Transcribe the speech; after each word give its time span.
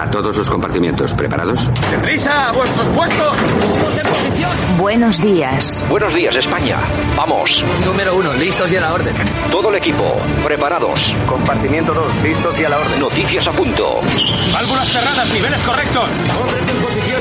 A 0.00 0.08
todos 0.08 0.34
los 0.34 0.48
compartimientos, 0.48 1.12
¿preparados? 1.12 1.68
¡Deprisa! 1.90 2.48
¡A 2.48 2.52
vuestros 2.52 2.86
puestos! 2.88 3.36
¡Todos 3.60 3.98
en 3.98 4.06
posición! 4.06 4.50
Buenos 4.78 5.20
días. 5.20 5.84
Buenos 5.90 6.14
días, 6.14 6.34
España. 6.36 6.78
Vamos. 7.14 7.50
Número 7.84 8.16
uno, 8.16 8.32
listos 8.32 8.72
y 8.72 8.76
a 8.78 8.80
la 8.80 8.94
orden. 8.94 9.14
Todo 9.50 9.68
el 9.68 9.74
equipo, 9.74 10.18
preparados. 10.42 10.98
Compartimiento 11.28 11.92
2, 11.92 12.22
listos 12.22 12.58
y 12.58 12.64
a 12.64 12.70
la 12.70 12.78
orden. 12.78 12.98
Noticias 12.98 13.46
a 13.46 13.52
punto. 13.52 14.00
Válvulas 14.54 14.88
cerradas, 14.88 15.30
niveles 15.34 15.60
correctos. 15.64 16.10
Hombres 16.40 16.70
en 16.70 16.82
posición. 16.82 17.19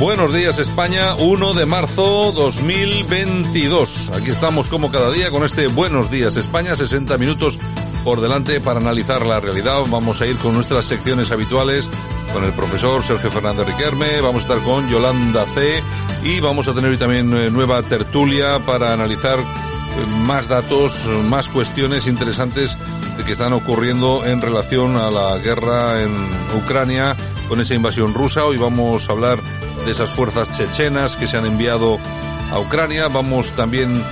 Buenos 0.00 0.32
días 0.32 0.58
España, 0.58 1.14
1 1.14 1.52
de 1.52 1.66
marzo 1.66 2.32
2022. 2.32 4.12
Aquí 4.14 4.30
estamos 4.30 4.70
como 4.70 4.90
cada 4.90 5.10
día 5.10 5.30
con 5.30 5.44
este 5.44 5.66
Buenos 5.66 6.10
días 6.10 6.36
España, 6.36 6.74
60 6.74 7.18
minutos 7.18 7.58
por 8.02 8.22
delante 8.22 8.62
para 8.62 8.80
analizar 8.80 9.26
la 9.26 9.40
realidad. 9.40 9.82
Vamos 9.90 10.22
a 10.22 10.26
ir 10.26 10.38
con 10.38 10.54
nuestras 10.54 10.86
secciones 10.86 11.30
habituales, 11.32 11.86
con 12.32 12.44
el 12.44 12.54
profesor 12.54 13.02
Sergio 13.02 13.30
Fernández 13.30 13.66
Riquerme, 13.66 14.22
vamos 14.22 14.44
a 14.44 14.54
estar 14.54 14.64
con 14.64 14.88
Yolanda 14.88 15.44
C 15.44 15.82
y 16.24 16.40
vamos 16.40 16.66
a 16.66 16.72
tener 16.72 16.92
hoy 16.92 16.96
también 16.96 17.36
eh, 17.36 17.50
nueva 17.50 17.82
tertulia 17.82 18.58
para 18.64 18.94
analizar 18.94 19.38
eh, 19.38 19.44
más 20.24 20.48
datos, 20.48 21.04
más 21.28 21.50
cuestiones 21.50 22.06
interesantes 22.06 22.74
que 23.26 23.32
están 23.32 23.52
ocurriendo 23.52 24.24
en 24.24 24.40
relación 24.40 24.96
a 24.96 25.10
la 25.10 25.36
guerra 25.36 26.00
en 26.00 26.14
Ucrania 26.56 27.14
con 27.50 27.60
esa 27.60 27.74
invasión 27.74 28.14
rusa. 28.14 28.46
Hoy 28.46 28.56
vamos 28.56 29.06
a 29.06 29.12
hablar 29.12 29.40
de 29.84 29.90
esas 29.90 30.14
fuerzas 30.14 30.56
chechenas 30.56 31.16
que 31.16 31.26
se 31.26 31.36
han 31.36 31.46
enviado 31.46 31.98
a 32.52 32.58
Ucrania. 32.58 33.08
Vamos 33.08 33.52
también 33.52 34.02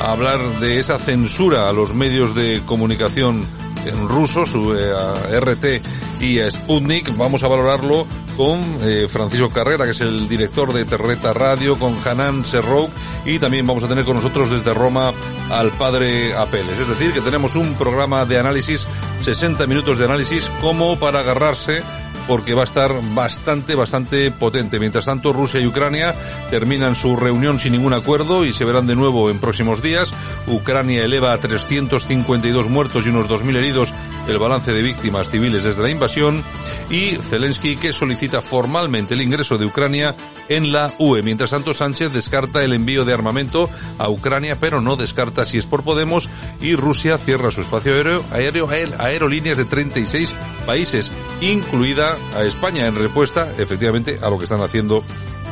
a 0.00 0.12
hablar 0.12 0.38
de 0.60 0.78
esa 0.78 0.98
censura 0.98 1.68
a 1.68 1.72
los 1.72 1.94
medios 1.94 2.34
de 2.34 2.62
comunicación 2.64 3.46
en 3.86 4.08
ruso, 4.08 4.44
eh, 4.76 4.92
a 4.92 5.40
RT 5.40 5.82
y 6.20 6.40
a 6.40 6.50
Sputnik. 6.50 7.16
Vamos 7.16 7.42
a 7.42 7.48
valorarlo 7.48 8.06
con 8.36 8.60
eh, 8.82 9.08
Francisco 9.10 9.50
Carrera, 9.50 9.84
que 9.84 9.90
es 9.90 10.00
el 10.00 10.28
director 10.28 10.72
de 10.72 10.84
Terreta 10.84 11.32
Radio, 11.32 11.78
con 11.78 11.96
Hanan 12.06 12.44
Serrouk 12.44 12.90
y 13.24 13.38
también 13.38 13.66
vamos 13.66 13.82
a 13.84 13.88
tener 13.88 14.04
con 14.04 14.16
nosotros 14.16 14.50
desde 14.50 14.72
Roma 14.72 15.12
al 15.50 15.70
padre 15.72 16.34
Apeles. 16.34 16.78
Es 16.78 16.88
decir, 16.88 17.12
que 17.12 17.20
tenemos 17.20 17.56
un 17.56 17.74
programa 17.74 18.24
de 18.24 18.38
análisis, 18.38 18.86
60 19.20 19.66
minutos 19.66 19.98
de 19.98 20.04
análisis, 20.04 20.50
como 20.60 20.98
para 20.98 21.20
agarrarse 21.20 21.82
porque 22.28 22.54
va 22.54 22.60
a 22.60 22.64
estar 22.64 22.94
bastante, 23.14 23.74
bastante 23.74 24.30
potente. 24.30 24.78
Mientras 24.78 25.06
tanto, 25.06 25.32
Rusia 25.32 25.60
y 25.60 25.66
Ucrania 25.66 26.14
terminan 26.50 26.94
su 26.94 27.16
reunión 27.16 27.58
sin 27.58 27.72
ningún 27.72 27.94
acuerdo 27.94 28.44
y 28.44 28.52
se 28.52 28.64
verán 28.64 28.86
de 28.86 28.94
nuevo 28.94 29.30
en 29.30 29.40
próximos 29.40 29.82
días. 29.82 30.12
Ucrania 30.46 31.04
eleva 31.04 31.32
a 31.32 31.38
352 31.38 32.68
muertos 32.68 33.06
y 33.06 33.08
unos 33.08 33.28
2.000 33.28 33.56
heridos 33.56 33.92
el 34.28 34.38
balance 34.38 34.72
de 34.72 34.82
víctimas 34.82 35.30
civiles 35.30 35.64
desde 35.64 35.82
la 35.82 35.90
invasión 35.90 36.44
y 36.90 37.16
Zelensky 37.22 37.76
que 37.76 37.92
solicita 37.92 38.42
formalmente 38.42 39.14
el 39.14 39.22
ingreso 39.22 39.56
de 39.56 39.64
Ucrania 39.64 40.14
en 40.48 40.70
la 40.70 40.92
UE. 40.98 41.22
Mientras 41.22 41.50
tanto, 41.50 41.72
Sánchez 41.72 42.12
descarta 42.12 42.62
el 42.62 42.74
envío 42.74 43.06
de 43.06 43.14
armamento 43.14 43.70
a 43.98 44.10
Ucrania, 44.10 44.58
pero 44.60 44.80
no 44.80 44.96
descarta 44.96 45.46
si 45.46 45.56
es 45.56 45.66
por 45.66 45.82
Podemos 45.82 46.28
y 46.60 46.74
Rusia 46.74 47.16
cierra 47.16 47.50
su 47.50 47.62
espacio 47.62 47.94
aéreo, 47.94 48.24
aéreo 48.30 48.68
aerolíneas 48.98 49.56
de 49.56 49.64
36 49.64 50.32
países, 50.66 51.10
incluida 51.40 52.17
a 52.34 52.42
España 52.42 52.86
en 52.86 52.94
respuesta, 52.94 53.52
efectivamente, 53.58 54.18
a 54.22 54.30
lo 54.30 54.38
que 54.38 54.44
están 54.44 54.62
haciendo 54.62 55.04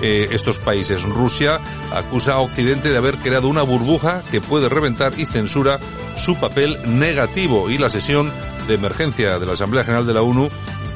eh, 0.02 0.28
estos 0.32 0.58
países. 0.58 1.02
Rusia 1.02 1.58
acusa 1.90 2.34
a 2.34 2.40
Occidente 2.40 2.90
de 2.90 2.98
haber 2.98 3.16
creado 3.16 3.48
una 3.48 3.62
burbuja 3.62 4.22
que 4.30 4.40
puede 4.40 4.68
reventar 4.68 5.18
y 5.18 5.24
censura 5.24 5.80
su 6.16 6.38
papel 6.38 6.76
negativo 6.86 7.70
y 7.70 7.78
la 7.78 7.88
sesión 7.88 8.30
de 8.68 8.74
emergencia 8.74 9.38
de 9.38 9.46
la 9.46 9.52
Asamblea 9.52 9.84
General 9.84 10.06
de 10.06 10.14
la 10.14 10.22
ONU, 10.22 10.50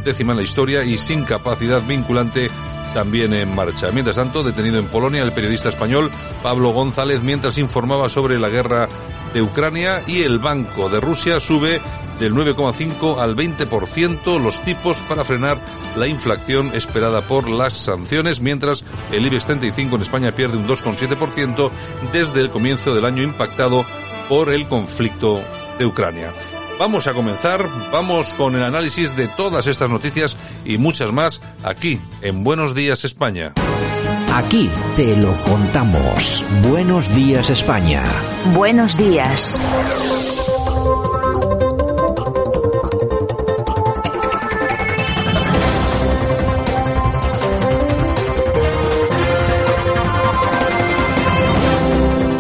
décima 0.05 0.33
en 0.33 0.39
la 0.39 0.45
historia 0.45 0.85
y 0.85 0.99
sin 0.99 1.25
capacidad 1.25 1.83
vinculante 1.87 2.49
también 2.95 3.33
en 3.33 3.55
marcha. 3.55 3.91
Mientras 3.93 4.17
tanto, 4.17 4.43
detenido 4.43 4.79
en 4.79 4.87
Polonia 4.87 5.23
el 5.23 5.33
periodista 5.33 5.69
español 5.69 6.11
Pablo 6.43 6.71
González 6.71 7.23
mientras 7.23 7.59
informaba 7.59 8.09
sobre 8.09 8.39
la 8.39 8.49
guerra 8.49 8.89
de 9.33 9.43
Ucrania 9.43 10.03
y 10.07 10.23
el 10.23 10.39
Banco 10.39 10.89
de 10.89 11.01
Rusia 11.01 11.39
sube 11.41 11.81
del 12.19 12.35
9,5 12.35 13.19
al 13.19 13.35
20% 13.35 14.39
los 14.41 14.61
tipos 14.61 14.99
para 15.09 15.25
frenar 15.25 15.59
la 15.97 16.07
inflación 16.07 16.73
esperada 16.75 17.23
por 17.23 17.49
las 17.49 17.73
sanciones, 17.73 18.41
mientras 18.41 18.85
el 19.11 19.25
IBEX 19.25 19.47
35 19.47 19.97
en 19.97 20.03
España 20.03 20.35
pierde 20.35 20.59
un 20.59 20.67
2,7% 20.67 21.71
desde 22.13 22.41
el 22.41 22.51
comienzo 22.51 22.95
del 22.95 23.07
año 23.07 23.23
impactado 23.23 23.87
por 24.29 24.53
el 24.53 24.69
conflicto 24.69 25.41
de 25.79 25.87
Ucrania. 25.87 26.60
Vamos 26.81 27.07
a 27.07 27.13
comenzar, 27.13 27.63
vamos 27.93 28.33
con 28.33 28.57
el 28.57 28.65
análisis 28.65 29.15
de 29.15 29.29
todas 29.29 29.67
estas 29.67 29.91
noticias 29.91 30.35
y 30.65 30.79
muchas 30.79 31.13
más 31.13 31.39
aquí 31.63 32.01
en 32.23 32.43
Buenos 32.43 32.75
Días 32.75 33.05
España. 33.05 33.53
Aquí 34.33 34.71
te 34.97 35.15
lo 35.15 35.31
contamos. 35.43 36.43
Buenos 36.67 37.15
días 37.15 37.51
España. 37.51 38.03
Buenos 38.55 38.97
días. 38.97 39.59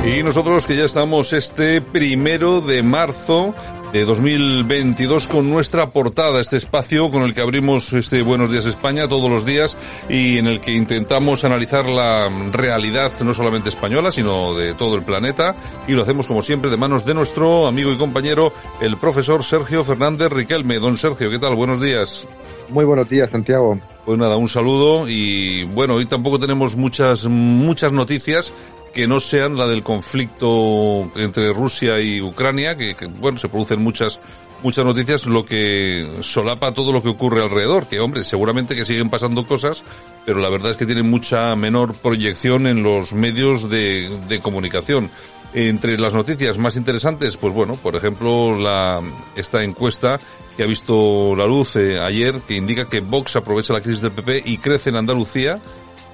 Y 0.03 0.23
nosotros 0.23 0.67
que 0.67 0.77
ya 0.77 0.85
estamos 0.85 1.35
este 1.35 1.83
primero 1.83 2.63
de 2.63 2.83
marzo 2.83 3.55
de 3.93 4.05
2022 4.05 5.27
con 5.27 5.51
nuestra 5.51 5.91
portada, 5.91 6.41
este 6.41 6.57
espacio 6.57 7.11
con 7.11 7.23
el 7.23 7.35
que 7.35 7.41
abrimos 7.41 7.93
este 7.93 8.23
Buenos 8.23 8.51
Días 8.51 8.67
España 8.67 9.09
todos 9.09 9.29
los 9.29 9.45
días 9.45 9.77
y 10.09 10.39
en 10.39 10.47
el 10.47 10.61
que 10.61 10.73
intentamos 10.73 11.43
analizar 11.43 11.89
la 11.89 12.29
realidad 12.53 13.13
no 13.25 13.35
solamente 13.35 13.69
española, 13.69 14.13
sino 14.13 14.55
de 14.55 14.75
todo 14.75 14.95
el 14.95 15.03
planeta 15.03 15.57
y 15.89 15.93
lo 15.93 16.03
hacemos 16.03 16.27
como 16.29 16.43
siempre 16.43 16.71
de 16.71 16.77
manos 16.77 17.05
de 17.05 17.15
nuestro 17.15 17.67
amigo 17.67 17.91
y 17.93 17.97
compañero, 17.97 18.53
el 18.81 18.97
profesor 18.97 19.43
Sergio 19.43 19.83
Fernández 19.83 20.31
Riquelme. 20.31 20.79
Don 20.79 20.97
Sergio, 20.97 21.29
¿qué 21.29 21.39
tal? 21.39 21.57
Buenos 21.57 21.81
días. 21.81 22.27
Muy 22.69 22.85
buenos 22.85 23.09
días, 23.09 23.29
Santiago. 23.33 23.77
Pues 24.05 24.19
nada, 24.19 24.37
un 24.37 24.49
saludo 24.49 25.09
y 25.09 25.65
bueno, 25.65 25.95
hoy 25.95 26.07
tampoco 26.07 26.39
tenemos 26.39 26.77
muchas, 26.77 27.27
muchas 27.27 27.93
noticias 27.93 28.53
que 28.93 29.07
no 29.07 29.21
sean 29.21 29.57
la 29.57 29.67
del 29.67 29.83
conflicto 29.83 31.11
entre 31.17 31.53
Rusia 31.53 32.01
y 32.01 32.21
Ucrania, 32.21 32.77
que, 32.77 32.95
bueno, 33.19 33.39
se 33.39 33.49
producen 33.49 33.83
muchas 33.83 34.19
muchas 34.63 34.85
noticias, 34.85 35.25
lo 35.25 35.45
que 35.45 36.19
solapa 36.21 36.75
todo 36.75 36.93
lo 36.93 37.03
que 37.03 37.09
ocurre 37.09 37.43
alrededor, 37.43 37.87
que 37.87 37.99
hombre, 37.99 38.25
seguramente 38.25 38.75
que 38.75 38.85
siguen 38.85 39.09
pasando 39.09 39.47
cosas, 39.47 39.83
pero 40.27 40.39
la 40.39 40.51
verdad 40.51 40.73
es 40.73 40.77
que 40.77 40.85
tienen 40.85 41.09
mucha 41.09 41.57
menor 41.57 41.95
proyección 41.95 42.67
en 42.67 42.83
los 42.83 43.15
medios 43.15 43.71
de, 43.71 44.21
de 44.29 44.41
comunicación. 44.41 45.11
Entre 45.53 45.99
las 45.99 46.15
noticias 46.15 46.59
más 46.59 46.77
interesantes, 46.77 47.37
pues 47.37 47.53
bueno, 47.53 47.75
por 47.75 47.97
ejemplo, 47.97 48.55
la, 48.57 49.01
esta 49.35 49.65
encuesta 49.65 50.21
que 50.57 50.63
ha 50.63 50.67
visto 50.67 51.35
la 51.35 51.47
luz 51.47 51.75
eh, 51.77 51.99
ayer, 51.99 52.41
que 52.43 52.55
indica 52.55 52.87
que 52.87 53.01
Vox 53.01 53.35
aprovecha 53.37 53.73
la 53.73 53.81
crisis 53.81 54.03
del 54.03 54.13
PP 54.13 54.43
y 54.45 54.59
crece 54.59 54.91
en 54.91 54.97
Andalucía, 54.97 55.61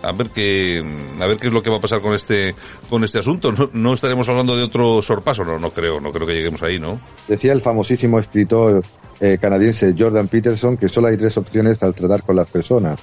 a 0.06 0.12
ver 0.12 0.30
qué 0.30 0.84
a 1.20 1.26
ver 1.26 1.36
qué 1.38 1.48
es 1.48 1.52
lo 1.52 1.62
que 1.62 1.70
va 1.70 1.76
a 1.76 1.80
pasar 1.80 2.00
con 2.00 2.14
este 2.14 2.54
con 2.88 3.04
este 3.04 3.18
asunto. 3.18 3.52
No, 3.52 3.70
no, 3.72 3.94
estaremos 3.94 4.28
hablando 4.28 4.56
de 4.56 4.62
otro 4.62 5.02
sorpaso 5.02 5.44
no 5.44 5.58
no 5.58 5.70
creo 5.70 6.00
no 6.00 6.12
creo 6.12 6.26
que 6.26 6.34
lleguemos 6.34 6.62
ahí 6.62 6.78
no 6.78 7.00
decía 7.28 7.52
el 7.52 7.60
famosísimo 7.60 8.18
escritor 8.18 8.82
eh, 9.20 9.38
canadiense 9.40 9.94
Jordan 9.98 10.28
Peterson 10.28 10.76
que 10.76 10.88
solo 10.88 11.08
hay 11.08 11.16
tres 11.16 11.36
opciones 11.36 11.82
al 11.82 11.94
tratar 11.94 12.22
con 12.22 12.36
las 12.36 12.46
personas 12.48 13.00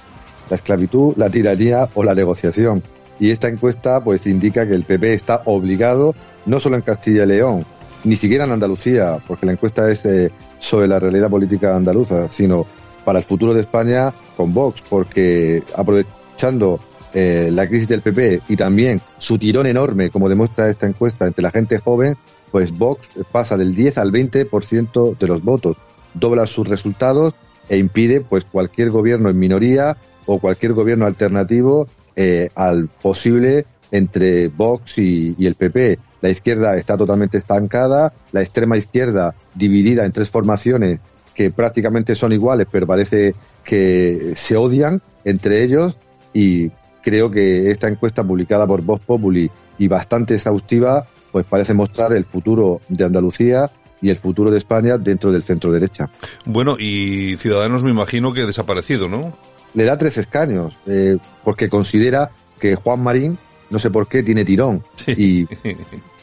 la 0.48 0.56
esclavitud 0.56 1.14
la 1.16 1.30
tiranía 1.30 1.88
o 1.94 2.04
la 2.04 2.14
negociación. 2.14 2.82
Y 3.20 3.30
esta 3.30 3.48
encuesta 3.48 4.02
pues 4.02 4.26
indica 4.26 4.66
que 4.66 4.74
el 4.74 4.84
PP 4.84 5.14
está 5.14 5.42
obligado 5.44 6.14
no 6.46 6.58
solo 6.58 6.76
en 6.76 6.82
Castilla 6.82 7.24
y 7.24 7.28
León 7.28 7.64
ni 8.04 8.16
siquiera 8.16 8.44
en 8.44 8.52
Andalucía 8.52 9.18
porque 9.26 9.46
la 9.46 9.52
encuesta 9.52 9.90
es 9.90 10.04
eh, 10.04 10.30
sobre 10.58 10.86
la 10.86 10.98
realidad 10.98 11.30
política 11.30 11.74
andaluza 11.76 12.28
sino 12.30 12.66
para 13.04 13.18
el 13.18 13.24
futuro 13.24 13.54
de 13.54 13.60
España 13.60 14.12
con 14.36 14.52
Vox 14.52 14.82
porque 14.88 15.62
aprovechando 15.76 16.80
eh, 17.14 17.50
la 17.52 17.68
crisis 17.68 17.86
del 17.88 18.02
PP 18.02 18.42
y 18.48 18.56
también 18.56 19.00
su 19.18 19.38
tirón 19.38 19.66
enorme, 19.66 20.10
como 20.10 20.28
demuestra 20.28 20.68
esta 20.68 20.86
encuesta, 20.86 21.26
entre 21.26 21.42
la 21.42 21.52
gente 21.52 21.78
joven, 21.78 22.16
pues 22.50 22.76
Vox 22.76 23.08
pasa 23.30 23.56
del 23.56 23.74
10 23.74 23.98
al 23.98 24.12
20% 24.12 25.16
de 25.16 25.28
los 25.28 25.42
votos, 25.42 25.76
dobla 26.12 26.46
sus 26.46 26.68
resultados 26.68 27.34
e 27.68 27.78
impide 27.78 28.20
pues 28.20 28.44
cualquier 28.44 28.90
gobierno 28.90 29.30
en 29.30 29.38
minoría 29.38 29.96
o 30.26 30.38
cualquier 30.38 30.72
gobierno 30.72 31.06
alternativo 31.06 31.86
eh, 32.16 32.48
al 32.54 32.88
posible 32.88 33.66
entre 33.90 34.48
Vox 34.48 34.98
y, 34.98 35.36
el 35.38 35.54
PP. 35.54 35.98
La 36.20 36.30
izquierda 36.30 36.76
está 36.76 36.96
totalmente 36.96 37.38
estancada, 37.38 38.12
la 38.32 38.42
extrema 38.42 38.76
izquierda 38.76 39.34
dividida 39.54 40.04
en 40.04 40.12
tres 40.12 40.30
formaciones 40.30 40.98
que 41.34 41.50
prácticamente 41.50 42.14
son 42.14 42.32
iguales, 42.32 42.66
pero 42.70 42.86
parece 42.86 43.34
que 43.62 44.32
se 44.34 44.56
odian 44.56 45.00
entre 45.24 45.62
ellos 45.62 45.96
y 46.32 46.70
creo 47.04 47.30
que 47.30 47.70
esta 47.70 47.88
encuesta 47.88 48.24
publicada 48.24 48.66
por 48.66 48.80
Vox 48.82 49.04
Populi 49.04 49.50
y 49.78 49.86
bastante 49.86 50.34
exhaustiva, 50.34 51.06
pues 51.30 51.44
parece 51.44 51.74
mostrar 51.74 52.12
el 52.14 52.24
futuro 52.24 52.80
de 52.88 53.04
Andalucía 53.04 53.70
y 54.00 54.10
el 54.10 54.16
futuro 54.16 54.50
de 54.50 54.58
España 54.58 54.98
dentro 54.98 55.30
del 55.30 55.44
centro 55.44 55.70
derecha. 55.70 56.10
Bueno, 56.44 56.76
y 56.78 57.36
Ciudadanos 57.36 57.84
me 57.84 57.90
imagino 57.90 58.32
que 58.32 58.42
ha 58.42 58.46
desaparecido, 58.46 59.08
¿no? 59.08 59.36
Le 59.74 59.84
da 59.84 59.98
tres 59.98 60.16
escaños, 60.18 60.74
eh, 60.86 61.18
porque 61.42 61.68
considera 61.68 62.30
que 62.58 62.76
Juan 62.76 63.02
Marín, 63.02 63.38
no 63.70 63.78
sé 63.78 63.90
por 63.90 64.08
qué, 64.08 64.22
tiene 64.22 64.44
tirón. 64.44 64.82
Y 65.06 65.46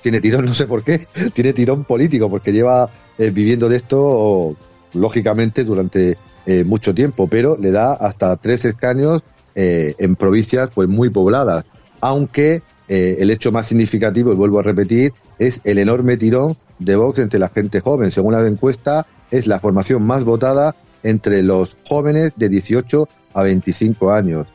tiene 0.02 0.22
tirón, 0.22 0.46
no 0.46 0.54
sé 0.54 0.66
por 0.66 0.84
qué, 0.84 1.08
tiene 1.34 1.54
tirón 1.54 1.84
político, 1.84 2.30
porque 2.30 2.52
lleva 2.52 2.90
eh, 3.18 3.30
viviendo 3.30 3.70
de 3.70 3.78
esto, 3.78 4.56
lógicamente, 4.94 5.64
durante 5.64 6.18
eh, 6.46 6.64
mucho 6.64 6.94
tiempo, 6.94 7.28
pero 7.28 7.58
le 7.58 7.72
da 7.72 7.94
hasta 7.94 8.36
tres 8.38 8.66
escaños 8.66 9.22
en 9.56 10.16
provincias 10.16 10.70
pues 10.74 10.88
muy 10.88 11.10
pobladas. 11.10 11.66
Aunque 12.00 12.62
el 12.88 13.30
hecho 13.30 13.52
más 13.52 13.68
significativo, 13.68 14.32
y 14.32 14.36
vuelvo 14.36 14.60
a 14.60 14.64
repetir, 14.64 15.14
es 15.40 15.62
el 15.64 15.78
enorme 15.80 16.18
tirón 16.18 16.56
de 16.80 16.96
Vox 16.96 17.20
entre 17.20 17.40
la 17.40 17.50
gente 17.50 17.80
joven. 17.80 18.12
Según 18.12 18.34
la 18.34 18.46
encuesta, 18.46 19.08
es 19.30 19.48
la 19.48 19.60
formación 19.60 20.04
más 20.06 20.24
votada 20.24 20.76
entre 21.04 21.42
los 21.42 21.76
jóvenes 21.86 22.34
de 22.36 22.50
18 22.50 23.08
a 23.34 23.44
25 23.44 24.12
años. 24.12 24.48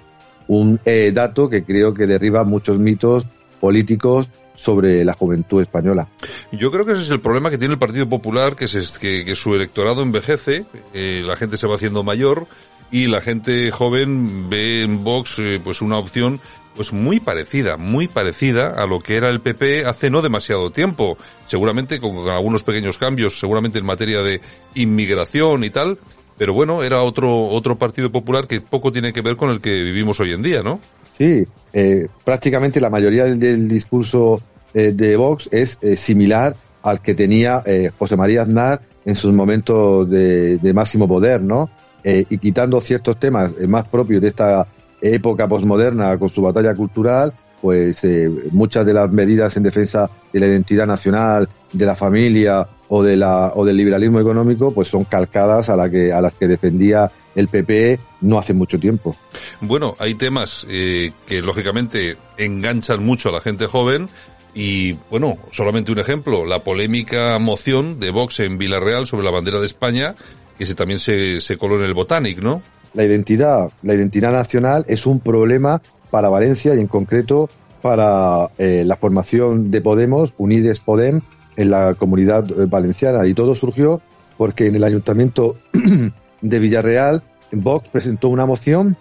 Un 0.48 0.78
eh, 0.84 1.10
dato 1.12 1.48
que 1.48 1.64
creo 1.64 1.94
que 1.94 2.06
derriba 2.06 2.44
muchos 2.44 2.78
mitos 2.78 3.24
políticos 3.60 4.28
sobre 4.54 5.04
la 5.04 5.12
juventud 5.12 5.60
española. 5.60 6.08
Yo 6.52 6.70
creo 6.70 6.86
que 6.86 6.92
ese 6.92 7.02
es 7.02 7.10
el 7.10 7.20
problema 7.20 7.50
que 7.50 7.58
tiene 7.58 7.74
el 7.74 7.80
Partido 7.80 8.08
Popular, 8.08 8.56
que, 8.56 8.64
es, 8.64 8.98
que, 8.98 9.34
su 9.34 9.54
electorado 9.54 10.02
envejece, 10.02 10.64
eh, 10.94 11.22
la 11.26 11.36
gente 11.36 11.56
se 11.56 11.66
va 11.66 11.74
haciendo 11.74 12.02
mayor 12.02 12.46
y 12.90 13.06
la 13.06 13.20
gente 13.20 13.70
joven 13.70 14.48
ve 14.48 14.82
en 14.82 15.04
Vox 15.04 15.38
eh, 15.38 15.60
pues 15.62 15.82
una 15.82 15.98
opción 15.98 16.40
pues 16.76 16.92
muy 16.92 17.20
parecida, 17.20 17.78
muy 17.78 18.06
parecida 18.06 18.68
a 18.68 18.86
lo 18.86 19.00
que 19.00 19.16
era 19.16 19.30
el 19.30 19.40
PP 19.40 19.86
hace 19.86 20.10
no 20.10 20.20
demasiado 20.20 20.70
tiempo. 20.70 21.16
Seguramente 21.46 21.98
con 21.98 22.28
algunos 22.28 22.62
pequeños 22.62 22.98
cambios, 22.98 23.40
seguramente 23.40 23.78
en 23.78 23.86
materia 23.86 24.20
de 24.20 24.42
inmigración 24.74 25.64
y 25.64 25.70
tal, 25.70 25.98
pero 26.36 26.52
bueno, 26.52 26.82
era 26.82 27.02
otro 27.02 27.46
otro 27.46 27.78
partido 27.78 28.12
popular 28.12 28.46
que 28.46 28.60
poco 28.60 28.92
tiene 28.92 29.12
que 29.12 29.22
ver 29.22 29.36
con 29.36 29.50
el 29.50 29.60
que 29.60 29.74
vivimos 29.74 30.20
hoy 30.20 30.32
en 30.32 30.42
día, 30.42 30.62
¿no? 30.62 30.80
Sí, 31.16 31.44
eh, 31.72 32.08
prácticamente 32.24 32.80
la 32.80 32.90
mayoría 32.90 33.24
del, 33.24 33.68
discurso 33.68 34.40
eh, 34.74 34.92
de 34.94 35.16
Vox 35.16 35.48
es 35.50 35.78
eh, 35.80 35.96
similar 35.96 36.54
al 36.82 37.00
que 37.00 37.14
tenía 37.14 37.64
José 37.98 38.16
María 38.16 38.42
Aznar 38.42 38.80
en 39.04 39.16
sus 39.16 39.32
momentos 39.32 40.08
de, 40.08 40.58
de 40.58 40.72
máximo 40.72 41.08
poder, 41.08 41.42
¿no? 41.42 41.68
Y 42.04 42.38
quitando 42.38 42.80
ciertos 42.80 43.18
temas 43.18 43.52
más 43.66 43.88
propios 43.88 44.22
de 44.22 44.28
esta 44.28 44.66
época 45.00 45.48
posmoderna 45.48 46.16
con 46.18 46.28
su 46.28 46.42
batalla 46.42 46.74
cultural, 46.74 47.32
pues 47.60 48.04
eh, 48.04 48.30
muchas 48.52 48.84
de 48.86 48.92
las 48.92 49.10
medidas 49.10 49.56
en 49.56 49.62
defensa 49.62 50.10
de 50.32 50.40
la 50.40 50.46
identidad 50.46 50.86
nacional, 50.86 51.48
de 51.72 51.86
la 51.86 51.96
familia 51.96 52.66
o 52.88 53.02
de 53.02 53.16
la 53.16 53.52
o 53.54 53.64
del 53.64 53.76
liberalismo 53.76 54.20
económico, 54.20 54.72
pues 54.72 54.88
son 54.88 55.04
calcadas 55.04 55.68
a 55.68 55.76
la 55.76 55.90
que 55.90 56.12
a 56.12 56.20
las 56.20 56.34
que 56.34 56.46
defendía 56.46 57.10
el 57.34 57.48
PP 57.48 57.98
no 58.22 58.38
hace 58.38 58.54
mucho 58.54 58.78
tiempo. 58.78 59.16
Bueno, 59.60 59.94
hay 59.98 60.14
temas 60.14 60.66
eh, 60.70 61.12
que 61.26 61.42
lógicamente 61.42 62.16
enganchan 62.38 63.04
mucho 63.04 63.30
a 63.30 63.32
la 63.32 63.40
gente 63.40 63.66
joven. 63.66 64.08
Y 64.54 64.94
bueno, 65.10 65.36
solamente 65.50 65.92
un 65.92 65.98
ejemplo, 65.98 66.46
la 66.46 66.60
polémica 66.60 67.38
moción 67.38 68.00
de 68.00 68.10
Vox 68.10 68.40
en 68.40 68.56
Villarreal 68.56 69.06
sobre 69.06 69.24
la 69.24 69.30
bandera 69.30 69.58
de 69.60 69.66
España, 69.66 70.14
que 70.58 70.66
se, 70.66 70.74
también 70.74 70.98
se, 70.98 71.40
se 71.40 71.56
coló 71.56 71.76
en 71.76 71.84
el 71.84 71.94
Botanic, 71.94 72.38
¿no? 72.38 72.62
la 72.96 73.04
identidad, 73.04 73.70
la 73.82 73.94
identidad 73.94 74.32
nacional 74.32 74.84
es 74.88 75.06
un 75.06 75.20
problema 75.20 75.82
para 76.10 76.30
Valencia 76.30 76.74
y 76.74 76.80
en 76.80 76.86
concreto 76.86 77.48
para 77.82 78.50
eh, 78.58 78.84
la 78.86 78.96
formación 78.96 79.70
de 79.70 79.82
Podemos, 79.82 80.32
Unides 80.38 80.80
Podem, 80.80 81.20
en 81.56 81.70
la 81.70 81.94
comunidad 81.94 82.50
eh, 82.50 82.66
valenciana. 82.66 83.26
Y 83.26 83.34
todo 83.34 83.54
surgió 83.54 84.00
porque 84.38 84.66
en 84.66 84.76
el 84.76 84.84
ayuntamiento 84.84 85.56
de 86.40 86.58
Villarreal, 86.58 87.22
Vox 87.52 87.88
presentó 87.90 88.28
una 88.28 88.46
moción 88.46 88.96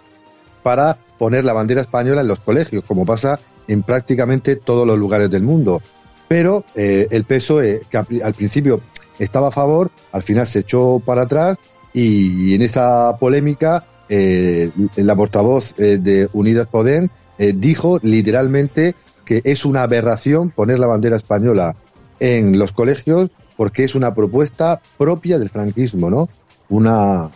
para 0.62 0.98
poner 1.18 1.44
la 1.44 1.54
bandera 1.54 1.80
española 1.80 2.20
en 2.20 2.28
los 2.28 2.40
colegios, 2.40 2.84
como 2.84 3.06
pasa 3.06 3.40
en 3.66 3.82
prácticamente 3.82 4.56
todos 4.56 4.86
los 4.86 4.98
lugares 4.98 5.30
del 5.30 5.42
mundo. 5.42 5.80
Pero 6.28 6.64
eh, 6.74 7.08
el 7.10 7.24
PSOE, 7.24 7.82
que 7.88 7.96
al 7.96 8.34
principio 8.34 8.82
estaba 9.18 9.48
a 9.48 9.52
favor, 9.52 9.90
al 10.12 10.22
final 10.22 10.46
se 10.46 10.60
echó 10.60 11.00
para 11.00 11.22
atrás 11.22 11.58
y 11.92 12.54
en 12.54 12.62
esa 12.62 13.16
polémica 13.18 13.84
eh, 14.08 14.70
la 14.96 15.16
portavoz 15.16 15.74
eh, 15.78 15.98
de 16.00 16.28
Unidas 16.32 16.68
Podem 16.68 17.08
eh, 17.38 17.52
dijo 17.56 17.98
literalmente 18.02 18.94
que 19.24 19.40
es 19.44 19.64
una 19.64 19.82
aberración 19.82 20.50
poner 20.50 20.78
la 20.78 20.86
bandera 20.86 21.16
española 21.16 21.74
en 22.20 22.58
los 22.58 22.72
colegios 22.72 23.30
porque 23.56 23.84
es 23.84 23.94
una 23.94 24.14
propuesta 24.14 24.80
propia 24.96 25.38
del 25.38 25.48
franquismo, 25.48 26.10
¿no? 26.10 26.28
Una, 26.68 27.30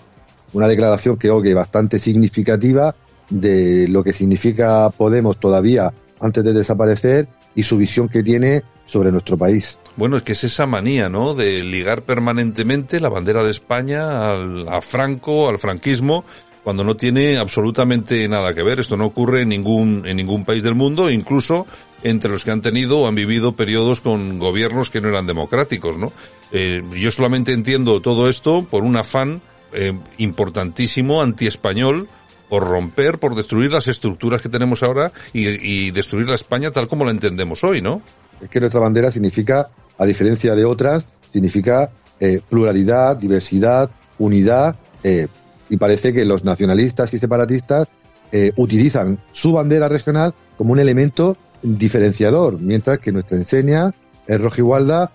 una 0.53 0.69
declaración 0.69 1.17
creo 1.17 1.43
que 1.43 1.55
bastante 1.55 1.99
significativa 1.99 2.95
de 3.31 3.89
lo 3.89 4.05
que 4.05 4.13
significa 4.13 4.91
Podemos 4.91 5.41
todavía 5.41 5.93
antes 6.21 6.45
de 6.45 6.53
desaparecer 6.53 7.29
y 7.55 7.63
su 7.63 7.77
visión 7.77 8.09
que 8.09 8.23
tiene 8.23 8.63
sobre 8.87 9.11
nuestro 9.11 9.37
país. 9.37 9.79
Bueno, 9.97 10.17
es 10.17 10.23
que 10.23 10.33
es 10.33 10.45
esa 10.45 10.67
manía, 10.67 11.09
¿no? 11.09 11.35
De 11.35 11.63
ligar 11.65 12.03
permanentemente 12.03 13.01
la 13.01 13.09
bandera 13.09 13.43
de 13.43 13.51
España 13.51 14.27
al, 14.27 14.69
a 14.69 14.81
Franco, 14.81 15.49
al 15.49 15.59
franquismo, 15.59 16.25
cuando 16.63 16.85
no 16.85 16.97
tiene 16.97 17.39
absolutamente 17.39 18.27
nada 18.29 18.55
que 18.55 18.63
ver. 18.63 18.81
Esto 18.81 18.97
no 18.97 19.07
ocurre 19.07 19.43
en 19.43 19.49
ningún, 19.49 20.07
en 20.07 20.17
ningún 20.17 20.45
país 20.45 20.63
del 20.63 20.75
mundo, 20.75 21.11
incluso 21.11 21.67
entre 22.03 22.31
los 22.31 22.45
que 22.45 22.51
han 22.51 22.63
tenido 22.63 23.01
o 23.01 23.09
han 23.09 23.15
vivido 23.15 23.53
periodos 23.53 24.01
con 24.01 24.39
gobiernos 24.39 24.91
que 24.91 25.01
no 25.01 25.09
eran 25.09 25.27
democráticos, 25.27 25.99
¿no? 25.99 26.13
Eh, 26.53 26.83
yo 26.93 27.11
solamente 27.11 27.53
entiendo 27.53 28.01
todo 28.01 28.29
esto 28.29 28.63
por 28.63 28.85
un 28.85 28.97
afán 28.97 29.43
eh, 29.73 29.93
importantísimo 30.19 31.23
anti-español, 31.23 32.09
por 32.49 32.65
romper, 32.69 33.19
por 33.19 33.35
destruir 33.37 33.71
las 33.71 33.87
estructuras 33.87 34.43
que 34.43 34.49
tenemos 34.49 34.83
ahora 34.83 35.13
y, 35.33 35.47
y 35.49 35.91
destruir 35.93 36.29
la 36.29 36.35
España 36.35 36.73
tal 36.73 36.89
como 36.89 37.05
la 37.05 37.13
entendemos 37.13 37.63
hoy, 37.63 37.81
¿no? 37.81 38.03
Es 38.41 38.49
que 38.49 38.61
nuestra 38.61 38.81
bandera 38.81 39.11
significa, 39.11 39.69
a 39.99 40.07
diferencia 40.07 40.55
de 40.55 40.65
otras, 40.65 41.05
significa 41.33 41.91
eh, 42.19 42.41
pluralidad, 42.49 43.17
diversidad, 43.17 43.91
unidad, 44.19 44.77
eh, 45.03 45.29
y 45.69 45.77
parece 45.77 46.13
que 46.13 46.25
los 46.25 46.45
nacionalistas 46.45 47.13
y 47.15 47.19
separatistas 47.19 47.89
eh, 48.33 48.53
utilizan 48.57 49.19
su 49.33 49.53
bandera 49.53 49.89
regional 49.89 50.35
como 50.59 50.73
un 50.73 50.81
elemento 50.81 51.37
diferenciador, 51.63 52.61
mientras 52.61 52.99
que 52.99 53.13
nuestra 53.13 53.37
enseña, 53.37 53.95
el 54.27 54.43
rojo 54.43 54.59
igualdad, 54.59 55.11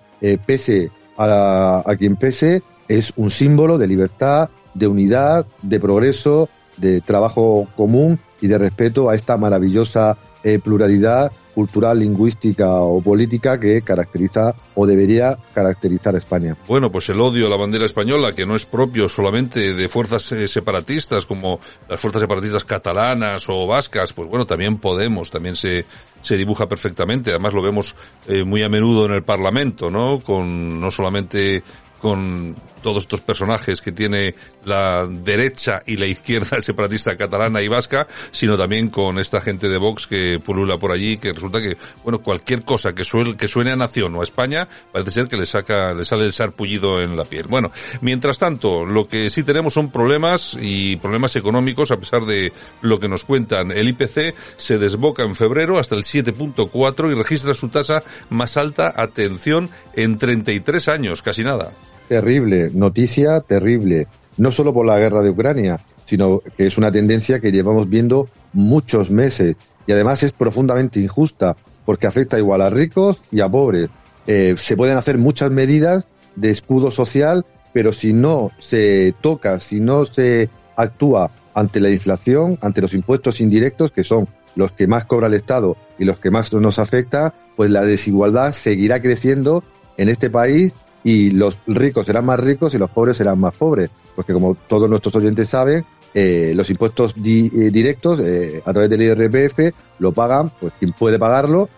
pese 0.45 0.89
a, 1.17 1.83
a 1.85 1.95
quien 1.97 2.15
pese, 2.15 2.63
es 2.87 3.13
un 3.15 3.29
símbolo 3.29 3.77
de 3.77 3.85
libertad, 3.85 4.49
de 4.73 4.87
unidad, 4.87 5.45
de 5.61 5.79
progreso, 5.79 6.49
de 6.77 7.01
trabajo 7.01 7.67
común 7.75 8.19
y 8.41 8.47
de 8.47 8.57
respeto 8.57 9.09
a 9.09 9.15
esta 9.15 9.37
maravillosa 9.37 10.17
pluralidad 10.63 11.31
cultural, 11.55 11.97
lingüística 11.97 12.81
o 12.81 13.01
política 13.01 13.57
que 13.57 13.81
caracteriza 13.81 14.53
o 14.75 14.85
debería 14.85 15.37
caracterizar 15.53 16.13
a 16.15 16.19
España. 16.19 16.57
Bueno, 16.67 16.91
pues 16.91 17.07
el 17.09 17.21
odio 17.21 17.47
a 17.47 17.49
la 17.49 17.55
bandera 17.55 17.85
española, 17.85 18.33
que 18.35 18.45
no 18.45 18.55
es 18.55 18.65
propio 18.65 19.07
solamente 19.07 19.73
de 19.73 19.87
fuerzas 19.87 20.31
eh, 20.33 20.49
separatistas 20.49 21.25
como 21.25 21.59
las 21.87 21.99
fuerzas 21.99 22.21
separatistas 22.21 22.65
catalanas 22.65 23.47
o 23.47 23.65
vascas, 23.65 24.11
pues 24.13 24.29
bueno, 24.29 24.45
también 24.45 24.75
Podemos, 24.77 25.31
también 25.31 25.55
se, 25.55 25.85
se 26.21 26.37
dibuja 26.37 26.67
perfectamente. 26.67 27.31
Además 27.31 27.53
lo 27.53 27.61
vemos 27.61 27.95
eh, 28.27 28.43
muy 28.43 28.61
a 28.61 28.69
menudo 28.69 29.05
en 29.05 29.13
el 29.13 29.23
Parlamento, 29.23 29.89
¿no? 29.89 30.19
Con 30.19 30.79
no 30.79 30.91
solamente 30.91 31.63
con 32.05 32.55
todos 32.83 33.01
estos 33.01 33.21
personajes 33.21 33.81
que 33.81 33.91
tiene 33.91 34.35
la 34.63 35.07
derecha 35.07 35.81
y 35.87 35.97
la 35.97 36.05
izquierda 36.05 36.61
separatista 36.61 37.17
catalana 37.17 37.63
y 37.63 37.67
vasca, 37.67 38.05
sino 38.29 38.55
también 38.55 38.89
con 38.89 39.17
esta 39.17 39.41
gente 39.41 39.67
de 39.67 39.79
Vox 39.79 40.05
que 40.05 40.39
pulula 40.39 40.77
por 40.77 40.91
allí, 40.91 41.17
que 41.17 41.33
resulta 41.33 41.59
que, 41.59 41.77
bueno, 42.03 42.19
cualquier 42.19 42.61
cosa 42.61 42.93
que 42.93 43.03
suene, 43.03 43.35
que 43.35 43.47
suene 43.47 43.71
a 43.71 43.75
nación 43.75 44.13
o 44.13 44.21
a 44.21 44.23
España, 44.23 44.67
parece 44.91 45.09
ser 45.09 45.27
que 45.27 45.35
le 45.35 45.47
saca, 45.47 45.95
le 45.95 46.05
sale 46.05 46.25
el 46.25 46.31
sarpullido 46.33 47.01
en 47.01 47.17
la 47.17 47.25
piel. 47.25 47.47
Bueno, 47.47 47.71
mientras 48.01 48.37
tanto, 48.37 48.85
lo 48.85 49.07
que 49.07 49.31
sí 49.31 49.41
tenemos 49.41 49.73
son 49.73 49.89
problemas 49.89 50.55
y 50.61 50.97
problemas 50.97 51.35
económicos, 51.37 51.89
a 51.89 51.97
pesar 51.97 52.23
de 52.25 52.53
lo 52.83 52.99
que 52.99 53.07
nos 53.07 53.23
cuentan. 53.23 53.71
El 53.71 53.87
IPC 53.87 54.35
se 54.57 54.77
desboca 54.77 55.23
en 55.23 55.35
febrero 55.35 55.79
hasta 55.79 55.95
el 55.95 56.03
7.4 56.03 57.11
y 57.11 57.15
registra 57.15 57.55
su 57.55 57.69
tasa 57.69 58.03
más 58.29 58.57
alta, 58.57 58.93
atención, 58.95 59.71
en 59.95 60.19
33 60.19 60.87
años, 60.87 61.23
casi 61.23 61.43
nada 61.43 61.71
terrible, 62.07 62.69
noticia 62.73 63.41
terrible, 63.41 64.07
no 64.37 64.51
solo 64.51 64.73
por 64.73 64.85
la 64.85 64.99
guerra 64.99 65.21
de 65.21 65.29
Ucrania, 65.29 65.79
sino 66.05 66.41
que 66.57 66.67
es 66.67 66.77
una 66.77 66.91
tendencia 66.91 67.39
que 67.39 67.51
llevamos 67.51 67.89
viendo 67.89 68.29
muchos 68.53 69.09
meses 69.09 69.55
y 69.87 69.91
además 69.91 70.23
es 70.23 70.31
profundamente 70.31 70.99
injusta 70.99 71.55
porque 71.85 72.07
afecta 72.07 72.37
igual 72.37 72.61
a 72.61 72.69
ricos 72.69 73.21
y 73.31 73.41
a 73.41 73.49
pobres. 73.49 73.89
Eh, 74.27 74.55
se 74.57 74.75
pueden 74.75 74.97
hacer 74.97 75.17
muchas 75.17 75.51
medidas 75.51 76.07
de 76.35 76.49
escudo 76.49 76.91
social, 76.91 77.45
pero 77.73 77.93
si 77.93 78.13
no 78.13 78.51
se 78.59 79.13
toca, 79.21 79.59
si 79.59 79.79
no 79.79 80.05
se 80.05 80.49
actúa 80.75 81.31
ante 81.53 81.79
la 81.79 81.89
inflación, 81.89 82.57
ante 82.61 82.81
los 82.81 82.93
impuestos 82.93 83.39
indirectos, 83.39 83.91
que 83.91 84.03
son 84.03 84.27
los 84.55 84.71
que 84.71 84.87
más 84.87 85.05
cobra 85.05 85.27
el 85.27 85.33
Estado 85.35 85.77
y 85.99 86.05
los 86.05 86.17
que 86.19 86.31
más 86.31 86.51
nos 86.51 86.79
afecta, 86.79 87.33
pues 87.55 87.69
la 87.69 87.83
desigualdad 87.85 88.51
seguirá 88.51 89.01
creciendo 89.01 89.63
en 89.97 90.09
este 90.09 90.29
país 90.29 90.73
y 91.05 91.29
los 91.29 91.55
ricos 91.67 92.07
serán 92.07 92.25
más 92.25 92.39
ricos 92.39 92.73
y 92.73 92.79
los 92.79 92.89
pobres 92.89 93.17
serán 93.17 93.39
más 93.39 93.55
pobres. 93.55 93.91
Porque 94.15 94.33
como 94.33 94.57
todos 94.67 94.89
nuestros 94.89 95.15
oyentes 95.15 95.47
saben, 95.47 95.85
eh, 96.15 96.53
los 96.55 96.67
impuestos 96.69 97.13
eh, 97.17 97.49
directos 97.71 98.19
eh, 98.21 98.63
a 98.65 98.73
través 98.73 98.89
del 98.89 99.03
IRPF 99.03 99.75
lo 99.99 100.13
pagan 100.13 100.49
pues 100.59 100.73
quien 100.79 100.93
puede 100.93 101.19
pagarlo, 101.19 101.69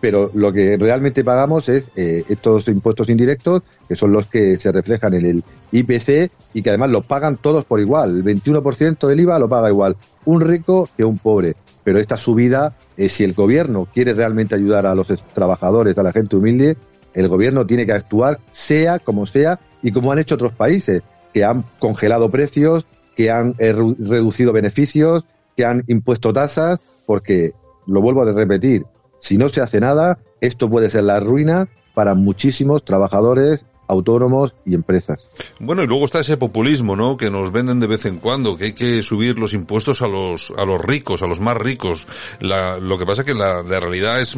pero 0.00 0.30
lo 0.32 0.52
que 0.52 0.78
realmente 0.78 1.22
pagamos 1.22 1.68
es 1.68 1.90
estos 1.94 2.66
impuestos 2.68 3.10
indirectos, 3.10 3.62
que 3.86 3.94
son 3.94 4.10
los 4.10 4.26
que 4.28 4.58
se 4.58 4.72
reflejan 4.72 5.12
en 5.12 5.26
el 5.26 5.44
IPC 5.70 6.30
y 6.54 6.62
que 6.62 6.70
además 6.70 6.88
los 6.88 7.04
pagan 7.04 7.36
todos 7.36 7.66
por 7.66 7.78
igual. 7.78 8.16
El 8.16 8.24
21% 8.24 9.06
del 9.06 9.20
IVA 9.20 9.38
lo 9.38 9.48
paga 9.48 9.68
igual 9.68 9.96
un 10.24 10.40
rico 10.40 10.88
que 10.96 11.04
un 11.04 11.18
pobre. 11.18 11.56
Pero 11.82 11.98
esta 11.98 12.16
subida, 12.16 12.74
si 12.96 13.24
el 13.24 13.34
gobierno 13.34 13.86
quiere 13.92 14.14
realmente 14.14 14.54
ayudar 14.54 14.86
a 14.86 14.94
los 14.94 15.08
trabajadores, 15.34 15.98
a 15.98 16.02
la 16.02 16.12
gente 16.12 16.36
humilde, 16.36 16.78
el 17.14 17.28
gobierno 17.28 17.66
tiene 17.66 17.86
que 17.86 17.92
actuar 17.92 18.40
sea 18.50 18.98
como 18.98 19.26
sea 19.26 19.60
y 19.82 19.92
como 19.92 20.12
han 20.12 20.18
hecho 20.18 20.34
otros 20.34 20.52
países 20.52 21.02
que 21.32 21.44
han 21.44 21.64
congelado 21.78 22.30
precios, 22.30 22.86
que 23.16 23.30
han 23.30 23.54
eh, 23.58 23.72
reducido 23.72 24.52
beneficios, 24.52 25.24
que 25.56 25.64
han 25.64 25.84
impuesto 25.88 26.32
tasas, 26.32 26.80
porque, 27.06 27.52
lo 27.86 28.00
vuelvo 28.00 28.22
a 28.22 28.32
repetir, 28.32 28.86
si 29.20 29.36
no 29.36 29.48
se 29.48 29.60
hace 29.60 29.80
nada, 29.80 30.18
esto 30.40 30.70
puede 30.70 30.90
ser 30.90 31.04
la 31.04 31.20
ruina 31.20 31.68
para 31.94 32.14
muchísimos 32.14 32.84
trabajadores 32.84 33.64
autónomos 33.86 34.54
y 34.64 34.74
empresas. 34.74 35.18
Bueno, 35.60 35.82
y 35.82 35.86
luego 35.86 36.06
está 36.06 36.20
ese 36.20 36.36
populismo, 36.36 36.96
¿no? 36.96 37.16
Que 37.16 37.30
nos 37.30 37.52
venden 37.52 37.80
de 37.80 37.86
vez 37.86 38.06
en 38.06 38.16
cuando, 38.16 38.56
que 38.56 38.64
hay 38.64 38.72
que 38.72 39.02
subir 39.02 39.38
los 39.38 39.52
impuestos 39.52 40.02
a 40.02 40.08
los, 40.08 40.52
a 40.56 40.64
los 40.64 40.80
ricos, 40.80 41.22
a 41.22 41.26
los 41.26 41.40
más 41.40 41.56
ricos. 41.56 42.06
lo 42.40 42.98
que 42.98 43.06
pasa 43.06 43.22
es 43.22 43.26
que 43.26 43.34
la, 43.34 43.62
la 43.62 43.80
realidad 43.80 44.20
es 44.20 44.36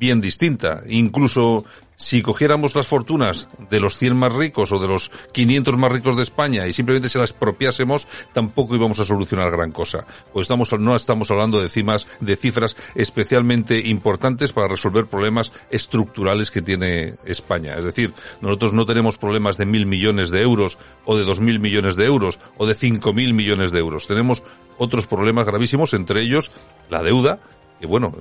bien 0.00 0.20
distinta. 0.20 0.82
Incluso 0.88 1.64
si 1.94 2.22
cogiéramos 2.22 2.74
las 2.74 2.88
fortunas 2.88 3.46
de 3.68 3.78
los 3.78 3.98
100 3.98 4.16
más 4.16 4.32
ricos 4.32 4.72
o 4.72 4.78
de 4.78 4.88
los 4.88 5.10
500 5.32 5.76
más 5.76 5.92
ricos 5.92 6.16
de 6.16 6.22
España 6.22 6.66
y 6.66 6.72
simplemente 6.72 7.10
se 7.10 7.18
las 7.18 7.34
propiásemos, 7.34 8.08
tampoco 8.32 8.74
íbamos 8.74 8.98
a 9.00 9.04
solucionar 9.04 9.50
gran 9.50 9.70
cosa. 9.70 10.06
Pues 10.32 10.44
estamos, 10.46 10.72
no 10.80 10.96
estamos 10.96 11.30
hablando 11.30 11.60
de, 11.60 11.68
cimas, 11.68 12.08
de 12.20 12.36
cifras 12.36 12.74
especialmente 12.94 13.78
importantes 13.78 14.52
para 14.52 14.68
resolver 14.68 15.06
problemas 15.06 15.52
estructurales 15.70 16.50
que 16.50 16.62
tiene 16.62 17.16
España. 17.26 17.74
Es 17.74 17.84
decir, 17.84 18.14
nosotros 18.40 18.72
no 18.72 18.86
tenemos 18.86 19.18
problemas 19.18 19.58
de 19.58 19.66
mil 19.66 19.84
millones 19.84 20.30
de 20.30 20.40
euros 20.40 20.78
o 21.04 21.18
de 21.18 21.24
dos 21.24 21.40
mil 21.40 21.60
millones 21.60 21.96
de 21.96 22.06
euros 22.06 22.38
o 22.56 22.66
de 22.66 22.74
cinco 22.74 23.12
mil 23.12 23.34
millones 23.34 23.72
de 23.72 23.78
euros. 23.78 24.06
Tenemos 24.06 24.42
otros 24.78 25.06
problemas 25.06 25.44
gravísimos, 25.44 25.92
entre 25.92 26.22
ellos 26.22 26.50
la 26.88 27.02
deuda, 27.02 27.40
que 27.78 27.86
bueno, 27.86 28.14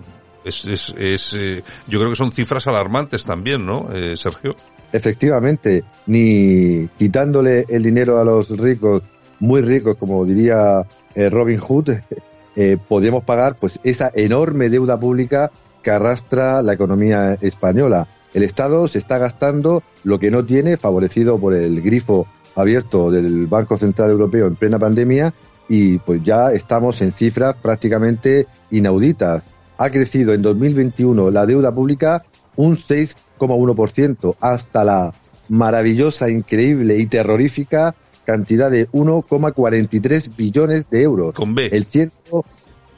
es, 0.44 0.66
es, 0.66 1.34
eh, 1.38 1.64
yo 1.88 2.00
creo 2.00 2.10
que 2.12 2.16
son 2.16 2.32
cifras 2.32 2.68
alarmantes 2.68 3.26
también, 3.26 3.66
¿no, 3.66 3.90
eh, 3.94 4.16
Sergio? 4.18 4.56
Efectivamente, 4.92 5.84
ni 6.08 6.88
quitándole 6.98 7.66
el 7.70 7.84
dinero 7.84 8.20
a 8.20 8.26
los 8.26 8.50
ricos, 8.50 9.04
muy 9.40 9.62
ricos, 9.62 9.98
como 9.98 10.26
diría 10.26 10.82
eh, 11.16 11.30
Robin 11.30 11.60
Hood, 11.60 11.90
podríamos 12.90 13.24
pagar 13.24 13.56
pues 13.56 13.80
esa 13.84 14.12
enorme 14.14 14.70
deuda 14.70 15.00
pública 15.00 15.50
que 15.82 15.92
arrastra 15.92 16.62
la 16.62 16.74
economía 16.74 17.38
española. 17.40 18.08
El 18.34 18.44
Estado 18.44 18.88
se 18.88 18.98
está 18.98 19.18
gastando 19.18 19.82
lo 20.04 20.20
que 20.20 20.30
no 20.30 20.46
tiene, 20.46 20.76
favorecido 20.76 21.40
por 21.40 21.54
el 21.54 21.82
grifo 21.82 22.28
abierto 22.56 23.12
del 23.12 23.48
Banco 23.48 23.78
Central 23.78 24.10
Europeo 24.10 24.48
en 24.48 24.56
plena 24.56 24.78
pandemia, 24.78 25.34
y 25.70 26.00
pues 26.00 26.22
ya 26.24 26.52
estamos 26.52 27.00
en 27.02 27.14
cifras 27.14 27.56
prácticamente 27.62 28.48
inauditas 28.72 29.44
ha 29.80 29.90
crecido 29.90 30.34
en 30.34 30.42
2021 30.42 31.32
la 31.32 31.46
deuda 31.46 31.74
pública 31.74 32.26
un 32.58 32.76
6,1% 32.76 34.36
hasta 34.42 34.84
la 34.84 35.14
maravillosa, 35.48 36.30
increíble 36.30 36.98
y 36.98 37.06
terrorífica 37.06 37.96
cantidad 38.26 38.70
de 38.70 38.90
1,43 38.90 40.36
billones 40.36 40.90
de 40.90 41.02
euros. 41.02 41.34
Con 41.34 41.56
B. 41.56 41.70
El 41.72 41.86
ciento, 41.86 42.44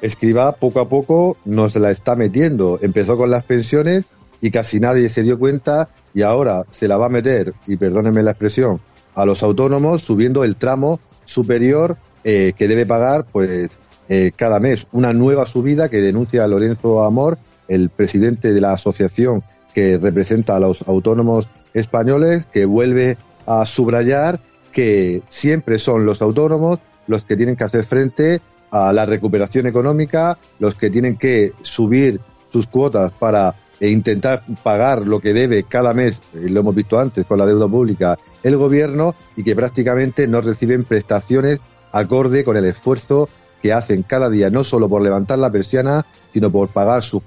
Escribá 0.00 0.52
poco 0.52 0.80
a 0.80 0.88
poco 0.88 1.36
nos 1.44 1.76
la 1.76 1.90
está 1.90 2.14
metiendo. 2.14 2.78
Empezó 2.82 3.16
con 3.16 3.30
las 3.30 3.44
pensiones 3.44 4.04
y 4.40 4.50
casi 4.50 4.80
nadie 4.80 5.08
se 5.08 5.22
dio 5.22 5.38
cuenta 5.38 5.88
y 6.12 6.22
ahora 6.22 6.64
se 6.70 6.86
la 6.86 6.96
va 6.96 7.06
a 7.06 7.10
meter, 7.10 7.54
y 7.66 7.76
perdónenme 7.76 8.22
la 8.22 8.32
expresión, 8.32 8.80
a 9.14 9.24
los 9.24 9.42
autónomos 9.42 10.02
subiendo 10.02 10.44
el 10.44 10.56
tramo 10.56 11.00
superior 11.24 11.96
eh, 12.24 12.52
que 12.56 12.68
debe 12.68 12.86
pagar 12.86 13.26
pues 13.30 13.70
eh, 14.08 14.32
cada 14.34 14.60
mes. 14.60 14.86
Una 14.92 15.12
nueva 15.12 15.46
subida 15.46 15.88
que 15.88 16.00
denuncia 16.00 16.46
Lorenzo 16.46 17.02
Amor, 17.02 17.38
el 17.68 17.90
presidente 17.90 18.52
de 18.52 18.60
la 18.60 18.72
asociación 18.72 19.42
que 19.72 19.98
representa 19.98 20.56
a 20.56 20.60
los 20.60 20.82
autónomos 20.86 21.46
españoles, 21.72 22.46
que 22.46 22.64
vuelve 22.64 23.16
a 23.46 23.66
subrayar 23.66 24.40
que 24.72 25.22
siempre 25.28 25.78
son 25.78 26.06
los 26.06 26.22
autónomos 26.22 26.80
los 27.06 27.24
que 27.24 27.36
tienen 27.36 27.56
que 27.56 27.64
hacer 27.64 27.84
frente 27.84 28.40
a 28.70 28.92
la 28.92 29.06
recuperación 29.06 29.66
económica, 29.66 30.38
los 30.58 30.74
que 30.74 30.90
tienen 30.90 31.16
que 31.16 31.52
subir 31.62 32.20
sus 32.52 32.66
cuotas 32.66 33.12
para 33.12 33.54
e 33.80 33.88
intentar 33.88 34.44
pagar 34.62 35.06
lo 35.06 35.20
que 35.20 35.32
debe 35.32 35.64
cada 35.64 35.92
mes, 35.92 36.20
eh, 36.34 36.48
lo 36.48 36.60
hemos 36.60 36.74
visto 36.74 36.98
antes 36.98 37.26
con 37.26 37.38
la 37.38 37.46
deuda 37.46 37.68
pública, 37.68 38.18
el 38.42 38.56
gobierno 38.56 39.14
y 39.36 39.44
que 39.44 39.54
prácticamente 39.54 40.26
no 40.26 40.40
reciben 40.40 40.84
prestaciones 40.84 41.60
acorde 41.92 42.44
con 42.44 42.56
el 42.56 42.64
esfuerzo 42.64 43.28
que 43.62 43.72
hacen 43.72 44.02
cada 44.02 44.28
día, 44.28 44.50
no 44.50 44.64
solo 44.64 44.88
por 44.88 45.02
levantar 45.02 45.38
la 45.38 45.50
persiana, 45.50 46.04
sino 46.32 46.50
por 46.50 46.68
pagar 46.68 47.02
sus, 47.02 47.22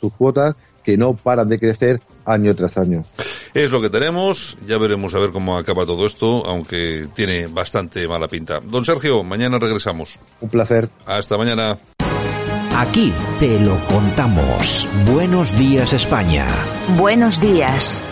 sus 0.00 0.12
cuotas 0.12 0.54
que 0.84 0.96
no 0.96 1.14
paran 1.14 1.48
de 1.48 1.58
crecer 1.58 2.00
año 2.24 2.54
tras 2.54 2.76
año. 2.76 3.04
Es 3.54 3.70
lo 3.70 3.80
que 3.80 3.90
tenemos, 3.90 4.56
ya 4.66 4.78
veremos 4.78 5.14
a 5.14 5.18
ver 5.18 5.30
cómo 5.30 5.56
acaba 5.56 5.86
todo 5.86 6.06
esto, 6.06 6.46
aunque 6.46 7.08
tiene 7.14 7.46
bastante 7.46 8.06
mala 8.06 8.28
pinta. 8.28 8.60
Don 8.62 8.84
Sergio, 8.84 9.24
mañana 9.24 9.58
regresamos. 9.58 10.20
Un 10.40 10.48
placer. 10.50 10.90
Hasta 11.06 11.38
mañana. 11.38 11.78
Aquí 12.78 13.12
te 13.40 13.58
lo 13.58 13.76
contamos. 13.86 14.86
Buenos 15.04 15.52
días 15.58 15.92
España. 15.92 16.46
Buenos 16.90 17.40
días. 17.40 18.04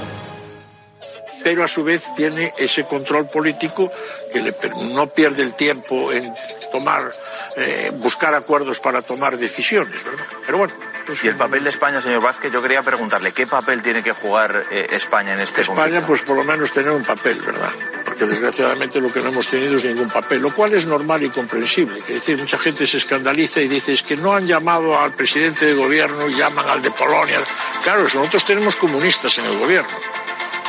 Pero 1.44 1.62
a 1.62 1.68
su 1.68 1.84
vez 1.84 2.02
tiene 2.16 2.52
ese 2.58 2.82
control 2.82 3.28
político 3.28 3.92
que 4.32 4.42
le, 4.42 4.52
no 4.92 5.06
pierde 5.06 5.44
el 5.44 5.54
tiempo 5.54 6.10
en 6.10 6.34
tomar 6.72 7.12
eh, 7.56 7.92
buscar 7.94 8.34
acuerdos 8.34 8.80
para 8.80 9.02
tomar 9.02 9.36
decisiones, 9.36 10.04
¿verdad? 10.04 10.24
Pero 10.44 10.58
bueno. 10.58 10.74
y 11.22 11.28
el 11.28 11.36
papel 11.36 11.62
de 11.62 11.70
España, 11.70 12.00
señor 12.00 12.22
Vázquez, 12.22 12.50
yo 12.50 12.60
quería 12.60 12.82
preguntarle, 12.82 13.30
¿qué 13.30 13.46
papel 13.46 13.82
tiene 13.82 14.02
que 14.02 14.10
jugar 14.10 14.64
eh, 14.72 14.88
España 14.90 15.34
en 15.34 15.40
este 15.40 15.60
España, 15.60 16.02
pues 16.04 16.24
por 16.24 16.36
lo 16.36 16.42
menos 16.42 16.72
tener 16.72 16.90
un 16.90 17.04
papel, 17.04 17.40
¿verdad? 17.40 17.70
Porque 18.16 18.32
desgraciadamente 18.32 18.98
lo 18.98 19.12
que 19.12 19.20
no 19.20 19.28
hemos 19.28 19.46
tenido 19.46 19.76
es 19.76 19.84
ningún 19.84 20.08
papel, 20.08 20.40
lo 20.40 20.54
cual 20.54 20.72
es 20.72 20.86
normal 20.86 21.22
y 21.22 21.28
comprensible. 21.28 21.98
Es 21.98 22.06
decir, 22.06 22.38
mucha 22.38 22.56
gente 22.56 22.86
se 22.86 22.96
escandaliza 22.96 23.60
y 23.60 23.68
dice, 23.68 23.92
es 23.92 24.00
que 24.00 24.16
no 24.16 24.34
han 24.34 24.46
llamado 24.46 24.98
al 24.98 25.12
presidente 25.12 25.66
de 25.66 25.74
gobierno, 25.74 26.26
llaman 26.26 26.66
al 26.66 26.80
de 26.80 26.90
Polonia. 26.92 27.44
Claro, 27.82 28.04
nosotros 28.04 28.42
tenemos 28.46 28.74
comunistas 28.76 29.36
en 29.36 29.44
el 29.44 29.58
gobierno. 29.58 29.94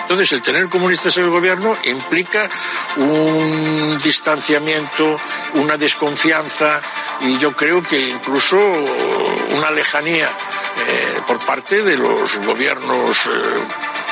Entonces, 0.02 0.34
el 0.34 0.42
tener 0.42 0.68
comunistas 0.68 1.16
en 1.16 1.24
el 1.24 1.30
gobierno 1.30 1.78
implica 1.86 2.50
un 2.98 3.98
distanciamiento, 4.04 5.18
una 5.54 5.78
desconfianza 5.78 6.82
y 7.22 7.38
yo 7.38 7.56
creo 7.56 7.82
que 7.82 8.10
incluso 8.10 8.58
una 8.58 9.72
lejanía 9.72 10.30
eh, 10.86 11.22
por 11.26 11.46
parte 11.46 11.82
de 11.82 11.98
los 11.98 12.38
gobiernos 12.40 13.26
eh, 13.28 13.64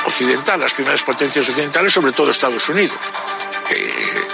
occidentales, 0.06 0.62
las 0.62 0.74
primeras 0.74 1.02
potencias 1.02 1.48
occidentales, 1.48 1.92
sobre 1.92 2.12
todo 2.12 2.30
Estados 2.30 2.68
Unidos. 2.68 2.98
Eh, 3.70 4.25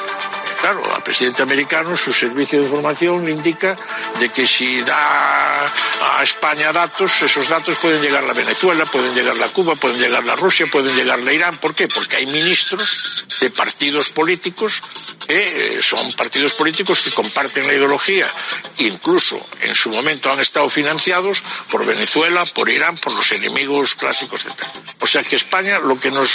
claro, 0.62 0.94
al 0.94 1.02
presidente 1.02 1.42
americano 1.42 1.96
su 1.96 2.12
servicio 2.12 2.60
de 2.60 2.66
información 2.66 3.24
le 3.24 3.32
indica 3.32 3.76
de 4.20 4.28
que 4.28 4.46
si 4.46 4.80
da 4.82 5.66
a 5.66 6.22
España 6.22 6.72
datos, 6.72 7.20
esos 7.20 7.48
datos 7.48 7.78
pueden 7.78 8.00
llegar 8.00 8.24
a 8.24 8.32
Venezuela, 8.32 8.86
pueden 8.86 9.12
llegar 9.12 9.42
a 9.42 9.48
Cuba, 9.48 9.74
pueden 9.74 9.98
llegar 9.98 10.28
a 10.28 10.36
Rusia, 10.36 10.66
pueden 10.70 10.94
llegar 10.94 11.18
a 11.18 11.32
Irán. 11.32 11.58
¿Por 11.58 11.74
qué? 11.74 11.88
Porque 11.88 12.16
hay 12.16 12.26
ministros 12.26 13.26
de 13.40 13.50
partidos 13.50 14.10
políticos 14.10 14.80
que 15.26 15.78
eh, 15.78 15.82
son 15.82 16.12
partidos 16.12 16.54
políticos 16.54 17.00
que 17.00 17.10
comparten 17.10 17.66
la 17.66 17.74
ideología, 17.74 18.28
incluso 18.78 19.38
en 19.62 19.74
su 19.74 19.90
momento 19.90 20.30
han 20.30 20.40
estado 20.40 20.68
financiados 20.68 21.42
por 21.70 21.84
Venezuela, 21.84 22.44
por 22.46 22.70
Irán, 22.70 22.96
por 22.98 23.12
los 23.14 23.32
enemigos 23.32 23.96
clásicos, 23.96 24.44
etc. 24.46 24.64
O 25.00 25.06
sea 25.08 25.24
que 25.24 25.36
España 25.36 25.80
lo 25.80 25.98
que 25.98 26.10
nos 26.12 26.30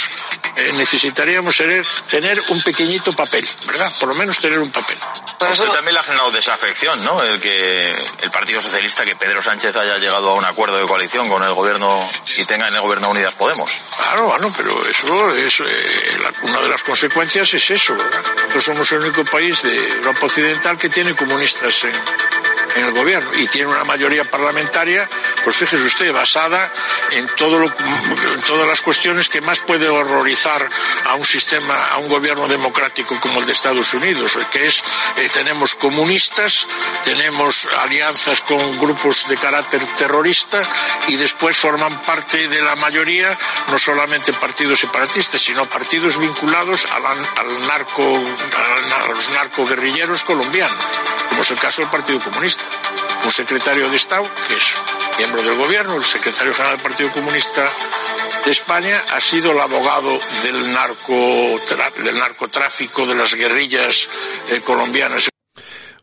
eh, 0.56 0.72
necesitaríamos 0.74 1.56
sería 1.56 1.82
tener 2.10 2.42
un 2.48 2.60
pequeñito 2.62 3.12
papel, 3.14 3.48
¿verdad? 3.66 3.90
Menos 4.18 4.38
tener 4.38 4.58
un 4.58 4.70
papel. 4.70 4.96
Pero 5.38 5.52
eso 5.52 5.64
también 5.72 5.94
le 5.94 6.00
ha 6.00 6.04
generado 6.04 6.30
desafección, 6.30 7.02
¿no? 7.04 7.22
El 7.22 7.40
que 7.40 7.90
el 8.22 8.30
Partido 8.30 8.60
Socialista, 8.60 9.04
que 9.04 9.16
Pedro 9.16 9.42
Sánchez 9.42 9.76
haya 9.76 9.98
llegado 9.98 10.30
a 10.30 10.34
un 10.34 10.44
acuerdo 10.44 10.78
de 10.78 10.86
coalición 10.86 11.28
con 11.28 11.42
el 11.42 11.54
gobierno 11.54 12.08
y 12.36 12.44
tenga 12.44 12.68
en 12.68 12.74
el 12.74 12.80
gobierno 12.80 13.10
Unidas 13.10 13.34
Podemos. 13.34 13.70
Claro, 13.96 14.24
bueno, 14.24 14.52
pero 14.56 14.84
eso 14.86 15.32
es 15.34 15.60
eh, 15.60 15.64
una 16.42 16.60
de 16.60 16.68
las 16.68 16.82
consecuencias 16.82 17.54
es 17.54 17.70
eso, 17.70 17.94
¿verdad? 17.94 18.22
Nosotros 18.34 18.64
somos 18.64 18.92
el 18.92 19.00
único 19.00 19.24
país 19.24 19.62
de 19.62 19.88
Europa 19.92 20.26
Occidental 20.26 20.76
que 20.76 20.88
tiene 20.88 21.14
comunistas 21.14 21.84
en, 21.84 21.94
en 22.74 22.84
el 22.84 22.92
gobierno 22.92 23.30
y 23.34 23.46
tiene 23.48 23.68
una 23.68 23.84
mayoría 23.84 24.30
parlamentaria, 24.30 25.08
pues 25.44 25.56
fíjese 25.56 25.84
usted, 25.84 26.12
basada 26.12 26.72
en 27.12 27.26
todo 27.36 27.58
lo, 27.58 27.66
en 27.66 28.42
todas 28.46 28.66
las 28.66 28.80
cuestiones 28.80 29.28
que 29.28 29.40
más 29.40 29.60
puede 29.60 29.88
horrorizar 29.88 30.68
a 31.06 31.14
un 31.14 31.24
sistema, 31.24 31.74
a 31.92 31.98
un 31.98 32.08
gobierno 32.08 32.48
democrático 32.48 33.18
como 33.20 33.40
el 33.40 33.46
de 33.46 33.52
Estados 33.52 33.94
Unidos, 33.94 34.36
que 34.50 34.66
es 34.66 34.82
eh, 35.16 35.28
tenemos 35.32 35.74
comunistas, 35.74 36.66
tenemos 37.04 37.66
alianzas 37.82 38.40
con 38.42 38.78
grupos 38.78 39.26
de 39.28 39.36
carácter 39.36 39.80
terrorista 39.96 40.68
y 41.08 41.16
después 41.16 41.56
forman 41.56 42.02
parte 42.02 42.48
de 42.48 42.62
la 42.62 42.76
mayoría 42.76 43.36
no 43.68 43.78
solamente 43.78 44.32
partidos 44.32 44.80
separatistas, 44.80 45.40
sino 45.40 45.68
partidos 45.68 46.18
vinculados 46.18 46.86
al, 46.86 47.04
al 47.06 47.66
narco, 47.66 48.02
a 48.04 49.08
los 49.12 49.28
narcoguerrilleros 49.30 50.22
colombianos, 50.22 50.84
como 51.28 51.42
es 51.42 51.50
el 51.50 51.58
caso 51.58 51.82
del 51.82 51.90
Partido 51.90 52.20
Comunista 52.20 52.47
un 53.24 53.32
secretario 53.32 53.88
de 53.90 53.96
Estado, 53.96 54.24
que 54.46 54.54
es 54.54 54.74
miembro 55.18 55.42
del 55.42 55.58
gobierno, 55.58 55.96
el 55.96 56.04
secretario 56.04 56.54
general 56.54 56.76
del 56.76 56.82
Partido 56.82 57.10
Comunista 57.10 57.70
de 58.44 58.52
España, 58.52 59.02
ha 59.12 59.20
sido 59.20 59.52
el 59.52 59.60
abogado 59.60 60.18
del, 60.42 60.72
narco, 60.72 61.60
del 62.04 62.18
narcotráfico, 62.18 63.06
de 63.06 63.14
las 63.14 63.34
guerrillas 63.34 64.08
eh, 64.50 64.60
colombianas. 64.60 65.28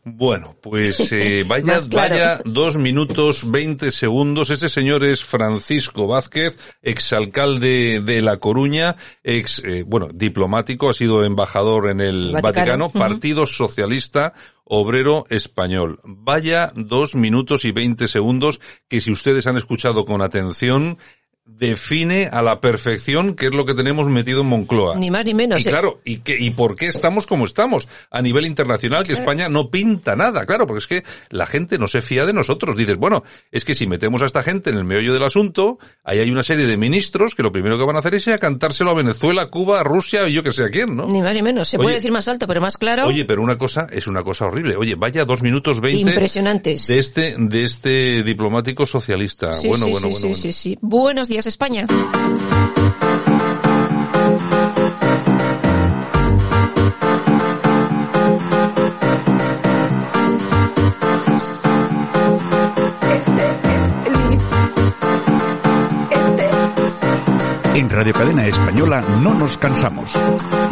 Bueno, 0.08 0.56
pues 0.62 1.10
eh, 1.10 1.42
vaya, 1.48 1.78
vaya 1.88 2.40
dos 2.44 2.76
minutos 2.76 3.50
veinte 3.50 3.90
segundos. 3.90 4.50
Ese 4.50 4.68
señor 4.68 5.04
es 5.04 5.24
Francisco 5.24 6.06
Vázquez, 6.06 6.56
exalcalde 6.80 8.00
de 8.00 8.22
La 8.22 8.36
Coruña, 8.36 8.94
ex, 9.24 9.60
eh, 9.64 9.82
bueno, 9.84 10.08
diplomático, 10.14 10.88
ha 10.88 10.92
sido 10.92 11.24
embajador 11.24 11.90
en 11.90 12.00
el 12.00 12.32
Vaticano, 12.40 12.88
Partido 12.90 13.46
Socialista 13.46 14.32
Obrero 14.68 15.24
Español. 15.30 16.00
Vaya 16.02 16.72
dos 16.74 17.14
minutos 17.14 17.64
y 17.64 17.70
veinte 17.70 18.08
segundos 18.08 18.60
que 18.88 19.00
si 19.00 19.12
ustedes 19.12 19.46
han 19.46 19.56
escuchado 19.56 20.04
con 20.04 20.20
atención, 20.22 20.98
define 21.46 22.28
a 22.30 22.42
la 22.42 22.60
perfección 22.60 23.34
qué 23.34 23.46
es 23.46 23.52
lo 23.52 23.64
que 23.64 23.74
tenemos 23.74 24.08
metido 24.08 24.40
en 24.40 24.48
Moncloa. 24.48 24.96
Ni 24.96 25.10
más 25.10 25.24
ni 25.24 25.32
menos. 25.32 25.64
Y 25.64 25.68
¿eh? 25.68 25.70
claro, 25.70 26.00
y, 26.04 26.18
qué, 26.18 26.36
y 26.38 26.50
por 26.50 26.74
qué 26.74 26.86
estamos 26.86 27.26
como 27.26 27.44
estamos 27.44 27.88
a 28.10 28.20
nivel 28.20 28.46
internacional, 28.46 29.04
que 29.04 29.12
España 29.12 29.48
no 29.48 29.70
pinta 29.70 30.16
nada, 30.16 30.44
claro, 30.44 30.66
porque 30.66 30.78
es 30.78 30.86
que 30.86 31.04
la 31.30 31.46
gente 31.46 31.78
no 31.78 31.86
se 31.86 32.02
fía 32.02 32.26
de 32.26 32.32
nosotros. 32.32 32.76
Dices, 32.76 32.96
bueno, 32.96 33.22
es 33.52 33.64
que 33.64 33.74
si 33.74 33.86
metemos 33.86 34.22
a 34.22 34.26
esta 34.26 34.42
gente 34.42 34.70
en 34.70 34.76
el 34.76 34.84
meollo 34.84 35.14
del 35.14 35.24
asunto, 35.24 35.78
ahí 36.02 36.18
hay 36.18 36.30
una 36.30 36.42
serie 36.42 36.66
de 36.66 36.76
ministros 36.76 37.34
que 37.34 37.44
lo 37.44 37.52
primero 37.52 37.78
que 37.78 37.84
van 37.84 37.96
a 37.96 38.00
hacer 38.00 38.16
es 38.16 38.26
ir 38.26 38.34
a 38.34 38.38
cantárselo 38.38 38.90
a 38.90 38.94
Venezuela, 38.94 39.46
Cuba, 39.46 39.82
Rusia 39.84 40.28
y 40.28 40.32
yo 40.32 40.42
que 40.42 40.50
sé 40.50 40.64
a 40.64 40.68
quién, 40.68 40.96
¿no? 40.96 41.06
Ni 41.06 41.22
más 41.22 41.32
ni 41.32 41.42
menos. 41.42 41.68
Se 41.68 41.78
puede 41.78 41.94
decir 41.94 42.10
más 42.10 42.26
alto, 42.26 42.48
pero 42.48 42.60
más 42.60 42.76
claro. 42.76 43.06
Oye, 43.06 43.24
pero 43.24 43.40
una 43.40 43.56
cosa 43.56 43.86
es 43.90 44.08
una 44.08 44.22
cosa 44.22 44.46
horrible. 44.46 44.76
Oye, 44.76 44.96
vaya 44.96 45.24
dos 45.24 45.42
minutos 45.42 45.80
veinte. 45.80 46.10
Impresionantes. 46.10 46.88
De 46.88 46.98
este, 46.98 47.36
de 47.38 47.64
este 47.64 48.22
diplomático 48.24 48.84
socialista. 48.84 49.50
bueno, 49.64 49.86
bueno, 49.86 50.08
bueno, 50.10 50.34
sí, 50.34 50.34
sí, 50.34 50.52
sí. 50.52 50.78
Buenos 50.80 51.28
días 51.28 51.35
España. 51.44 51.84
En 67.74 67.90
Radio 67.90 68.14
Cadena 68.14 68.46
Española 68.46 69.04
no 69.20 69.34
nos 69.34 69.58
cansamos. 69.58 70.12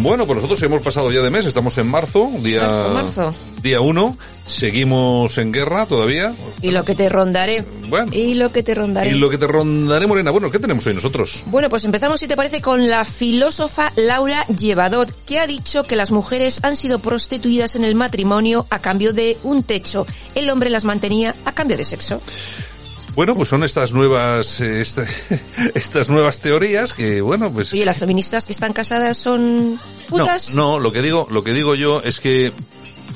Bueno, 0.00 0.26
pues 0.26 0.36
nosotros 0.36 0.62
hemos 0.62 0.82
pasado 0.82 1.10
ya 1.10 1.22
de 1.22 1.30
mes, 1.30 1.44
estamos 1.44 1.76
en 1.78 1.86
marzo, 1.86 2.30
día 2.40 2.88
marzo, 2.92 3.32
día 3.62 3.80
1, 3.80 4.16
seguimos 4.46 5.38
en 5.38 5.52
guerra 5.52 5.86
todavía. 5.86 6.34
Y 6.60 6.70
lo 6.70 6.84
que 6.84 6.94
te 6.94 7.08
rondaré. 7.08 7.64
Bueno. 7.88 8.10
Y 8.12 8.34
lo 8.34 8.52
que 8.52 8.62
te 8.62 8.74
rondaré. 8.74 9.10
Y 9.10 9.14
lo 9.14 9.30
que 9.30 9.38
te 9.38 9.46
rondaré, 9.46 10.06
Morena. 10.06 10.30
Bueno, 10.30 10.50
¿qué 10.50 10.58
tenemos 10.58 10.86
hoy 10.86 10.94
nosotros? 10.94 11.42
Bueno, 11.46 11.68
pues 11.68 11.84
empezamos, 11.84 12.20
si 12.20 12.28
te 12.28 12.36
parece, 12.36 12.60
con 12.60 12.88
la 12.88 13.04
filósofa 13.04 13.92
Laura 13.96 14.44
Llevadot, 14.46 15.10
que 15.24 15.38
ha 15.38 15.46
dicho 15.46 15.84
que 15.84 15.96
las 15.96 16.10
mujeres 16.10 16.60
han 16.62 16.76
sido 16.76 16.98
prostituidas 16.98 17.76
en 17.76 17.84
el 17.84 17.94
matrimonio 17.94 18.66
a 18.70 18.80
cambio 18.80 19.12
de 19.12 19.36
un 19.42 19.62
techo. 19.62 20.06
El 20.34 20.50
hombre 20.50 20.70
las 20.70 20.84
mantenía 20.84 21.34
a 21.44 21.52
cambio 21.52 21.76
de 21.76 21.84
sexo. 21.84 22.20
Bueno, 23.14 23.34
pues 23.34 23.48
son 23.48 23.62
estas 23.62 23.92
nuevas 23.92 24.60
eh, 24.60 24.80
esta, 24.80 25.04
estas 25.74 26.08
nuevas 26.08 26.40
teorías 26.40 26.92
que 26.92 27.20
bueno, 27.20 27.52
pues 27.52 27.72
Oye, 27.72 27.84
las 27.84 27.98
feministas 27.98 28.44
que 28.44 28.52
están 28.52 28.72
casadas 28.72 29.16
son 29.16 29.78
putas? 30.08 30.54
No, 30.54 30.72
no, 30.72 30.78
lo 30.80 30.92
que 30.92 31.00
digo, 31.00 31.28
lo 31.30 31.44
que 31.44 31.52
digo 31.52 31.74
yo 31.74 32.00
es 32.02 32.18
que 32.18 32.52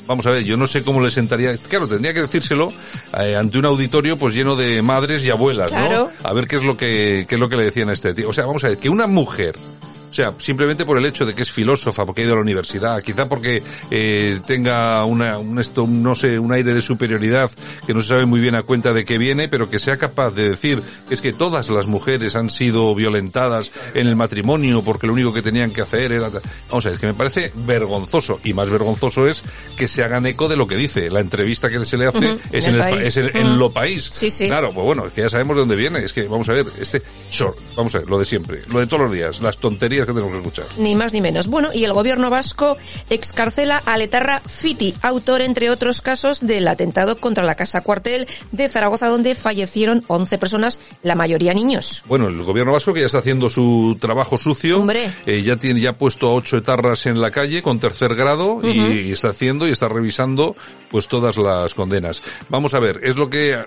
vamos 0.07 0.25
a 0.25 0.31
ver, 0.31 0.43
yo 0.43 0.57
no 0.57 0.67
sé 0.67 0.83
cómo 0.83 1.01
le 1.01 1.11
sentaría, 1.11 1.55
claro, 1.57 1.87
tendría 1.87 2.13
que 2.13 2.21
decírselo 2.21 2.71
eh, 3.19 3.35
ante 3.35 3.57
un 3.57 3.65
auditorio 3.65 4.17
pues 4.17 4.33
lleno 4.33 4.55
de 4.55 4.81
madres 4.81 5.25
y 5.25 5.29
abuelas, 5.29 5.67
claro. 5.67 6.11
¿no? 6.21 6.29
A 6.29 6.33
ver 6.33 6.47
qué 6.47 6.55
es 6.55 6.63
lo 6.63 6.77
que 6.77 7.25
qué 7.27 7.35
es 7.35 7.39
lo 7.39 7.49
que 7.49 7.57
le 7.57 7.65
decían 7.65 7.89
a 7.89 7.93
este 7.93 8.13
tío. 8.13 8.29
O 8.29 8.33
sea, 8.33 8.45
vamos 8.45 8.63
a 8.63 8.69
ver, 8.69 8.77
que 8.77 8.89
una 8.89 9.07
mujer 9.07 9.55
o 10.09 10.13
sea, 10.13 10.33
simplemente 10.37 10.85
por 10.85 10.97
el 10.97 11.05
hecho 11.05 11.25
de 11.25 11.33
que 11.33 11.43
es 11.43 11.51
filósofa, 11.51 12.05
porque 12.05 12.21
ha 12.21 12.25
ido 12.25 12.33
a 12.33 12.37
la 12.37 12.41
universidad, 12.41 13.01
quizá 13.01 13.27
porque 13.27 13.61
eh, 13.91 14.39
tenga 14.45 15.03
una, 15.05 15.37
un 15.37 15.59
esto, 15.59 15.85
no 15.87 16.15
sé, 16.15 16.39
un 16.39 16.51
aire 16.51 16.73
de 16.73 16.81
superioridad 16.81 17.51
que 17.85 17.93
no 17.93 18.01
se 18.01 18.09
sabe 18.09 18.25
muy 18.25 18.39
bien 18.39 18.55
a 18.55 18.63
cuenta 18.63 18.93
de 18.93 19.05
qué 19.05 19.17
viene, 19.17 19.47
pero 19.47 19.69
que 19.69 19.79
sea 19.79 19.97
capaz 19.97 20.31
de 20.31 20.49
decir 20.49 20.81
que 21.07 21.13
es 21.13 21.21
que 21.21 21.33
todas 21.33 21.69
las 21.69 21.87
mujeres 21.87 22.35
han 22.35 22.49
sido 22.49 22.93
violentadas 22.95 23.71
en 23.93 24.07
el 24.07 24.15
matrimonio 24.15 24.81
porque 24.83 25.07
lo 25.07 25.13
único 25.13 25.33
que 25.33 25.41
tenían 25.41 25.71
que 25.71 25.81
hacer 25.81 26.11
era... 26.11 26.29
Vamos 26.69 26.85
a 26.85 26.89
ver, 26.89 26.95
es 26.95 26.99
que 26.99 27.07
me 27.07 27.13
parece 27.13 27.51
vergonzoso 27.55 28.39
y 28.43 28.53
más 28.53 28.69
vergonzoso 28.69 29.27
es 29.27 29.43
que 29.77 29.87
se 29.87 30.03
hagan 30.03 30.25
eco 30.25 30.47
de 30.47 30.57
lo 30.57 30.67
que 30.67 30.75
dice. 30.75 31.09
La 31.09 31.19
entrevista 31.19 31.69
que 31.69 31.83
se 31.85 31.97
le 31.97 32.07
hace 32.07 32.17
uh 32.17 32.21
-huh, 32.21 32.39
es, 32.51 32.67
en, 32.67 32.75
el, 32.75 32.81
es 32.99 33.17
en, 33.17 33.37
en, 33.37 33.57
lo 33.59 33.71
país. 33.71 34.09
Sí, 34.11 34.29
sí. 34.29 34.47
Claro, 34.47 34.71
pues 34.71 34.85
bueno, 34.85 35.05
es 35.07 35.13
que 35.13 35.21
ya 35.21 35.29
sabemos 35.29 35.55
de 35.55 35.61
dónde 35.61 35.75
viene. 35.75 36.03
Es 36.03 36.13
que, 36.13 36.27
vamos 36.27 36.47
a 36.49 36.53
ver, 36.53 36.67
este, 36.79 37.01
vamos 37.75 37.93
a 37.95 37.99
ver, 37.99 38.09
lo 38.09 38.19
de 38.19 38.25
siempre, 38.25 38.61
lo 38.71 38.79
de 38.79 38.87
todos 38.87 39.03
los 39.03 39.11
días, 39.11 39.39
las 39.41 39.57
tonterías 39.57 39.98
tonterías 40.05 40.27
que 40.27 40.31
que 40.31 40.37
escuchar. 40.37 40.65
Ni 40.77 40.95
más 40.95 41.13
ni 41.13 41.21
menos. 41.21 41.47
Bueno, 41.47 41.69
y 41.73 41.83
el 41.83 41.93
gobierno 41.93 42.29
vasco 42.29 42.77
excarcela 43.09 43.81
a 43.85 43.97
Letarra 43.97 44.41
Fiti, 44.41 44.93
autor, 45.01 45.41
entre 45.41 45.69
otros 45.69 46.01
casos, 46.01 46.45
del 46.45 46.67
atentado 46.67 47.17
contra 47.17 47.43
la 47.43 47.55
casa 47.55 47.81
cuartel 47.81 48.27
de 48.51 48.69
Zaragoza, 48.69 49.07
donde 49.07 49.35
fallecieron 49.35 50.03
11 50.07 50.37
personas, 50.37 50.79
la 51.03 51.15
mayoría 51.15 51.53
niños. 51.53 52.03
Bueno, 52.07 52.27
el 52.27 52.41
gobierno 52.43 52.73
vasco 52.73 52.93
que 52.93 53.01
ya 53.01 53.05
está 53.07 53.19
haciendo 53.19 53.49
su 53.49 53.97
trabajo 53.99 54.37
sucio, 54.37 54.79
Hombre. 54.79 55.11
Eh, 55.25 55.43
ya 55.43 55.55
tiene 55.55 55.81
ya 55.81 55.93
puesto 55.93 56.27
a 56.27 56.33
ocho 56.33 56.57
etarras 56.57 57.05
en 57.05 57.19
la 57.19 57.31
calle 57.31 57.61
con 57.61 57.79
tercer 57.79 58.15
grado 58.15 58.59
y, 58.63 59.07
y 59.07 59.11
está 59.11 59.29
haciendo 59.29 59.67
y 59.67 59.71
está 59.71 59.87
revisando 59.87 60.55
pues 60.89 61.07
todas 61.07 61.37
las 61.37 61.73
condenas. 61.73 62.21
Vamos 62.49 62.73
a 62.73 62.79
ver, 62.79 62.99
es 63.03 63.15
lo 63.15 63.29
que 63.29 63.57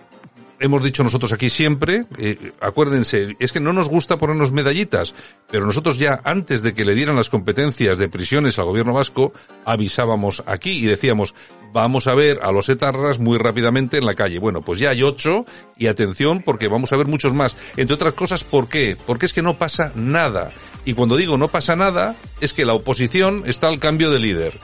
hemos 0.63 0.83
dicho 0.83 1.03
nosotros 1.03 1.33
aquí 1.33 1.51
siempre, 1.51 2.07
eh, 2.19 2.53
acuérdense, 2.61 3.35
es 3.41 3.53
que 3.53 3.61
no 3.61 3.73
nos 3.73 3.89
gusta 3.89 4.17
ponernos 4.17 4.53
medallitas, 4.53 5.13
pero 5.51 5.67
nosotros 5.67 5.99
ya 5.99 6.21
antes 6.25 6.63
de 6.63 6.73
que 6.73 6.85
le 6.85 6.95
dieran 6.95 7.17
las 7.17 7.29
competencias 7.29 7.99
de 7.99 8.09
prisiones 8.09 8.59
al 8.59 8.67
gobierno 8.67 8.93
vasco, 8.93 9.33
avisábamos 9.65 10.45
aquí 10.47 10.71
y 10.71 10.87
decíamos, 10.87 11.35
vamos 11.73 12.07
a 12.07 12.15
ver 12.15 12.39
a 12.43 12.53
los 12.53 12.69
etarras 12.69 13.19
muy 13.19 13.39
rápidamente 13.39 13.99
en 13.99 14.07
la 14.07 14.15
calle. 14.15 14.39
Bueno, 14.39 14.61
pues 14.61 14.79
ya 14.79 14.91
hay 14.91 15.03
ocho 15.03 15.45
y 15.77 15.89
atención 15.89 16.43
porque 16.43 16.69
vamos 16.69 16.93
a 16.93 16.97
ver 16.97 17.07
muchos 17.07 17.35
más. 17.35 17.57
Entre 17.77 17.95
otras 17.95 18.15
cosas, 18.15 18.45
¿por 18.45 18.69
qué? 18.69 18.97
Porque 19.07 19.27
es 19.27 19.33
que 19.33 19.43
no 19.43 19.59
pasa 19.59 19.91
nada. 19.97 20.53
Y 20.85 20.95
cuando 20.95 21.17
digo 21.17 21.37
no 21.37 21.49
pasa 21.49 21.75
nada, 21.75 22.15
es 22.41 22.53
que 22.53 22.65
la 22.65 22.75
oposición 22.75 23.43
está 23.47 23.69
al 23.69 23.81
cambio 23.81 24.11
de 24.11 24.21
líder. 24.21 24.59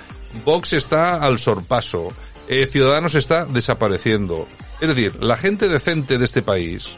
Vox 0.45 0.75
está 0.75 1.17
al 1.17 1.39
sorpaso. 1.39 2.13
Eh, 2.49 2.67
Ciudadanos 2.67 3.15
está 3.15 3.45
desapareciendo. 3.45 4.49
Es 4.81 4.89
decir, 4.89 5.23
la 5.23 5.37
gente 5.37 5.69
decente 5.69 6.17
de 6.17 6.25
este 6.25 6.43
país, 6.43 6.97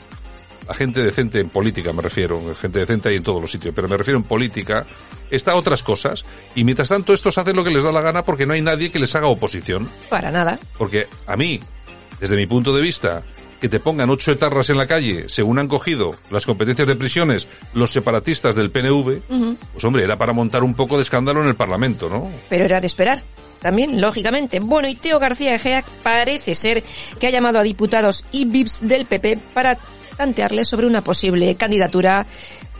la 0.69 0.75
gente 0.75 1.03
decente 1.03 1.41
en 1.41 1.49
política 1.49 1.93
me 1.93 2.03
refiero, 2.03 2.55
gente 2.55 2.79
decente 2.79 3.09
hay 3.09 3.17
en 3.17 3.25
todos 3.25 3.43
los 3.43 3.51
sitios, 3.51 3.75
pero 3.75 3.89
me 3.89 3.97
refiero 3.97 4.19
en 4.19 4.25
política, 4.25 4.87
está 5.29 5.53
a 5.53 5.57
otras 5.57 5.83
cosas. 5.83 6.25
Y 6.55 6.63
mientras 6.63 6.89
tanto 6.89 7.13
estos 7.13 7.37
hacen 7.37 7.57
lo 7.57 7.65
que 7.65 7.71
les 7.71 7.83
da 7.83 7.91
la 7.91 8.01
gana 8.01 8.23
porque 8.23 8.47
no 8.47 8.53
hay 8.53 8.63
nadie 8.63 8.93
que 8.93 9.01
les 9.01 9.13
haga 9.17 9.27
oposición. 9.27 9.91
Para 10.09 10.31
nada. 10.31 10.61
Porque 10.79 11.09
a 11.27 11.37
mí, 11.37 11.61
desde 12.21 12.37
mi 12.37 12.47
punto 12.47 12.73
de 12.73 12.83
vista, 12.83 13.25
que 13.61 13.68
te 13.68 13.81
pongan 13.81 14.11
ocho 14.11 14.33
etarras 14.33 14.70
en 14.70 14.79
la 14.79 14.87
calle, 14.87 15.29
según 15.29 15.59
han 15.59 15.68
cogido 15.68 16.14
las 16.31 16.46
competencias 16.46 16.88
de 16.88 16.96
prisiones 16.96 17.46
los 17.75 17.92
separatistas 17.92 18.55
del 18.57 18.70
PNV, 18.70 19.09
uh 19.09 19.23
-huh. 19.29 19.57
pues 19.73 19.85
hombre, 19.85 20.05
era 20.05 20.16
para 20.16 20.33
montar 20.33 20.64
un 20.64 20.75
poco 20.75 20.96
de 20.96 21.03
escándalo 21.03 21.42
en 21.42 21.49
el 21.49 21.55
Parlamento, 21.55 22.09
¿no? 22.09 22.31
Pero 22.49 22.64
era 22.64 22.81
de 22.81 22.87
esperar. 22.87 23.23
También, 23.61 24.01
lógicamente. 24.01 24.59
Bueno, 24.59 24.88
y 24.88 24.94
Teo 24.94 25.18
García 25.18 25.55
Egea 25.55 25.85
parece 26.03 26.55
ser 26.55 26.83
que 27.18 27.27
ha 27.27 27.31
llamado 27.31 27.59
a 27.59 27.62
diputados 27.62 28.25
y 28.33 28.46
VIPs 28.46 28.88
del 28.88 29.05
PP 29.05 29.38
para 29.53 29.79
tantearles 30.16 30.68
sobre 30.68 30.87
una 30.87 31.03
posible 31.03 31.55
candidatura 31.57 32.27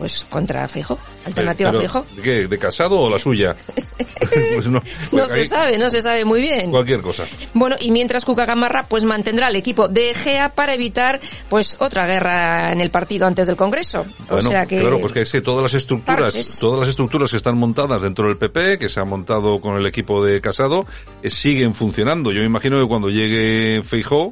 pues 0.01 0.27
contra 0.31 0.67
Fijo, 0.67 0.99
alternativa 1.27 1.71
pero, 1.71 1.83
Fijo. 1.83 2.07
¿De 2.17 2.23
qué? 2.23 2.49
¿De 2.49 2.59
casado 2.59 2.99
o 2.99 3.11
la 3.11 3.19
suya? 3.19 3.55
pues 4.55 4.67
no, 4.67 4.83
no 5.13 5.29
se 5.29 5.47
sabe, 5.47 5.77
no 5.77 5.91
se 5.91 6.01
sabe 6.01 6.25
muy 6.25 6.41
bien. 6.41 6.71
Cualquier 6.71 7.03
cosa. 7.03 7.27
Bueno, 7.53 7.77
y 7.79 7.91
mientras 7.91 8.25
Cuca 8.25 8.47
Gamarra 8.47 8.87
pues 8.89 9.05
mantendrá 9.05 9.49
el 9.49 9.57
equipo 9.57 9.89
de 9.89 10.13
Egea 10.13 10.55
para 10.55 10.73
evitar 10.73 11.21
pues 11.51 11.77
otra 11.81 12.07
guerra 12.07 12.73
en 12.73 12.81
el 12.81 12.91
partido 12.91 13.27
antes 13.27 13.47
del 13.47 13.57
Congreso. 13.57 14.07
Bueno, 14.27 14.49
o 14.49 14.51
sea 14.51 14.65
que 14.65 14.81
claro, 14.81 14.99
pues 15.01 15.13
que 15.13 15.21
es 15.21 15.31
que 15.31 15.43
todas 15.43 15.63
las 15.63 15.75
estructuras, 15.75 16.33
parches. 16.33 16.59
todas 16.59 16.81
las 16.81 16.89
estructuras 16.89 17.31
que 17.31 17.37
están 17.37 17.59
montadas 17.59 18.01
dentro 18.01 18.27
del 18.27 18.39
PP, 18.39 18.79
que 18.79 18.89
se 18.89 19.01
han 19.01 19.09
montado 19.09 19.61
con 19.61 19.77
el 19.77 19.85
equipo 19.85 20.25
de 20.25 20.41
Casado, 20.41 20.87
eh, 21.23 21.29
siguen 21.29 21.75
funcionando. 21.75 22.33
Yo 22.33 22.41
me 22.41 22.47
imagino 22.47 22.81
que 22.81 22.89
cuando 22.89 23.11
llegue 23.11 23.83
Feijó, 23.85 24.31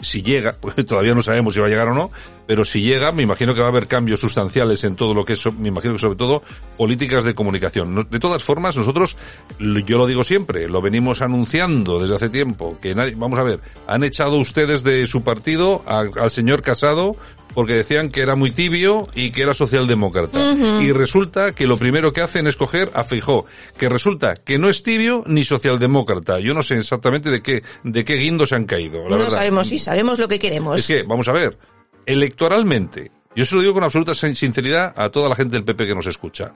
si 0.00 0.22
llega, 0.22 0.56
porque 0.60 0.84
todavía 0.84 1.14
no 1.14 1.22
sabemos 1.22 1.54
si 1.54 1.60
va 1.60 1.66
a 1.66 1.70
llegar 1.70 1.88
o 1.88 1.94
no, 1.94 2.10
pero 2.46 2.64
si 2.64 2.80
llega, 2.80 3.12
me 3.12 3.22
imagino 3.22 3.54
que 3.54 3.60
va 3.60 3.66
a 3.66 3.70
haber 3.70 3.86
cambios 3.86 4.20
sustanciales 4.20 4.82
en 4.84 4.96
todo 4.96 5.14
lo 5.14 5.24
que 5.24 5.34
es, 5.34 5.52
me 5.54 5.68
imagino 5.68 5.94
que 5.94 6.00
sobre 6.00 6.16
todo 6.16 6.42
políticas 6.76 7.24
de 7.24 7.34
comunicación. 7.34 8.06
De 8.10 8.18
todas 8.18 8.42
formas, 8.42 8.76
nosotros, 8.76 9.16
yo 9.58 9.98
lo 9.98 10.06
digo 10.06 10.24
siempre, 10.24 10.68
lo 10.68 10.80
venimos 10.80 11.22
anunciando 11.22 11.98
desde 11.98 12.14
hace 12.14 12.28
tiempo, 12.30 12.78
que 12.80 12.94
nadie, 12.94 13.14
vamos 13.16 13.38
a 13.38 13.42
ver, 13.42 13.60
han 13.86 14.04
echado 14.04 14.36
ustedes 14.38 14.82
de 14.82 15.06
su 15.06 15.22
partido 15.22 15.82
al 15.86 16.30
señor 16.30 16.62
Casado 16.62 17.16
porque 17.58 17.74
decían 17.74 18.08
que 18.08 18.20
era 18.20 18.36
muy 18.36 18.52
tibio 18.52 19.08
y 19.16 19.32
que 19.32 19.42
era 19.42 19.52
socialdemócrata. 19.52 20.38
Uh 20.38 20.54
-huh. 20.54 20.80
Y 20.84 20.92
resulta 20.92 21.56
que 21.56 21.66
lo 21.66 21.76
primero 21.76 22.12
que 22.12 22.20
hacen 22.20 22.46
es 22.46 22.54
coger 22.54 22.88
a 22.94 23.02
Feijó, 23.02 23.46
que 23.76 23.88
resulta 23.88 24.36
que 24.36 24.60
no 24.60 24.68
es 24.68 24.84
tibio 24.84 25.24
ni 25.26 25.44
socialdemócrata. 25.44 26.38
Yo 26.38 26.54
no 26.54 26.62
sé 26.62 26.76
exactamente 26.78 27.32
de 27.32 27.42
qué, 27.42 27.64
de 27.82 28.04
qué 28.04 28.14
guindo 28.14 28.46
se 28.46 28.54
han 28.54 28.64
caído. 28.64 29.02
La 29.02 29.08
no 29.08 29.16
verdad. 29.16 29.30
sabemos 29.30 29.66
si 29.66 29.78
sabemos 29.78 30.20
lo 30.20 30.28
que 30.28 30.38
queremos. 30.38 30.78
Es 30.78 30.86
que, 30.86 31.02
vamos 31.02 31.26
a 31.26 31.32
ver, 31.32 31.58
electoralmente, 32.06 33.10
yo 33.34 33.44
se 33.44 33.56
lo 33.56 33.60
digo 33.60 33.74
con 33.74 33.82
absoluta 33.82 34.14
sinceridad 34.14 34.94
a 34.96 35.10
toda 35.10 35.28
la 35.28 35.34
gente 35.34 35.56
del 35.56 35.64
PP 35.64 35.88
que 35.88 35.96
nos 35.96 36.06
escucha. 36.06 36.54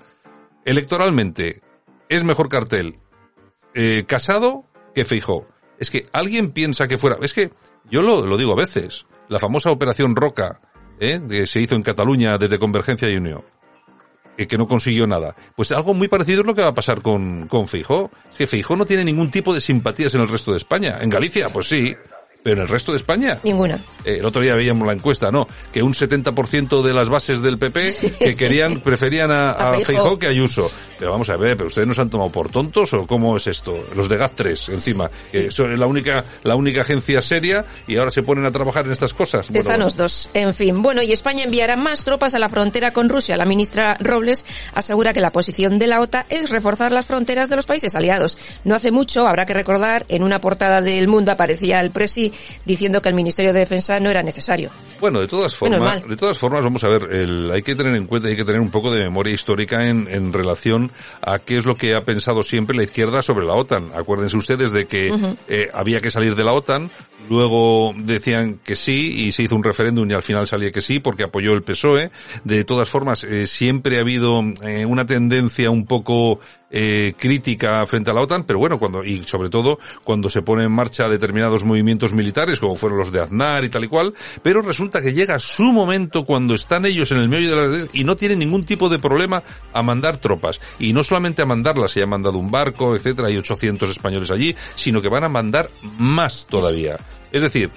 Electoralmente, 0.65 1.63
es 2.09 2.23
mejor 2.23 2.49
cartel 2.49 3.01
eh, 3.75 4.05
casado 4.07 4.67
que 4.95 5.05
Feijó. 5.05 5.49
Es 5.81 5.91
que 5.91 6.07
alguien 6.13 6.53
piensa 6.53 6.87
que 6.87 6.97
fuera, 6.97 7.17
es 7.23 7.35
que 7.35 7.51
yo 7.91 8.03
lo, 8.03 8.25
lo 8.25 8.37
digo 8.37 8.53
a 8.53 8.57
veces, 8.57 9.05
la 9.29 9.41
famosa 9.41 9.73
operación 9.73 10.15
Roca, 10.15 10.61
¿eh? 11.01 11.21
que 11.29 11.47
se 11.47 11.61
hizo 11.61 11.75
en 11.75 11.83
Cataluña 11.83 12.39
desde 12.39 12.59
Convergencia 12.59 13.09
y 13.11 13.17
Unión, 13.17 13.43
eh, 14.37 14.47
que 14.47 14.59
no 14.59 14.67
consiguió 14.67 15.07
nada. 15.07 15.35
Pues 15.57 15.73
algo 15.73 15.95
muy 15.95 16.09
parecido 16.09 16.41
es 16.41 16.47
lo 16.47 16.55
que 16.55 16.63
va 16.63 16.69
a 16.69 16.75
pasar 16.75 17.03
con, 17.03 17.47
con 17.49 17.69
Feijó. 17.69 18.11
Es 18.31 18.39
que 18.39 18.47
Feijó 18.47 18.77
no 18.77 18.87
tiene 18.87 19.05
ningún 19.05 19.31
tipo 19.31 19.55
de 19.55 19.61
simpatías 19.61 20.15
en 20.15 20.23
el 20.23 20.29
resto 20.29 20.53
de 20.53 20.59
España. 20.59 20.99
En 21.01 21.11
Galicia, 21.11 21.51
pues 21.51 21.69
sí, 21.69 21.95
pero 22.43 22.57
en 22.57 22.63
el 22.63 22.69
resto 22.69 22.93
de 22.93 22.99
España. 22.99 23.39
Ninguna. 23.43 23.77
Eh, 24.05 24.17
el 24.19 24.25
otro 24.25 24.43
día 24.43 24.55
veíamos 24.55 24.87
la 24.87 24.93
encuesta, 24.93 25.31
¿no? 25.31 25.47
Que 25.73 25.83
un 25.83 25.95
70% 25.95 26.83
de 26.83 26.93
las 26.93 27.09
bases 27.09 27.41
del 27.41 27.59
PP 27.59 27.95
que 28.19 28.35
querían, 28.35 28.81
preferían 28.81 29.31
a, 29.31 29.53
a, 29.53 29.71
a 29.71 29.81
Feijó 29.81 30.19
que 30.19 30.27
a 30.27 30.31
Ayuso. 30.31 30.71
Pero 30.99 31.13
vamos 31.13 31.29
a 31.31 31.37
ver, 31.37 31.57
¿pero 31.57 31.69
ustedes 31.69 31.87
nos 31.87 31.99
han 31.99 32.11
tomado 32.11 32.31
por 32.31 32.51
tontos 32.51 32.93
o 32.93 33.07
cómo 33.07 33.37
es 33.37 33.47
esto? 33.47 33.87
Los 33.95 34.09
de 34.09 34.19
GAT3, 34.19 34.73
encima, 34.73 35.11
que 35.31 35.51
son 35.51 35.79
la 35.79 35.87
única, 35.87 36.25
la 36.43 36.57
única 36.57 36.83
agencia 36.83 37.23
seria 37.23 37.65
y 37.87 37.97
ahora 37.97 38.11
se 38.11 38.23
ponen 38.23 38.45
a 38.45 38.51
trabajar 38.51 38.87
en 38.87 38.93
estas 38.93 39.15
cosas. 39.15 39.49
Tezanos 39.49 39.95
bueno, 39.95 40.03
dos. 40.05 40.31
En 40.35 40.55
fin. 40.55 40.83
Bueno, 40.83 41.03
y 41.03 41.13
España 41.13 41.45
enviará 41.45 41.77
más 41.77 42.05
tropas 42.05 42.35
a 42.35 42.39
la 42.39 42.49
frontera 42.49 42.93
con 42.93 43.09
Rusia. 43.09 43.37
La 43.37 43.45
ministra 43.45 43.97
Robles 44.01 44.45
asegura 44.75 45.13
que 45.13 45.21
la 45.21 45.31
posición 45.31 45.79
de 45.79 45.87
la 45.87 46.01
OTAN 46.01 46.25
es 46.29 46.51
reforzar 46.51 46.93
las 46.93 47.07
fronteras 47.07 47.49
de 47.49 47.57
los 47.57 47.67
países 47.67 47.95
aliados. 47.95 48.37
No 48.65 48.75
hace 48.75 48.91
mucho, 48.91 49.27
habrá 49.27 49.47
que 49.47 49.55
recordar, 49.55 50.05
en 50.09 50.23
una 50.23 50.41
portada 50.41 50.81
del 50.81 51.09
Mundo 51.09 51.33
aparecía 51.33 51.81
el 51.81 51.91
presi 51.91 52.32
diciendo 52.65 53.01
que 53.01 53.09
el 53.09 53.15
Ministerio 53.15 53.53
de 53.53 53.61
Defensa 53.61 54.01
no 54.01 54.11
era 54.11 54.23
necesario. 54.23 54.71
Bueno, 55.01 55.21
de 55.21 55.29
todas 55.29 55.55
formas, 55.55 56.07
de 56.07 56.17
todas 56.17 56.39
formas, 56.39 56.63
vamos 56.63 56.85
a 56.85 56.89
ver, 56.89 57.09
el, 57.13 57.51
hay 57.53 57.63
que 57.63 57.75
tener 57.75 57.95
en 57.97 58.07
cuenta, 58.07 58.29
hay 58.29 58.37
que 58.37 58.45
tener 58.45 58.61
un 58.61 58.71
poco 58.71 58.91
de 58.91 59.03
memoria 59.03 59.35
histórica 59.35 59.89
en, 59.89 60.09
en 60.09 60.33
relación 60.33 60.91
a 61.21 61.39
qué 61.39 61.57
es 61.57 61.65
lo 61.65 61.77
que 61.77 61.95
ha 61.95 62.03
pensado 62.03 62.43
siempre 62.43 62.77
la 62.77 62.85
izquierda 62.85 63.23
sobre 63.23 63.45
la 63.47 63.55
OTAN. 63.55 63.91
Acuérdense 63.95 64.37
ustedes 64.37 64.71
de 64.71 64.87
que 64.87 65.11
uh 65.11 65.15
-huh. 65.15 65.37
eh, 65.49 65.71
había 65.73 66.01
que 66.01 66.11
salir 66.11 66.37
de 66.37 66.45
la 66.45 66.53
OTAN, 66.53 66.91
luego 67.29 67.95
decían 67.97 68.59
que 68.63 68.77
sí 68.77 69.27
y 69.27 69.33
se 69.33 69.43
hizo 69.45 69.57
un 69.57 69.63
referéndum 69.63 70.09
y 70.11 70.15
al 70.15 70.23
final 70.23 70.47
salía 70.47 70.71
que 70.71 70.81
sí 70.81 71.01
porque 71.01 71.25
apoyó 71.25 71.53
el 71.53 71.63
PSOE. 71.63 72.11
De 72.45 72.65
todas 72.65 72.89
formas, 72.89 73.25
eh, 73.25 73.47
siempre 73.47 73.99
ha 73.99 74.01
habido 74.01 74.41
eh, 74.63 74.87
una 74.87 75.07
tendencia 75.07 75.71
un 75.71 75.87
poco 75.87 76.39
eh, 76.73 77.13
crítica 77.19 77.85
frente 77.87 78.11
a 78.11 78.15
la 78.15 78.23
OTAN, 78.23 78.45
pero 78.45 78.59
bueno, 78.59 78.79
cuando, 78.79 79.05
y 79.05 79.25
sobre 79.27 79.51
todo 79.51 79.79
cuando 80.05 80.31
se 80.31 80.41
pone 80.41 80.65
en 80.65 80.73
marcha 80.73 81.09
determinados 81.09 81.65
movimientos 81.65 82.15
militares, 82.15 82.59
como 82.59 82.77
fueron 82.77 82.99
los 82.99 83.13
de 83.13 83.21
Aznar 83.21 83.63
y 83.65 83.69
tal 83.69 83.85
y 83.85 83.89
cual, 83.89 84.15
pero 84.43 84.63
resulta 84.63 85.03
que 85.03 85.13
llega 85.13 85.39
su 85.39 85.65
momento 85.65 86.25
cuando 86.25 86.55
están 86.55 86.87
ellos 86.87 87.13
en 87.13 87.19
el 87.19 87.29
medio 87.29 87.51
de 87.51 87.57
la 87.57 87.69
red 87.69 87.89
y 87.93 88.05
no 88.05 88.17
tienen 88.17 88.39
ningún 88.39 88.65
tipo 88.65 88.89
de 88.89 88.99
problema 88.99 89.43
a 89.73 89.83
mandar 89.83 90.17
tropas. 90.17 90.61
Y 90.79 90.95
no 90.95 91.05
solamente 91.05 91.43
a 91.43 91.47
mandarlas, 91.47 91.91
se 91.91 92.03
ha 92.03 92.07
mandado 92.07 92.39
un 92.39 92.51
barco, 92.51 92.97
etcétera, 92.97 93.29
hay 93.29 93.37
800 93.37 93.91
españoles 93.91 94.31
allí, 94.31 94.57
sino 94.75 95.03
que 95.03 95.09
van 95.09 95.25
a 95.25 95.29
mandar 95.29 95.71
más 95.99 96.47
todavía. 96.47 96.99
Es 97.31 97.43
decir, 97.43 97.71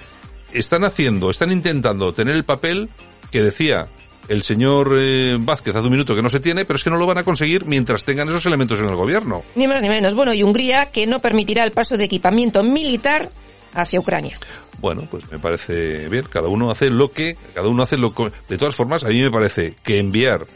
están 0.52 0.84
haciendo, 0.84 1.30
están 1.30 1.52
intentando 1.52 2.14
tener 2.14 2.34
el 2.34 2.44
papel 2.44 2.88
que 3.30 3.42
decía 3.42 3.88
el 4.28 4.42
señor 4.42 4.96
eh, 4.98 5.36
Vázquez 5.38 5.74
hace 5.74 5.86
un 5.86 5.92
minuto 5.92 6.14
que 6.14 6.22
no 6.22 6.28
se 6.28 6.40
tiene, 6.40 6.64
pero 6.64 6.76
es 6.76 6.84
que 6.84 6.90
no 6.90 6.96
lo 6.96 7.06
van 7.06 7.18
a 7.18 7.24
conseguir 7.24 7.64
mientras 7.64 8.04
tengan 8.04 8.28
esos 8.28 8.44
elementos 8.46 8.78
en 8.78 8.86
el 8.86 8.96
gobierno. 8.96 9.42
Ni 9.54 9.66
más 9.66 9.80
ni 9.82 9.88
menos. 9.88 10.14
Bueno, 10.14 10.32
y 10.34 10.42
Hungría 10.42 10.86
que 10.86 11.06
no 11.06 11.20
permitirá 11.20 11.64
el 11.64 11.72
paso 11.72 11.96
de 11.96 12.04
equipamiento 12.04 12.62
militar 12.62 13.30
hacia 13.72 14.00
Ucrania. 14.00 14.36
Bueno, 14.78 15.06
pues 15.10 15.30
me 15.30 15.38
parece 15.38 16.08
bien. 16.08 16.24
Cada 16.30 16.48
uno 16.48 16.70
hace 16.70 16.90
lo 16.90 17.12
que, 17.12 17.36
cada 17.54 17.68
uno 17.68 17.82
hace 17.82 17.96
lo 17.96 18.14
que... 18.14 18.32
De 18.48 18.58
todas 18.58 18.74
formas, 18.74 19.04
a 19.04 19.08
mí 19.08 19.20
me 19.20 19.30
parece 19.30 19.74
que 19.82 19.98
enviar 19.98 20.46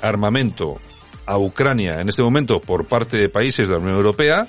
armamento 0.00 0.78
a 1.24 1.38
Ucrania 1.38 2.00
en 2.00 2.08
este 2.08 2.22
momento 2.22 2.60
por 2.60 2.86
parte 2.86 3.16
de 3.16 3.28
países 3.28 3.68
de 3.68 3.74
la 3.74 3.80
Unión 3.80 3.96
Europea 3.96 4.46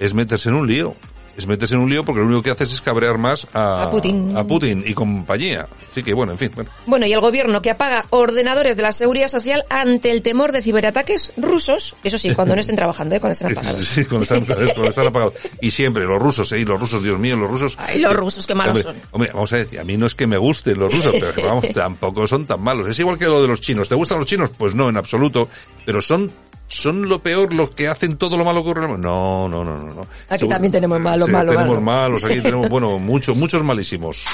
es 0.00 0.14
meterse 0.14 0.48
en 0.48 0.54
un 0.54 0.66
lío 0.66 0.94
es 1.36 1.46
meterse 1.46 1.74
en 1.74 1.80
un 1.80 1.90
lío 1.90 2.04
porque 2.04 2.20
lo 2.20 2.26
único 2.26 2.42
que 2.42 2.50
haces 2.50 2.72
es 2.72 2.80
cabrear 2.80 3.18
más 3.18 3.46
a, 3.52 3.84
a, 3.84 3.90
Putin. 3.90 4.36
a 4.36 4.44
Putin 4.44 4.82
y 4.86 4.94
compañía. 4.94 5.66
Así 5.90 6.02
que 6.02 6.14
bueno, 6.14 6.32
en 6.32 6.38
fin. 6.38 6.50
Bueno. 6.54 6.70
bueno, 6.86 7.06
y 7.06 7.12
el 7.12 7.20
gobierno 7.20 7.62
que 7.62 7.70
apaga 7.70 8.06
ordenadores 8.10 8.76
de 8.76 8.82
la 8.82 8.92
seguridad 8.92 9.28
social 9.28 9.64
ante 9.68 10.10
el 10.10 10.22
temor 10.22 10.52
de 10.52 10.62
ciberataques 10.62 11.32
rusos, 11.36 11.96
eso 12.04 12.18
sí, 12.18 12.34
cuando 12.34 12.54
no 12.54 12.60
estén 12.60 12.76
trabajando, 12.76 13.16
¿eh? 13.16 13.20
cuando 13.20 13.32
estén 13.32 13.52
apagados. 13.52 13.84
sí, 13.84 14.04
cuando 14.04 14.22
están, 14.22 14.44
cuando 14.44 14.88
están 14.88 15.06
apagados. 15.08 15.34
Y 15.60 15.70
siempre, 15.70 16.04
los 16.04 16.20
rusos, 16.20 16.50
¿eh? 16.52 16.64
Los 16.64 16.80
rusos, 16.80 17.02
Dios 17.02 17.18
mío, 17.18 17.36
los 17.36 17.50
rusos. 17.50 17.76
Ay, 17.78 18.00
los 18.00 18.14
rusos, 18.14 18.46
qué 18.46 18.54
malos 18.54 18.78
hombre, 18.78 19.00
son. 19.00 19.08
Hombre, 19.12 19.30
vamos 19.32 19.52
a 19.52 19.56
ver, 19.56 19.80
a 19.80 19.84
mí 19.84 19.96
no 19.96 20.06
es 20.06 20.14
que 20.14 20.26
me 20.26 20.38
gusten 20.38 20.78
los 20.78 20.92
rusos, 20.92 21.14
pero 21.18 21.48
vamos, 21.48 21.68
tampoco 21.74 22.26
son 22.26 22.46
tan 22.46 22.60
malos. 22.62 22.88
Es 22.88 22.98
igual 22.98 23.18
que 23.18 23.26
lo 23.26 23.42
de 23.42 23.48
los 23.48 23.60
chinos. 23.60 23.88
¿Te 23.88 23.94
gustan 23.94 24.18
los 24.18 24.26
chinos? 24.26 24.50
Pues 24.56 24.74
no, 24.74 24.88
en 24.88 24.96
absoluto. 24.96 25.48
Pero 25.84 26.00
son 26.00 26.30
son 26.68 27.08
lo 27.08 27.20
peor 27.22 27.52
los 27.52 27.70
que 27.70 27.88
hacen 27.88 28.16
todo 28.16 28.36
lo 28.36 28.44
malo 28.44 28.64
que 28.64 28.74
No, 28.74 28.96
no, 28.98 29.48
no, 29.48 29.64
no. 29.64 29.94
no. 29.94 30.06
Aquí 30.28 30.48
también 30.48 30.72
tenemos 30.72 31.00
malos, 31.00 31.28
malos, 31.28 31.54
Tenemos 31.54 31.82
malos, 31.82 32.24
aquí 32.24 32.40
tenemos, 32.40 32.68
bueno, 32.68 32.98
muchos, 32.98 33.36
muchos 33.36 33.62
malísimos. 33.62 34.26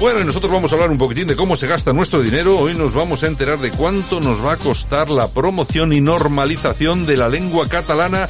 Bueno, 0.00 0.20
y 0.20 0.24
nosotros 0.24 0.52
vamos 0.52 0.70
a 0.70 0.76
hablar 0.76 0.90
un 0.90 0.98
poquitín 0.98 1.26
de 1.26 1.34
cómo 1.34 1.56
se 1.56 1.66
gasta 1.66 1.92
nuestro 1.92 2.22
dinero. 2.22 2.56
Hoy 2.56 2.74
nos 2.74 2.94
vamos 2.94 3.24
a 3.24 3.26
enterar 3.26 3.58
de 3.58 3.72
cuánto 3.72 4.20
nos 4.20 4.44
va 4.44 4.52
a 4.52 4.56
costar 4.56 5.10
la 5.10 5.26
promoción 5.26 5.92
y 5.92 6.00
normalización 6.00 7.04
de 7.04 7.16
la 7.16 7.28
lengua 7.28 7.68
catalana 7.68 8.28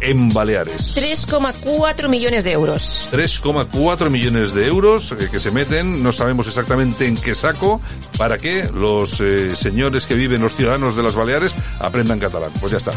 en 0.00 0.28
Baleares. 0.28 0.94
3,4 0.94 2.08
millones 2.08 2.44
de 2.44 2.52
euros. 2.52 3.08
3,4 3.12 4.10
millones 4.10 4.52
de 4.52 4.66
euros 4.66 5.12
eh, 5.12 5.28
que 5.30 5.40
se 5.40 5.50
meten, 5.50 6.02
no 6.02 6.12
sabemos 6.12 6.48
exactamente 6.48 7.06
en 7.06 7.16
qué 7.16 7.34
saco, 7.34 7.80
para 8.18 8.36
que 8.36 8.68
los 8.74 9.18
eh, 9.22 9.56
señores 9.56 10.04
que 10.06 10.16
viven, 10.16 10.42
los 10.42 10.54
ciudadanos 10.54 10.96
de 10.96 11.02
las 11.02 11.14
Baleares, 11.14 11.54
aprendan 11.80 12.20
catalán. 12.20 12.52
Pues 12.60 12.72
ya 12.72 12.78
está 12.78 12.92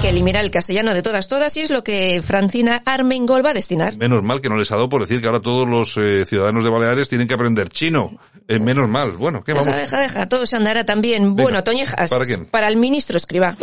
que 0.00 0.08
eliminar 0.08 0.44
el 0.44 0.50
castellano 0.50 0.92
de 0.92 1.02
todas, 1.02 1.28
todas 1.28 1.56
y 1.56 1.60
es 1.60 1.70
lo 1.70 1.84
que 1.84 2.20
Francina 2.22 2.82
Armengol 2.84 3.44
va 3.44 3.50
a 3.50 3.54
destinar. 3.54 3.96
Menos 3.96 4.22
mal 4.22 4.40
que 4.40 4.48
no 4.48 4.56
les 4.56 4.70
ha 4.72 4.76
dado 4.76 4.88
por 4.88 5.02
decir 5.02 5.20
que 5.20 5.26
ahora 5.26 5.40
todos 5.40 5.68
los 5.68 5.96
eh, 5.96 6.24
ciudadanos 6.26 6.64
de 6.64 6.70
Baleares 6.70 7.08
tienen 7.08 7.28
que 7.28 7.34
aprender 7.34 7.68
chino. 7.68 8.18
Eh, 8.48 8.58
menos 8.58 8.88
mal. 8.88 9.12
Bueno, 9.12 9.42
¿qué 9.42 9.52
vamos? 9.52 9.66
Deja, 9.66 9.78
deja, 9.78 10.00
deja. 10.00 10.28
Todo 10.28 10.46
se 10.46 10.56
andará 10.56 10.84
también. 10.84 11.36
Bueno, 11.36 11.62
Toñejas. 11.62 12.10
¿Para 12.10 12.24
quién? 12.24 12.46
Para 12.46 12.68
el 12.68 12.76
ministro 12.76 13.16
Escriba. 13.16 13.56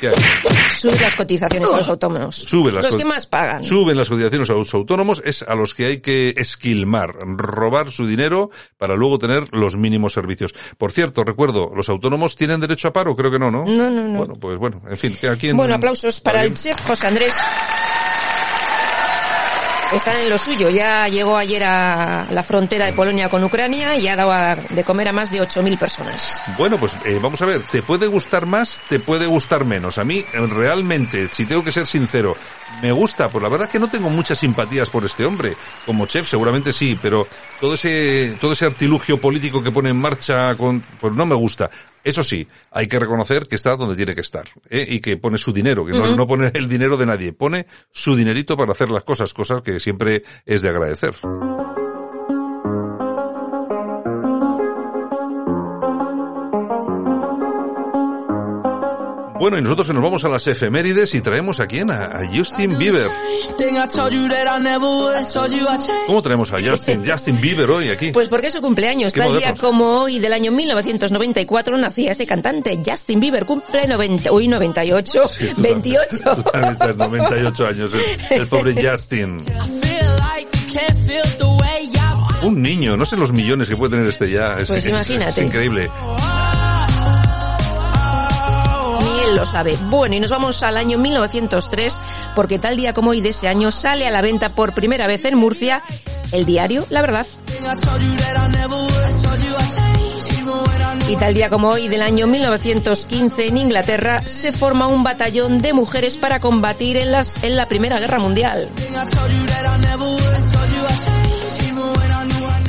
¿Qué 0.00 0.10
Sube 0.74 1.00
las 1.00 1.14
cotizaciones 1.14 1.72
a 1.72 1.76
los 1.78 1.88
autónomos. 1.88 2.36
Sube 2.36 2.72
las 2.72 2.84
los 2.84 2.96
que 2.96 3.04
más 3.04 3.26
pagan. 3.26 3.64
Suben 3.64 3.96
las 3.96 4.08
cotizaciones 4.08 4.50
a 4.50 4.54
los 4.54 4.74
autónomos 4.74 5.22
es 5.24 5.42
a 5.42 5.54
los 5.54 5.74
que 5.74 5.86
hay 5.86 6.00
que 6.00 6.34
esquilmar, 6.36 7.14
robar 7.36 7.90
su 7.90 8.06
dinero 8.06 8.50
para 8.76 8.96
luego 8.96 9.18
tener 9.18 9.54
los 9.54 9.76
mínimos 9.76 10.12
servicios. 10.12 10.54
Por 10.76 10.92
cierto, 10.92 11.24
recuerdo, 11.24 11.70
¿los 11.74 11.88
autónomos 11.88 12.36
tienen 12.36 12.60
derecho 12.60 12.88
a 12.88 12.92
paro? 12.92 13.16
Creo 13.16 13.30
que 13.30 13.38
no, 13.38 13.50
¿no? 13.50 13.64
No, 13.64 13.90
no, 13.90 14.02
no. 14.08 14.18
Bueno, 14.18 14.34
pues 14.34 14.58
bueno, 14.58 14.82
en 14.88 14.96
fin, 14.96 15.16
aquí 15.30 15.48
en, 15.48 15.56
Bueno, 15.56 15.74
aplausos 15.74 16.20
para 16.20 16.42
el 16.42 16.54
chef 16.54 16.76
José 16.82 17.06
Andrés 17.06 17.32
están 19.92 20.16
en 20.18 20.30
lo 20.30 20.38
suyo. 20.38 20.70
Ya 20.70 21.08
llegó 21.08 21.36
ayer 21.36 21.62
a 21.64 22.26
la 22.30 22.42
frontera 22.42 22.86
de 22.86 22.92
Polonia 22.92 23.28
con 23.28 23.44
Ucrania 23.44 23.96
y 23.96 24.08
ha 24.08 24.16
dado 24.16 24.62
de 24.68 24.84
comer 24.84 25.08
a 25.08 25.12
más 25.12 25.30
de 25.30 25.40
8.000 25.40 25.78
personas. 25.78 26.40
Bueno, 26.56 26.78
pues 26.78 26.96
eh, 27.04 27.18
vamos 27.20 27.40
a 27.42 27.46
ver, 27.46 27.62
te 27.64 27.82
puede 27.82 28.06
gustar 28.06 28.46
más, 28.46 28.82
te 28.88 29.00
puede 29.00 29.26
gustar 29.26 29.64
menos. 29.64 29.98
A 29.98 30.04
mí, 30.04 30.24
realmente, 30.32 31.28
si 31.30 31.44
tengo 31.44 31.62
que 31.62 31.72
ser 31.72 31.86
sincero, 31.86 32.36
me 32.82 32.92
gusta, 32.92 33.28
pues 33.28 33.42
la 33.42 33.48
verdad 33.48 33.66
es 33.66 33.72
que 33.72 33.78
no 33.78 33.88
tengo 33.88 34.10
muchas 34.10 34.38
simpatías 34.38 34.90
por 34.90 35.04
este 35.04 35.24
hombre. 35.24 35.56
Como 35.86 36.06
chef 36.06 36.28
seguramente 36.28 36.72
sí, 36.72 36.98
pero 37.00 37.26
todo 37.60 37.74
ese, 37.74 38.36
todo 38.40 38.52
ese 38.52 38.66
artilugio 38.66 39.18
político 39.18 39.62
que 39.62 39.70
pone 39.70 39.90
en 39.90 40.00
marcha 40.00 40.54
con, 40.56 40.80
pues 41.00 41.12
no 41.12 41.26
me 41.26 41.34
gusta. 41.34 41.70
Eso 42.04 42.22
sí, 42.22 42.46
hay 42.70 42.86
que 42.86 42.98
reconocer 42.98 43.48
que 43.48 43.56
está 43.56 43.74
donde 43.76 43.96
tiene 43.96 44.14
que 44.14 44.20
estar 44.20 44.44
¿eh? 44.68 44.86
y 44.88 45.00
que 45.00 45.16
pone 45.16 45.38
su 45.38 45.52
dinero, 45.52 45.86
que 45.86 45.92
no, 45.92 46.14
no 46.14 46.26
pone 46.26 46.50
el 46.54 46.68
dinero 46.68 46.96
de 46.96 47.06
nadie, 47.06 47.32
pone 47.32 47.66
su 47.90 48.14
dinerito 48.14 48.56
para 48.56 48.72
hacer 48.72 48.90
las 48.90 49.04
cosas, 49.04 49.32
cosas 49.32 49.62
que 49.62 49.80
siempre 49.80 50.22
es 50.44 50.60
de 50.60 50.68
agradecer. 50.68 51.14
Bueno, 59.38 59.58
y 59.58 59.62
nosotros 59.62 59.88
nos 59.88 60.02
vamos 60.02 60.24
a 60.24 60.28
las 60.28 60.46
efemérides 60.46 61.12
y 61.14 61.20
traemos 61.20 61.58
a 61.58 61.66
quién? 61.66 61.90
A, 61.90 62.22
Justin 62.32 62.78
Bieber. 62.78 63.08
¿Cómo 66.06 66.22
traemos 66.22 66.52
a 66.52 66.56
Justin, 66.62 67.04
Justin 67.10 67.40
Bieber 67.40 67.68
hoy 67.68 67.88
aquí? 67.88 68.12
Pues 68.12 68.28
porque 68.28 68.46
es 68.46 68.52
su 68.52 68.60
cumpleaños. 68.60 69.12
Tal 69.12 69.36
día 69.36 69.54
como 69.54 70.02
hoy 70.02 70.20
del 70.20 70.32
año 70.32 70.52
1994 70.52 71.76
nacía 71.78 72.12
este 72.12 72.26
cantante. 72.26 72.80
Justin 72.86 73.18
Bieber 73.18 73.44
cumple 73.44 73.88
90, 73.88 74.32
uy, 74.32 74.46
98, 74.46 75.30
28. 75.56 76.16
Tú 76.36 76.42
también 76.44 76.72
estás 76.72 76.96
98 76.96 77.66
años, 77.66 77.94
el, 77.94 78.40
el 78.40 78.46
pobre 78.46 78.74
Justin. 78.90 79.44
Un 82.42 82.62
niño, 82.62 82.96
no 82.96 83.04
sé 83.04 83.16
los 83.16 83.32
millones 83.32 83.68
que 83.68 83.76
puede 83.76 83.92
tener 83.92 84.08
este 84.08 84.30
ya. 84.30 84.60
Es, 84.60 84.68
pues 84.68 84.86
imagínate. 84.86 85.30
es 85.40 85.46
increíble 85.46 85.90
lo 89.34 89.46
sabe. 89.46 89.76
Bueno, 89.90 90.14
y 90.14 90.20
nos 90.20 90.30
vamos 90.30 90.62
al 90.62 90.76
año 90.76 90.98
1903, 90.98 91.98
porque 92.34 92.58
tal 92.58 92.76
día 92.76 92.92
como 92.92 93.10
hoy 93.10 93.20
de 93.20 93.30
ese 93.30 93.48
año 93.48 93.70
sale 93.70 94.06
a 94.06 94.10
la 94.10 94.22
venta 94.22 94.50
por 94.50 94.74
primera 94.74 95.06
vez 95.06 95.24
en 95.24 95.36
Murcia 95.36 95.82
el 96.32 96.44
diario 96.46 96.86
La 96.90 97.00
Verdad. 97.00 97.26
Y 101.08 101.16
tal 101.16 101.34
día 101.34 101.50
como 101.50 101.68
hoy 101.68 101.88
del 101.88 102.02
año 102.02 102.26
1915 102.26 103.46
en 103.46 103.56
Inglaterra 103.56 104.26
se 104.26 104.52
forma 104.52 104.86
un 104.86 105.02
batallón 105.04 105.60
de 105.60 105.72
mujeres 105.72 106.16
para 106.16 106.40
combatir 106.40 106.96
en, 106.96 107.12
las, 107.12 107.42
en 107.42 107.56
la 107.56 107.66
Primera 107.66 107.98
Guerra 107.98 108.18
Mundial. 108.18 108.70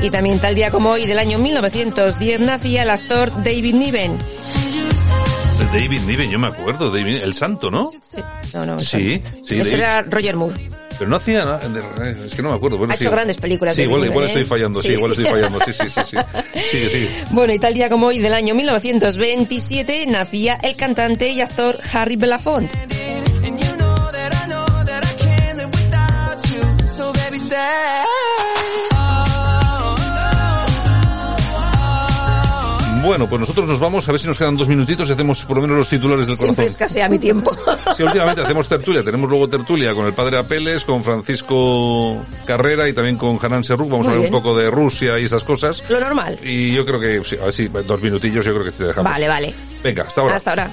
Y 0.01 0.09
también 0.09 0.39
tal 0.39 0.53
día 0.53 0.69
como 0.69 0.91
hoy 0.91 1.05
del 1.05 1.17
año 1.17 1.39
1910 1.39 2.41
nacía 2.41 2.83
el 2.83 2.89
actor 2.89 3.31
David 3.43 3.73
Niven 3.73 4.17
David 5.63 6.01
Niven, 6.01 6.29
yo 6.29 6.39
me 6.39 6.47
acuerdo, 6.47 6.89
David, 6.91 7.21
el 7.23 7.33
santo, 7.33 7.69
¿no? 7.69 7.91
Sí, 7.91 8.17
no, 8.53 8.65
no. 8.65 8.79
Sí, 8.79 9.21
sí. 9.43 9.59
Ese 9.59 9.75
era 9.75 10.01
Roger 10.03 10.35
Moore. 10.35 10.69
Pero 10.97 11.09
no 11.09 11.17
hacía 11.17 11.43
nada, 11.43 11.59
es 12.25 12.33
que 12.33 12.41
no 12.41 12.51
me 12.51 12.55
acuerdo. 12.55 12.77
Bueno, 12.77 12.93
ha 12.93 12.95
hecho 12.95 13.11
grandes 13.11 13.37
películas. 13.37 13.75
Sí, 13.75 13.81
igual, 13.83 14.05
igual 14.05 14.27
estoy 14.27 14.43
¿eh? 14.43 14.45
fallando, 14.45 14.81
sí. 14.81 14.89
igual 14.89 15.11
estoy 15.11 15.25
fallando, 15.25 15.59
sí, 15.65 15.73
sí, 15.73 15.89
sí, 15.89 16.01
sí. 16.05 16.17
Sigue, 16.71 16.89
sigue. 16.89 17.23
Bueno, 17.31 17.53
y 17.53 17.59
tal 17.59 17.73
día 17.73 17.89
como 17.89 18.07
hoy 18.07 18.19
del 18.19 18.33
año 18.33 18.55
1927 18.55 20.05
nacía 20.07 20.57
el 20.61 20.75
cantante 20.75 21.29
y 21.29 21.41
actor 21.41 21.77
Harry 21.93 22.15
Belafonte. 22.15 22.73
Bueno, 33.15 33.29
pues 33.29 33.39
nosotros 33.39 33.65
nos 33.65 33.79
vamos, 33.79 34.09
a 34.09 34.11
ver 34.11 34.19
si 34.19 34.27
nos 34.27 34.37
quedan 34.37 34.57
dos 34.57 34.67
minutitos 34.67 35.07
y 35.07 35.13
hacemos 35.13 35.45
por 35.45 35.55
lo 35.55 35.61
menos 35.61 35.77
los 35.77 35.87
titulares 35.89 36.27
del 36.27 36.35
Siempre 36.35 36.55
corazón. 36.65 36.69
escasea 36.69 37.07
mi 37.07 37.17
tiempo. 37.17 37.55
Sí, 37.95 38.03
últimamente 38.03 38.41
hacemos 38.41 38.67
tertulia, 38.67 39.05
tenemos 39.05 39.29
luego 39.29 39.47
tertulia 39.47 39.93
con 39.93 40.05
el 40.05 40.13
padre 40.13 40.37
Apeles, 40.37 40.83
con 40.83 41.01
Francisco 41.01 42.25
Carrera 42.45 42.89
y 42.89 42.93
también 42.93 43.17
con 43.17 43.39
Hanan 43.41 43.63
Serruk, 43.63 43.89
vamos 43.89 44.09
a 44.09 44.11
ver 44.11 44.19
un 44.19 44.31
poco 44.31 44.57
de 44.57 44.69
Rusia 44.69 45.17
y 45.17 45.23
esas 45.23 45.45
cosas. 45.45 45.81
Lo 45.89 45.97
normal. 46.01 46.37
Y 46.43 46.73
yo 46.73 46.83
creo 46.85 46.99
que, 46.99 47.23
sí, 47.23 47.37
a 47.41 47.45
ver 47.45 47.53
si 47.53 47.69
dos 47.69 48.01
minutillos 48.01 48.43
yo 48.43 48.51
creo 48.51 48.65
que 48.65 48.71
te 48.71 48.83
dejamos. 48.83 49.09
Vale, 49.09 49.27
vale. 49.29 49.53
Venga, 49.81 50.01
hasta 50.01 50.19
ahora. 50.19 50.35
Hasta 50.35 50.49
ahora. 50.49 50.71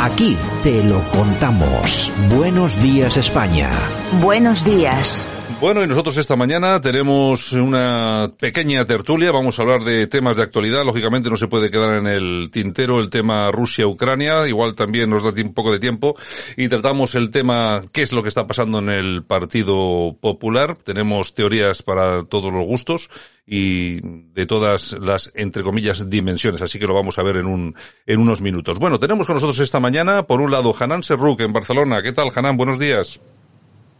Aquí 0.00 0.36
te 0.62 0.82
lo 0.84 1.02
contamos. 1.10 2.12
Buenos 2.36 2.80
días 2.80 3.16
España. 3.16 3.72
Buenos 4.20 4.64
días. 4.64 5.26
Bueno, 5.62 5.84
y 5.84 5.86
nosotros 5.86 6.16
esta 6.16 6.34
mañana 6.34 6.80
tenemos 6.80 7.52
una 7.52 8.28
pequeña 8.36 8.84
tertulia. 8.84 9.30
Vamos 9.30 9.56
a 9.56 9.62
hablar 9.62 9.84
de 9.84 10.08
temas 10.08 10.36
de 10.36 10.42
actualidad. 10.42 10.84
Lógicamente 10.84 11.30
no 11.30 11.36
se 11.36 11.46
puede 11.46 11.70
quedar 11.70 11.98
en 11.98 12.08
el 12.08 12.50
tintero 12.50 12.98
el 12.98 13.10
tema 13.10 13.48
Rusia-Ucrania. 13.52 14.48
Igual 14.48 14.74
también 14.74 15.08
nos 15.08 15.22
da 15.22 15.30
un 15.40 15.54
poco 15.54 15.70
de 15.70 15.78
tiempo. 15.78 16.16
Y 16.56 16.66
tratamos 16.66 17.14
el 17.14 17.30
tema 17.30 17.80
qué 17.92 18.02
es 18.02 18.10
lo 18.10 18.24
que 18.24 18.28
está 18.28 18.48
pasando 18.48 18.80
en 18.80 18.88
el 18.88 19.22
Partido 19.22 20.16
Popular. 20.20 20.78
Tenemos 20.82 21.32
teorías 21.32 21.82
para 21.82 22.24
todos 22.24 22.52
los 22.52 22.66
gustos 22.66 23.08
y 23.46 24.00
de 24.34 24.46
todas 24.46 24.96
las, 25.00 25.30
entre 25.36 25.62
comillas, 25.62 26.10
dimensiones. 26.10 26.60
Así 26.60 26.80
que 26.80 26.88
lo 26.88 26.94
vamos 26.94 27.20
a 27.20 27.22
ver 27.22 27.36
en 27.36 27.46
un, 27.46 27.76
en 28.04 28.18
unos 28.18 28.40
minutos. 28.40 28.80
Bueno, 28.80 28.98
tenemos 28.98 29.28
con 29.28 29.36
nosotros 29.36 29.60
esta 29.60 29.78
mañana, 29.78 30.24
por 30.24 30.40
un 30.40 30.50
lado, 30.50 30.74
Hanan 30.76 31.04
Serruk 31.04 31.38
en 31.38 31.52
Barcelona. 31.52 32.02
¿Qué 32.02 32.10
tal, 32.10 32.30
Hanan? 32.34 32.56
Buenos 32.56 32.80
días. 32.80 33.20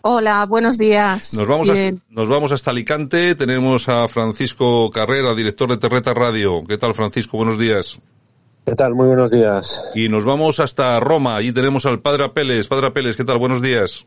Hola, 0.04 0.46
buenos 0.46 0.78
días. 0.78 1.34
Nos 1.34 1.46
vamos, 1.46 1.68
hasta, 1.68 1.92
nos 2.10 2.28
vamos 2.28 2.50
hasta 2.50 2.72
Alicante. 2.72 3.36
Tenemos 3.36 3.88
a 3.88 4.08
Francisco 4.08 4.90
Carrera, 4.90 5.32
director 5.32 5.70
de 5.70 5.76
Terreta 5.76 6.12
Radio. 6.12 6.64
¿Qué 6.66 6.76
tal, 6.76 6.92
Francisco? 6.92 7.36
Buenos 7.36 7.56
días. 7.56 8.00
¿Qué 8.66 8.74
tal? 8.74 8.94
Muy 8.94 9.06
buenos 9.06 9.30
días. 9.30 9.84
Y 9.94 10.08
nos 10.08 10.24
vamos 10.24 10.58
hasta 10.58 10.98
Roma. 10.98 11.36
Allí 11.36 11.52
tenemos 11.52 11.86
al 11.86 12.00
Padre 12.00 12.24
Apeles. 12.24 12.66
Padre 12.66 12.88
Apeles, 12.88 13.16
¿qué 13.16 13.24
tal? 13.24 13.38
Buenos 13.38 13.62
días. 13.62 14.04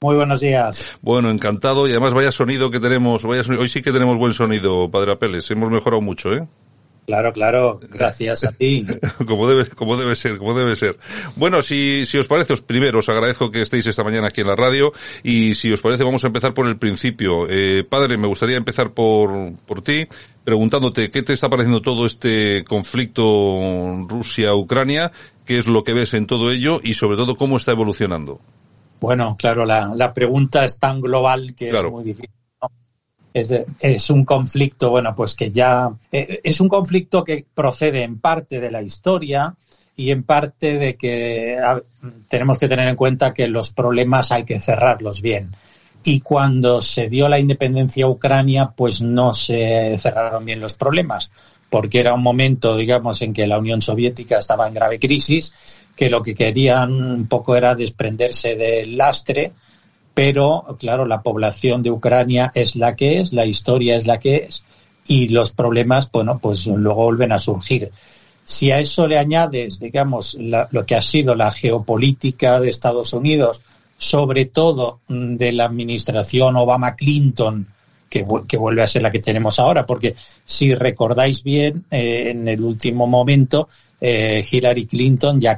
Muy 0.00 0.16
buenos 0.16 0.40
días. 0.40 0.98
Bueno, 1.02 1.30
encantado. 1.30 1.86
Y 1.86 1.92
además 1.92 2.14
vaya 2.14 2.32
sonido 2.32 2.72
que 2.72 2.80
tenemos. 2.80 3.22
Vaya 3.24 3.42
Hoy 3.58 3.68
sí 3.68 3.80
que 3.80 3.92
tenemos 3.92 4.18
buen 4.18 4.34
sonido, 4.34 4.90
Padre 4.90 5.12
Apeles. 5.12 5.48
Hemos 5.52 5.70
mejorado 5.70 6.00
mucho, 6.00 6.32
¿eh? 6.32 6.48
Claro, 7.08 7.32
claro, 7.32 7.80
gracias 7.88 8.44
a 8.44 8.52
ti. 8.52 8.86
como 9.26 9.48
debe, 9.48 9.66
como 9.70 9.96
debe 9.96 10.14
ser, 10.14 10.36
como 10.36 10.52
debe 10.52 10.76
ser. 10.76 10.98
Bueno, 11.36 11.62
si, 11.62 12.04
si 12.04 12.18
os 12.18 12.28
parece, 12.28 12.52
os 12.52 12.60
primero 12.60 12.98
os 12.98 13.08
agradezco 13.08 13.50
que 13.50 13.62
estéis 13.62 13.86
esta 13.86 14.04
mañana 14.04 14.28
aquí 14.28 14.42
en 14.42 14.46
la 14.46 14.54
radio 14.54 14.92
y 15.22 15.54
si 15.54 15.72
os 15.72 15.80
parece 15.80 16.04
vamos 16.04 16.22
a 16.24 16.26
empezar 16.26 16.52
por 16.52 16.66
el 16.66 16.76
principio. 16.76 17.48
Eh, 17.48 17.82
padre, 17.88 18.18
me 18.18 18.26
gustaría 18.26 18.58
empezar 18.58 18.90
por, 18.90 19.54
por 19.64 19.80
ti, 19.80 20.06
preguntándote 20.44 21.10
qué 21.10 21.22
te 21.22 21.32
está 21.32 21.48
pareciendo 21.48 21.80
todo 21.80 22.04
este 22.04 22.62
conflicto 22.64 23.24
Rusia-Ucrania, 24.06 25.10
qué 25.46 25.56
es 25.56 25.66
lo 25.66 25.84
que 25.84 25.94
ves 25.94 26.12
en 26.12 26.26
todo 26.26 26.50
ello 26.50 26.78
y 26.84 26.92
sobre 26.92 27.16
todo 27.16 27.36
cómo 27.36 27.56
está 27.56 27.72
evolucionando. 27.72 28.38
Bueno, 29.00 29.34
claro, 29.38 29.64
la, 29.64 30.12
pregunta 30.12 30.62
es 30.62 30.78
tan 30.78 31.00
global 31.00 31.54
que 31.56 31.70
es 31.70 31.90
muy 31.90 32.04
difícil. 32.04 32.37
Es, 33.34 34.10
un 34.10 34.24
conflicto, 34.24 34.90
bueno, 34.90 35.14
pues 35.14 35.34
que 35.34 35.50
ya 35.50 35.90
eh, 36.10 36.40
es 36.42 36.60
un 36.60 36.68
conflicto 36.68 37.22
que 37.24 37.44
procede 37.54 38.02
en 38.02 38.18
parte 38.18 38.58
de 38.58 38.70
la 38.70 38.82
historia 38.82 39.54
y 39.96 40.10
en 40.10 40.22
parte 40.22 40.78
de 40.78 40.96
que 40.96 41.58
tenemos 42.28 42.58
que 42.58 42.68
tener 42.68 42.88
en 42.88 42.96
cuenta 42.96 43.34
que 43.34 43.48
los 43.48 43.70
problemas 43.70 44.32
hay 44.32 44.44
que 44.44 44.60
cerrarlos 44.60 45.20
bien. 45.20 45.50
Y 46.04 46.20
cuando 46.20 46.80
se 46.80 47.08
dio 47.08 47.28
la 47.28 47.38
independencia 47.38 48.04
a 48.04 48.08
Ucrania, 48.08 48.72
pues 48.74 49.02
no 49.02 49.34
se 49.34 49.96
cerraron 49.98 50.44
bien 50.44 50.60
los 50.60 50.74
problemas, 50.74 51.30
porque 51.68 52.00
era 52.00 52.14
un 52.14 52.22
momento, 52.22 52.76
digamos, 52.76 53.20
en 53.22 53.32
que 53.32 53.46
la 53.46 53.58
Unión 53.58 53.82
Soviética 53.82 54.38
estaba 54.38 54.68
en 54.68 54.74
grave 54.74 54.98
crisis, 54.98 55.52
que 55.96 56.08
lo 56.08 56.22
que 56.22 56.34
querían 56.34 56.92
un 56.92 57.26
poco 57.26 57.56
era 57.56 57.74
desprenderse 57.74 58.54
del 58.54 58.96
lastre, 58.96 59.52
pero 60.18 60.76
claro, 60.80 61.06
la 61.06 61.22
población 61.22 61.80
de 61.84 61.92
Ucrania 61.92 62.50
es 62.52 62.74
la 62.74 62.96
que 62.96 63.20
es, 63.20 63.32
la 63.32 63.46
historia 63.46 63.96
es 63.96 64.04
la 64.04 64.18
que 64.18 64.48
es, 64.48 64.64
y 65.06 65.28
los 65.28 65.52
problemas, 65.52 66.10
bueno, 66.10 66.40
pues 66.42 66.66
luego 66.66 67.04
vuelven 67.04 67.30
a 67.30 67.38
surgir. 67.38 67.92
Si 68.42 68.72
a 68.72 68.80
eso 68.80 69.06
le 69.06 69.16
añades, 69.16 69.78
digamos, 69.78 70.36
lo 70.40 70.84
que 70.84 70.96
ha 70.96 71.02
sido 71.02 71.36
la 71.36 71.52
geopolítica 71.52 72.58
de 72.58 72.68
Estados 72.68 73.12
Unidos, 73.12 73.60
sobre 73.96 74.46
todo 74.46 74.98
mm, 75.06 75.36
de 75.36 75.52
la 75.52 75.66
administración 75.66 76.56
Obama-Clinton, 76.56 77.68
que, 78.10 78.24
vuelve 78.24 78.82
a 78.82 78.88
ser 78.88 79.02
la 79.02 79.12
que 79.12 79.20
tenemos 79.20 79.60
ahora, 79.60 79.86
porque 79.86 80.16
si 80.44 80.74
recordáis 80.74 81.44
bien, 81.44 81.84
eh, 81.92 82.30
en 82.30 82.48
el 82.48 82.60
último 82.62 83.06
momento, 83.06 83.68
eh, 84.00 84.44
Hillary 84.50 84.86
Clinton 84.86 85.40
ya 85.40 85.56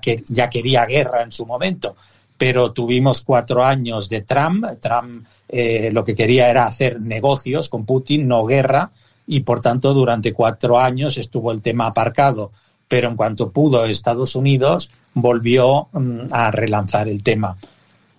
quería 0.50 0.84
guerra 0.84 1.22
en 1.22 1.32
su 1.32 1.46
momento, 1.46 1.96
pero 2.40 2.72
tuvimos 2.72 3.20
cuatro 3.20 3.62
años 3.62 4.08
de 4.08 4.22
Trump. 4.22 4.64
Trump 4.80 5.26
eh, 5.46 5.90
lo 5.92 6.02
que 6.02 6.14
quería 6.14 6.48
era 6.48 6.66
hacer 6.66 6.98
negocios 6.98 7.68
con 7.68 7.84
Putin, 7.84 8.26
no 8.26 8.46
guerra, 8.46 8.90
y 9.26 9.40
por 9.40 9.60
tanto 9.60 9.92
durante 9.92 10.32
cuatro 10.32 10.80
años 10.80 11.18
estuvo 11.18 11.52
el 11.52 11.60
tema 11.60 11.84
aparcado. 11.84 12.50
Pero 12.88 13.10
en 13.10 13.16
cuanto 13.16 13.50
pudo 13.50 13.84
Estados 13.84 14.36
Unidos, 14.36 14.88
volvió 15.12 15.88
mm, 15.92 16.28
a 16.30 16.50
relanzar 16.50 17.08
el 17.08 17.22
tema. 17.22 17.58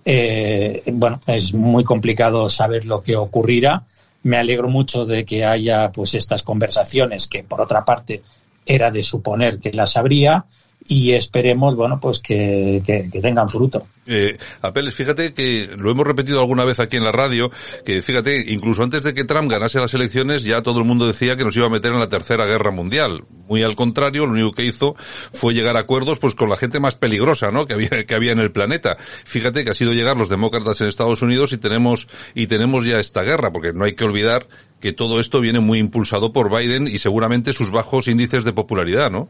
Eh, 0.05 0.83
bueno, 0.93 1.19
es 1.25 1.55
muy 1.55 1.83
complicado 1.83 2.47
saber 2.47 2.85
lo 2.85 3.01
que 3.01 3.15
ocurrirá. 3.15 3.81
Me 4.21 4.37
alegro 4.37 4.69
mucho 4.69 5.07
de 5.07 5.25
que 5.25 5.45
haya 5.45 5.91
pues 5.91 6.13
estas 6.13 6.43
conversaciones 6.43 7.27
que 7.27 7.43
por 7.43 7.59
otra 7.59 7.83
parte 7.83 8.21
era 8.67 8.91
de 8.91 9.01
suponer 9.01 9.57
que 9.57 9.73
las 9.73 9.97
habría 9.97 10.45
y 10.87 11.11
esperemos, 11.11 11.75
bueno, 11.75 11.99
pues 11.99 12.19
que, 12.19 12.81
tengan 13.21 13.49
fruto. 13.49 13.85
Eh, 14.07 14.35
Apeles, 14.61 14.95
fíjate 14.95 15.33
que 15.33 15.69
lo 15.77 15.91
hemos 15.91 16.05
repetido 16.07 16.39
alguna 16.39 16.65
vez 16.65 16.79
aquí 16.79 16.97
en 16.97 17.03
la 17.03 17.11
radio, 17.11 17.51
que 17.85 18.01
fíjate, 18.01 18.51
incluso 18.51 18.81
antes 18.81 19.03
de 19.03 19.13
que 19.13 19.23
Trump 19.23 19.49
ganase 19.49 19.79
las 19.79 19.93
elecciones, 19.93 20.43
ya 20.43 20.61
todo 20.61 20.79
el 20.79 20.85
mundo 20.85 21.05
decía 21.05 21.35
que 21.35 21.43
nos 21.43 21.55
iba 21.55 21.67
a 21.67 21.69
meter 21.69 21.93
en 21.93 21.99
la 21.99 22.09
tercera 22.09 22.45
guerra 22.45 22.71
mundial. 22.71 23.23
Muy 23.47 23.63
al 23.63 23.75
contrario, 23.75 24.25
lo 24.25 24.31
único 24.31 24.51
que 24.51 24.65
hizo 24.65 24.95
fue 24.97 25.53
llegar 25.53 25.77
a 25.77 25.81
acuerdos 25.81 26.19
pues 26.19 26.33
con 26.33 26.49
la 26.49 26.57
gente 26.57 26.79
más 26.79 26.95
peligrosa, 26.95 27.51
¿no? 27.51 27.67
Que 27.67 27.75
había, 27.75 28.05
que 28.05 28.15
había 28.15 28.31
en 28.31 28.39
el 28.39 28.51
planeta. 28.51 28.97
Fíjate 28.97 29.63
que 29.63 29.69
ha 29.69 29.75
sido 29.75 29.93
llegar 29.93 30.17
los 30.17 30.29
demócratas 30.29 30.81
en 30.81 30.87
Estados 30.87 31.21
Unidos 31.21 31.53
y 31.53 31.57
tenemos, 31.57 32.07
y 32.33 32.47
tenemos 32.47 32.85
ya 32.85 32.99
esta 32.99 33.21
guerra, 33.21 33.51
porque 33.51 33.71
no 33.71 33.85
hay 33.85 33.93
que 33.93 34.03
olvidar 34.03 34.47
que 34.79 34.93
todo 34.93 35.19
esto 35.19 35.41
viene 35.41 35.59
muy 35.59 35.77
impulsado 35.77 36.33
por 36.33 36.49
Biden 36.49 36.87
y 36.87 36.97
seguramente 36.97 37.53
sus 37.53 37.69
bajos 37.69 38.07
índices 38.07 38.43
de 38.43 38.53
popularidad, 38.53 39.11
¿no? 39.11 39.29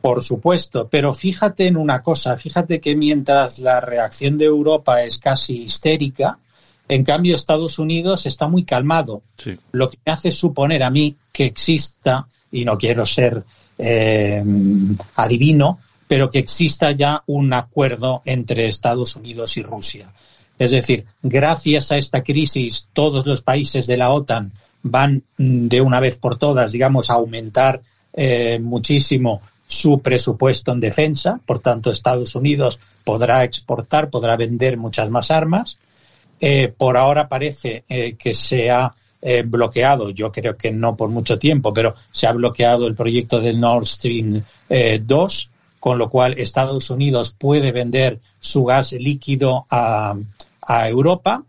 Por 0.00 0.22
supuesto, 0.22 0.88
pero 0.88 1.14
fíjate 1.14 1.66
en 1.66 1.76
una 1.76 2.00
cosa, 2.02 2.36
fíjate 2.36 2.80
que 2.80 2.94
mientras 2.94 3.58
la 3.58 3.80
reacción 3.80 4.38
de 4.38 4.44
Europa 4.44 5.02
es 5.02 5.18
casi 5.18 5.62
histérica, 5.62 6.38
en 6.88 7.02
cambio 7.02 7.34
Estados 7.34 7.78
Unidos 7.78 8.26
está 8.26 8.46
muy 8.46 8.64
calmado, 8.64 9.22
lo 9.72 9.90
que 9.90 9.98
me 10.06 10.12
hace 10.12 10.30
suponer 10.30 10.82
a 10.84 10.90
mí 10.90 11.16
que 11.32 11.44
exista, 11.44 12.28
y 12.52 12.64
no 12.64 12.78
quiero 12.78 13.04
ser 13.04 13.44
eh, 13.78 14.42
adivino, 15.16 15.80
pero 16.06 16.30
que 16.30 16.38
exista 16.38 16.92
ya 16.92 17.22
un 17.26 17.52
acuerdo 17.52 18.22
entre 18.24 18.68
Estados 18.68 19.16
Unidos 19.16 19.56
y 19.56 19.62
Rusia. 19.62 20.12
Es 20.58 20.70
decir, 20.70 21.04
gracias 21.22 21.92
a 21.92 21.98
esta 21.98 22.22
crisis, 22.22 22.88
todos 22.92 23.26
los 23.26 23.42
países 23.42 23.86
de 23.86 23.96
la 23.96 24.10
OTAN 24.10 24.52
van 24.82 25.24
de 25.36 25.80
una 25.80 26.00
vez 26.00 26.18
por 26.18 26.38
todas, 26.38 26.72
digamos, 26.72 27.10
a 27.10 27.14
aumentar 27.14 27.82
eh, 28.12 28.58
muchísimo 28.60 29.42
su 29.66 29.98
presupuesto 29.98 30.72
en 30.72 30.80
defensa, 30.80 31.40
por 31.44 31.58
tanto 31.58 31.90
Estados 31.90 32.34
Unidos 32.34 32.78
podrá 33.04 33.44
exportar, 33.44 34.10
podrá 34.10 34.36
vender 34.36 34.76
muchas 34.76 35.10
más 35.10 35.30
armas. 35.30 35.78
Eh, 36.40 36.72
por 36.76 36.96
ahora 36.96 37.28
parece 37.28 37.84
eh, 37.88 38.14
que 38.18 38.34
se 38.34 38.70
ha 38.70 38.94
eh, 39.22 39.42
bloqueado, 39.44 40.10
yo 40.10 40.30
creo 40.30 40.56
que 40.56 40.70
no 40.70 40.96
por 40.96 41.08
mucho 41.08 41.38
tiempo, 41.38 41.72
pero 41.72 41.94
se 42.12 42.26
ha 42.26 42.32
bloqueado 42.32 42.86
el 42.86 42.94
proyecto 42.94 43.40
del 43.40 43.58
Nord 43.58 43.86
Stream 43.86 44.42
2, 44.68 45.50
con 45.80 45.98
lo 45.98 46.10
cual 46.10 46.34
Estados 46.38 46.90
Unidos 46.90 47.34
puede 47.36 47.72
vender 47.72 48.20
su 48.38 48.64
gas 48.64 48.92
líquido 48.92 49.66
a, 49.70 50.14
a 50.62 50.88
Europa. 50.88 51.42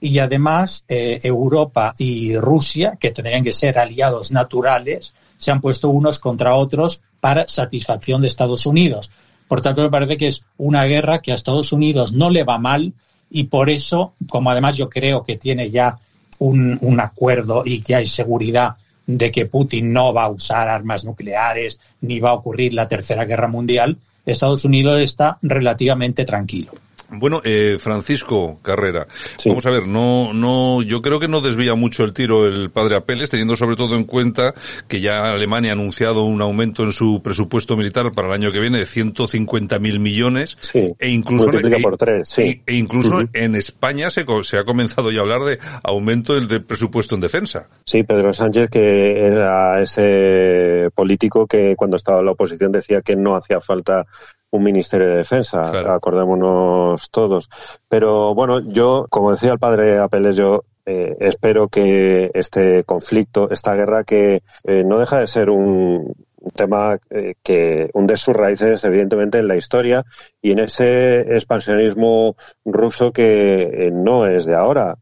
Y 0.00 0.20
además 0.20 0.84
Europa 0.86 1.92
y 1.98 2.36
Rusia, 2.36 2.96
que 3.00 3.10
tendrían 3.10 3.42
que 3.42 3.52
ser 3.52 3.80
aliados 3.80 4.30
naturales, 4.30 5.12
se 5.38 5.50
han 5.50 5.60
puesto 5.60 5.88
unos 5.88 6.18
contra 6.18 6.54
otros 6.54 7.00
para 7.20 7.48
satisfacción 7.48 8.20
de 8.20 8.28
Estados 8.28 8.66
Unidos. 8.66 9.10
Por 9.48 9.62
tanto, 9.62 9.82
me 9.82 9.90
parece 9.90 10.16
que 10.16 10.26
es 10.26 10.44
una 10.58 10.84
guerra 10.84 11.20
que 11.20 11.32
a 11.32 11.34
Estados 11.34 11.72
Unidos 11.72 12.12
no 12.12 12.28
le 12.28 12.44
va 12.44 12.58
mal 12.58 12.92
y 13.30 13.44
por 13.44 13.70
eso, 13.70 14.12
como 14.28 14.50
además 14.50 14.76
yo 14.76 14.90
creo 14.90 15.22
que 15.22 15.36
tiene 15.36 15.70
ya 15.70 15.98
un, 16.38 17.00
acuerdo 17.00 17.62
y 17.64 17.80
que 17.80 17.94
hay 17.94 18.06
seguridad 18.06 18.76
de 19.06 19.32
que 19.32 19.46
Putin 19.46 19.92
no 19.92 20.12
va 20.12 20.24
a 20.24 20.28
usar 20.28 20.68
armas 20.68 21.04
nucleares 21.04 21.80
ni 22.02 22.20
va 22.20 22.30
a 22.30 22.34
ocurrir 22.34 22.74
la 22.74 22.88
tercera 22.88 23.24
guerra 23.24 23.48
mundial, 23.48 23.96
Estados 24.26 24.64
Unidos 24.64 25.00
está 25.00 25.38
relativamente 25.40 26.24
tranquilo. 26.24 26.72
Bueno, 27.10 27.40
eh, 27.42 27.78
Francisco 27.80 28.60
Carrera, 28.62 29.06
vamos 29.46 29.64
a 29.64 29.70
ver, 29.70 29.86
no, 29.86 30.34
no, 30.34 30.82
yo 30.82 31.00
creo 31.00 31.18
que 31.18 31.26
no 31.26 31.40
desvía 31.40 31.74
mucho 31.74 32.04
el 32.04 32.12
tiro 32.12 32.46
el 32.46 32.70
padre 32.70 32.96
Apeles, 32.96 33.30
teniendo 33.30 33.56
sobre 33.56 33.76
todo 33.76 33.96
en 33.96 34.04
cuenta 34.04 34.52
que 34.88 35.00
ya 35.00 35.30
Alemania 35.30 35.70
ha 35.70 35.74
anunciado 35.74 36.24
un 36.24 36.42
aumento 36.42 36.82
en 36.82 36.92
su 36.92 37.22
presupuesto 37.22 37.76
militar 37.78 38.12
para 38.12 38.28
el 38.28 38.34
año 38.34 38.52
que 38.52 38.60
viene 38.60 38.78
de 38.78 38.86
150 38.86 39.78
mil 39.78 40.00
millones, 40.00 40.58
e 40.74 41.08
incluso, 41.08 41.46
por 41.82 41.96
tres, 41.96 42.28
sí. 42.28 42.62
e, 42.66 42.74
incluso 42.74 43.20
en 43.32 43.54
España 43.54 44.10
se, 44.10 44.26
se 44.42 44.58
ha 44.58 44.64
comenzado 44.64 45.10
ya 45.10 45.20
a 45.20 45.22
hablar 45.22 45.40
de 45.44 45.58
aumento 45.82 46.34
del, 46.34 46.46
del 46.46 46.64
presupuesto 46.64 47.14
en 47.14 47.22
defensa. 47.22 47.70
Sí, 47.86 48.02
Pedro 48.02 48.34
Sánchez, 48.34 48.68
que 48.68 49.26
era 49.26 49.80
ese 49.80 50.90
político 50.94 51.46
que 51.46 51.74
cuando 51.74 51.96
estaba 51.96 52.18
en 52.20 52.26
la 52.26 52.32
oposición 52.32 52.70
decía 52.70 53.00
que 53.00 53.16
no 53.16 53.34
hacía 53.34 53.60
falta 53.62 54.06
un 54.50 54.62
Ministerio 54.62 55.08
de 55.08 55.16
Defensa, 55.16 55.94
acordémonos 55.94 57.10
todos. 57.10 57.48
Pero 57.88 58.34
bueno, 58.34 58.60
yo, 58.60 59.06
como 59.10 59.30
decía 59.30 59.52
el 59.52 59.58
padre 59.58 59.98
Apeles, 59.98 60.36
yo 60.36 60.64
eh, 60.86 61.16
espero 61.20 61.68
que 61.68 62.30
este 62.32 62.84
conflicto, 62.84 63.50
esta 63.50 63.74
guerra 63.74 64.04
que 64.04 64.42
eh, 64.64 64.84
no 64.84 64.98
deja 64.98 65.20
de 65.20 65.26
ser 65.26 65.50
un, 65.50 66.14
tema 66.54 66.98
eh, 67.10 67.34
que 67.42 67.90
hunde 67.92 68.16
sus 68.16 68.34
raíces 68.34 68.82
evidentemente 68.84 69.38
en 69.38 69.48
la 69.48 69.56
historia 69.56 70.04
y 70.40 70.52
en 70.52 70.60
ese 70.60 71.20
expansionismo 71.34 72.36
ruso 72.64 73.12
que 73.12 73.90
no 73.92 74.24
es 74.24 74.46
de 74.46 74.54
ahora 74.54 74.96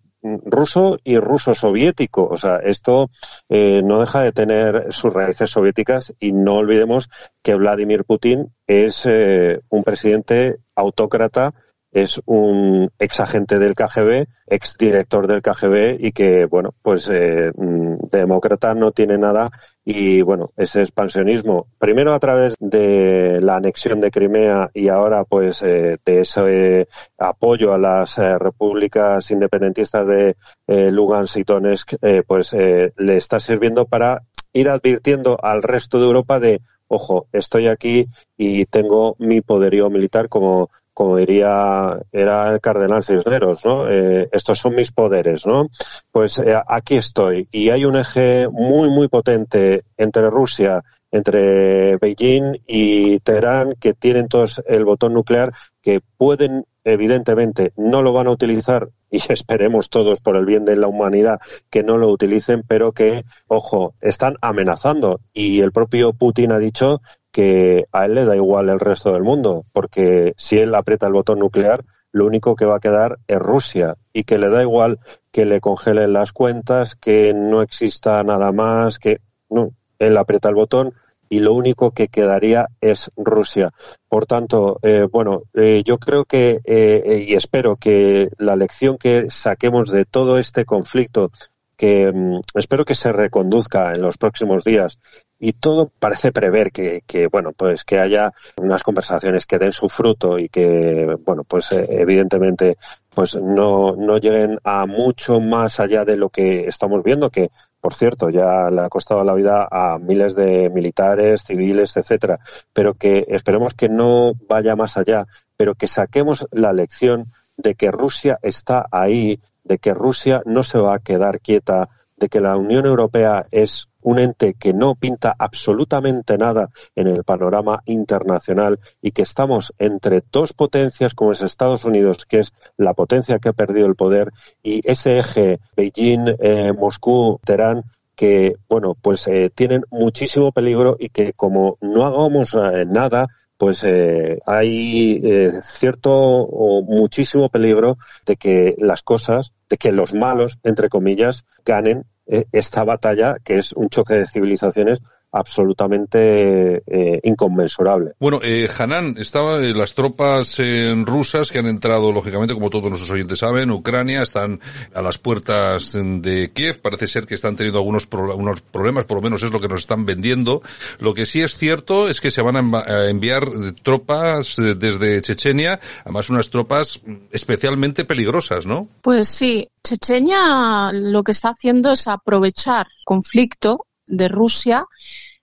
ruso 0.44 0.98
y 1.04 1.18
ruso 1.18 1.54
soviético. 1.54 2.26
O 2.26 2.36
sea, 2.36 2.56
esto 2.56 3.10
eh, 3.48 3.82
no 3.84 4.00
deja 4.00 4.22
de 4.22 4.32
tener 4.32 4.92
sus 4.92 5.12
raíces 5.12 5.50
soviéticas 5.50 6.14
y 6.18 6.32
no 6.32 6.54
olvidemos 6.54 7.08
que 7.42 7.54
Vladimir 7.54 8.04
Putin 8.04 8.52
es 8.66 9.06
eh, 9.06 9.60
un 9.68 9.84
presidente 9.84 10.56
autócrata 10.74 11.54
es 11.96 12.20
un 12.26 12.90
ex 12.98 13.20
agente 13.20 13.58
del 13.58 13.74
KGB, 13.74 14.26
ex 14.46 14.76
director 14.76 15.26
del 15.26 15.40
KGB 15.40 15.96
y 15.98 16.12
que, 16.12 16.44
bueno, 16.44 16.74
pues 16.82 17.08
eh, 17.08 17.50
mm, 17.56 18.08
demócrata 18.10 18.74
no 18.74 18.92
tiene 18.92 19.16
nada 19.16 19.50
y, 19.88 20.20
bueno, 20.20 20.50
ese 20.56 20.80
expansionismo, 20.80 21.68
primero 21.78 22.12
a 22.12 22.18
través 22.18 22.56
de 22.58 23.40
la 23.40 23.54
anexión 23.54 24.00
de 24.00 24.10
Crimea 24.10 24.68
y 24.74 24.88
ahora, 24.88 25.22
pues, 25.22 25.62
eh, 25.62 25.98
de 26.04 26.20
ese 26.20 26.88
apoyo 27.16 27.72
a 27.72 27.78
las 27.78 28.18
eh, 28.18 28.36
repúblicas 28.36 29.30
independentistas 29.30 30.04
de 30.08 30.36
Lugansk 30.66 31.36
y 31.36 31.44
Donetsk, 31.44 31.94
pues 32.26 32.52
le 32.52 33.16
está 33.16 33.38
sirviendo 33.38 33.84
para 33.86 34.22
ir 34.52 34.68
advirtiendo 34.68 35.38
al 35.40 35.62
resto 35.62 36.00
de 36.00 36.06
Europa 36.06 36.40
de, 36.40 36.60
ojo, 36.88 37.28
estoy 37.32 37.68
aquí 37.68 38.08
y 38.36 38.64
tengo 38.64 39.14
mi 39.20 39.40
poderío 39.40 39.88
militar 39.88 40.28
como 40.28 40.70
como 40.96 41.18
diría, 41.18 42.00
era 42.10 42.48
el 42.48 42.58
cardenal 42.62 43.04
Cisneros, 43.04 43.66
¿no? 43.66 43.86
Eh, 43.86 44.30
estos 44.32 44.58
son 44.58 44.74
mis 44.74 44.92
poderes, 44.92 45.46
¿no? 45.46 45.68
Pues 46.10 46.38
eh, 46.38 46.58
aquí 46.66 46.94
estoy. 46.94 47.46
Y 47.52 47.68
hay 47.68 47.84
un 47.84 47.96
eje 47.96 48.48
muy, 48.48 48.88
muy 48.88 49.08
potente 49.08 49.84
entre 49.98 50.30
Rusia, 50.30 50.82
entre 51.10 51.98
Beijing 51.98 52.62
y 52.66 53.18
Teherán, 53.18 53.74
que 53.78 53.92
tienen 53.92 54.28
todos 54.28 54.62
el 54.66 54.86
botón 54.86 55.12
nuclear, 55.12 55.52
que 55.82 56.00
pueden 56.16 56.64
evidentemente 56.82 57.72
no 57.76 58.00
lo 58.00 58.14
van 58.14 58.28
a 58.28 58.30
utilizar 58.30 58.88
y 59.10 59.20
esperemos 59.30 59.90
todos 59.90 60.22
por 60.22 60.36
el 60.36 60.46
bien 60.46 60.64
de 60.64 60.76
la 60.76 60.88
humanidad 60.88 61.40
que 61.68 61.82
no 61.82 61.98
lo 61.98 62.08
utilicen, 62.08 62.62
pero 62.66 62.92
que, 62.92 63.24
ojo, 63.48 63.94
están 64.00 64.36
amenazando 64.40 65.20
y 65.34 65.60
el 65.60 65.72
propio 65.72 66.14
Putin 66.14 66.52
ha 66.52 66.58
dicho 66.58 67.02
que 67.36 67.84
a 67.92 68.06
él 68.06 68.14
le 68.14 68.24
da 68.24 68.34
igual 68.34 68.70
el 68.70 68.80
resto 68.80 69.12
del 69.12 69.22
mundo, 69.22 69.66
porque 69.74 70.32
si 70.38 70.56
él 70.58 70.74
aprieta 70.74 71.06
el 71.06 71.12
botón 71.12 71.38
nuclear, 71.38 71.84
lo 72.10 72.24
único 72.24 72.56
que 72.56 72.64
va 72.64 72.76
a 72.76 72.80
quedar 72.80 73.18
es 73.28 73.38
Rusia 73.38 73.96
y 74.14 74.24
que 74.24 74.38
le 74.38 74.48
da 74.48 74.62
igual 74.62 75.00
que 75.32 75.44
le 75.44 75.60
congelen 75.60 76.14
las 76.14 76.32
cuentas, 76.32 76.96
que 76.96 77.34
no 77.34 77.60
exista 77.60 78.22
nada 78.22 78.52
más, 78.52 78.98
que 78.98 79.18
no, 79.50 79.72
él 79.98 80.16
aprieta 80.16 80.48
el 80.48 80.54
botón 80.54 80.94
y 81.28 81.40
lo 81.40 81.52
único 81.52 81.90
que 81.90 82.08
quedaría 82.08 82.68
es 82.80 83.10
Rusia. 83.18 83.70
Por 84.08 84.24
tanto, 84.24 84.78
eh, 84.80 85.06
bueno, 85.12 85.42
eh, 85.52 85.82
yo 85.84 85.98
creo 85.98 86.24
que 86.24 86.60
eh, 86.64 87.26
y 87.28 87.34
espero 87.34 87.76
que 87.76 88.30
la 88.38 88.56
lección 88.56 88.96
que 88.96 89.28
saquemos 89.28 89.90
de 89.90 90.06
todo 90.06 90.38
este 90.38 90.64
conflicto 90.64 91.30
que 91.76 92.10
mm, 92.12 92.40
espero 92.54 92.84
que 92.84 92.94
se 92.94 93.12
reconduzca 93.12 93.92
en 93.92 94.02
los 94.02 94.16
próximos 94.16 94.64
días. 94.64 94.98
Y 95.38 95.52
todo 95.52 95.92
parece 95.98 96.32
prever 96.32 96.72
que, 96.72 97.02
que, 97.06 97.26
bueno 97.26 97.52
pues 97.52 97.84
que 97.84 97.98
haya 97.98 98.32
unas 98.56 98.82
conversaciones 98.82 99.44
que 99.44 99.58
den 99.58 99.72
su 99.72 99.90
fruto 99.90 100.38
y 100.38 100.48
que 100.48 101.14
bueno 101.26 101.44
pues 101.44 101.72
eh, 101.72 101.86
evidentemente 101.90 102.78
pues 103.14 103.36
no, 103.36 103.96
no 103.96 104.16
lleguen 104.16 104.58
a 104.64 104.86
mucho 104.86 105.38
más 105.40 105.78
allá 105.78 106.06
de 106.06 106.16
lo 106.16 106.30
que 106.30 106.66
estamos 106.66 107.02
viendo 107.02 107.28
que 107.28 107.50
por 107.82 107.92
cierto 107.92 108.30
ya 108.30 108.70
le 108.70 108.80
ha 108.80 108.88
costado 108.88 109.24
la 109.24 109.34
vida 109.34 109.68
a 109.70 109.98
miles 109.98 110.34
de 110.34 110.70
militares 110.70 111.44
civiles 111.44 111.94
etcétera. 111.98 112.38
Pero 112.72 112.94
que 112.94 113.26
esperemos 113.28 113.74
que 113.74 113.90
no 113.90 114.32
vaya 114.48 114.74
más 114.74 114.96
allá 114.96 115.26
pero 115.58 115.74
que 115.74 115.86
saquemos 115.86 116.46
la 116.50 116.72
lección 116.72 117.30
de 117.56 117.74
que 117.74 117.90
Rusia 117.90 118.38
está 118.42 118.86
ahí 118.90 119.40
de 119.66 119.78
que 119.78 119.94
Rusia 119.94 120.42
no 120.46 120.62
se 120.62 120.78
va 120.78 120.94
a 120.94 120.98
quedar 121.00 121.40
quieta, 121.40 121.88
de 122.16 122.28
que 122.28 122.40
la 122.40 122.56
Unión 122.56 122.86
Europea 122.86 123.46
es 123.50 123.88
un 124.00 124.18
ente 124.18 124.54
que 124.54 124.72
no 124.72 124.94
pinta 124.94 125.34
absolutamente 125.38 126.38
nada 126.38 126.70
en 126.94 127.08
el 127.08 127.24
panorama 127.24 127.82
internacional 127.84 128.78
y 129.02 129.10
que 129.10 129.22
estamos 129.22 129.74
entre 129.78 130.22
dos 130.32 130.52
potencias 130.52 131.14
como 131.14 131.32
es 131.32 131.42
Estados 131.42 131.84
Unidos, 131.84 132.24
que 132.24 132.38
es 132.38 132.52
la 132.76 132.94
potencia 132.94 133.38
que 133.38 133.50
ha 133.50 133.52
perdido 133.52 133.86
el 133.86 133.96
poder, 133.96 134.30
y 134.62 134.80
ese 134.88 135.18
eje 135.18 135.60
Beijing, 135.76 136.36
eh, 136.38 136.72
Moscú, 136.72 137.38
Teherán, 137.44 137.82
que, 138.14 138.56
bueno, 138.68 138.96
pues 139.00 139.26
eh, 139.26 139.50
tienen 139.54 139.82
muchísimo 139.90 140.52
peligro 140.52 140.96
y 140.98 141.10
que 141.10 141.34
como 141.34 141.76
no 141.82 142.06
hagamos 142.06 142.54
eh, 142.54 142.86
nada, 142.86 143.26
pues 143.56 143.84
eh, 143.84 144.38
hay 144.46 145.20
eh, 145.24 145.52
cierto 145.62 146.12
o 146.12 146.82
muchísimo 146.82 147.48
peligro 147.48 147.96
de 148.26 148.36
que 148.36 148.74
las 148.78 149.02
cosas, 149.02 149.52
de 149.68 149.76
que 149.76 149.92
los 149.92 150.14
malos, 150.14 150.58
entre 150.62 150.88
comillas, 150.88 151.44
ganen 151.64 152.04
eh, 152.26 152.46
esta 152.52 152.84
batalla 152.84 153.36
que 153.44 153.56
es 153.58 153.72
un 153.72 153.88
choque 153.88 154.14
de 154.14 154.26
civilizaciones 154.26 155.00
absolutamente 155.32 156.82
eh, 156.86 157.20
inconmensurable. 157.24 158.12
Bueno, 158.18 158.40
eh, 158.42 158.68
Hanan, 158.78 159.16
estaban 159.18 159.62
eh, 159.64 159.74
las 159.74 159.94
tropas 159.94 160.58
eh, 160.58 160.94
rusas 161.04 161.50
que 161.50 161.58
han 161.58 161.66
entrado, 161.66 162.12
lógicamente, 162.12 162.54
como 162.54 162.70
todos 162.70 162.88
nuestros 162.88 163.10
oyentes 163.10 163.40
saben, 163.40 163.70
Ucrania, 163.70 164.22
están 164.22 164.60
a 164.94 165.02
las 165.02 165.18
puertas 165.18 165.92
de 165.94 166.52
Kiev, 166.52 166.80
parece 166.80 167.08
ser 167.08 167.26
que 167.26 167.34
están 167.34 167.56
teniendo 167.56 167.78
algunos 167.78 168.08
unos 168.12 168.60
problemas, 168.60 169.04
por 169.04 169.16
lo 169.18 169.22
menos 169.22 169.42
es 169.42 169.50
lo 169.50 169.60
que 169.60 169.68
nos 169.68 169.80
están 169.80 170.06
vendiendo. 170.06 170.62
Lo 171.00 171.14
que 171.14 171.26
sí 171.26 171.42
es 171.42 171.58
cierto 171.58 172.08
es 172.08 172.20
que 172.20 172.30
se 172.30 172.42
van 172.42 172.74
a 172.74 173.08
enviar 173.08 173.44
tropas 173.82 174.56
desde 174.56 175.20
Chechenia, 175.20 175.80
además 176.02 176.30
unas 176.30 176.50
tropas 176.50 177.00
especialmente 177.30 178.04
peligrosas, 178.04 178.66
¿no? 178.66 178.88
Pues 179.02 179.28
sí, 179.28 179.68
Chechenia 179.82 180.90
lo 180.92 181.22
que 181.22 181.32
está 181.32 181.50
haciendo 181.50 181.92
es 181.92 182.08
aprovechar 182.08 182.86
conflicto 183.04 183.76
de 184.06 184.28
Rusia 184.28 184.86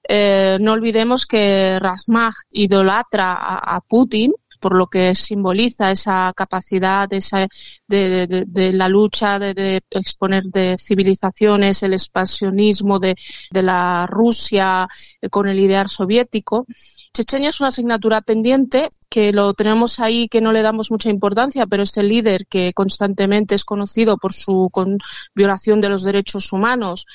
eh, 0.07 0.57
no 0.59 0.74
olvidemos 0.74 1.26
que 1.26 1.80
Razmag 1.80 2.34
idolatra 2.51 3.36
a, 3.36 3.80
Putin 3.80 4.34
por 4.59 4.78
lo 4.78 4.88
que 4.88 5.14
simboliza 5.14 5.91
esa 5.91 6.32
capacidad 6.34 7.11
esa, 7.11 7.47
de, 7.86 8.72
la 8.74 8.88
lucha 8.88 9.38
de, 9.38 9.82
exponer 9.89 10.43
de 10.43 10.78
civilizaciones, 10.78 11.84
el 11.84 11.91
expansionismo 11.91 12.97
de, 12.99 13.16
la 13.51 14.05
Rusia 14.07 14.88
eh, 15.22 15.30
con 15.30 15.49
el 15.49 15.59
ideal 15.59 15.89
soviético. 15.89 16.66
Chechenia 17.14 17.49
es 17.49 17.59
una 17.59 17.68
asignatura 17.68 18.22
pendiente 18.22 18.89
que 19.09 19.34
lo 19.34 19.53
tenemos 19.53 19.99
ahí, 19.99 20.30
que 20.30 20.39
no 20.39 20.53
le 20.53 20.61
damos 20.61 20.91
mucha 20.91 21.09
importancia, 21.09 21.68
pero 21.68 21.84
es 21.84 21.95
el 21.97 22.07
líder 22.07 22.47
que 22.47 22.72
constantemente 22.74 23.55
es 23.55 23.66
conocido 23.66 24.18
por 24.18 24.32
su 24.32 24.72
violación 25.36 25.82
de 25.82 25.89
los 25.89 26.03
derechos 26.03 26.53
humanos 26.53 27.05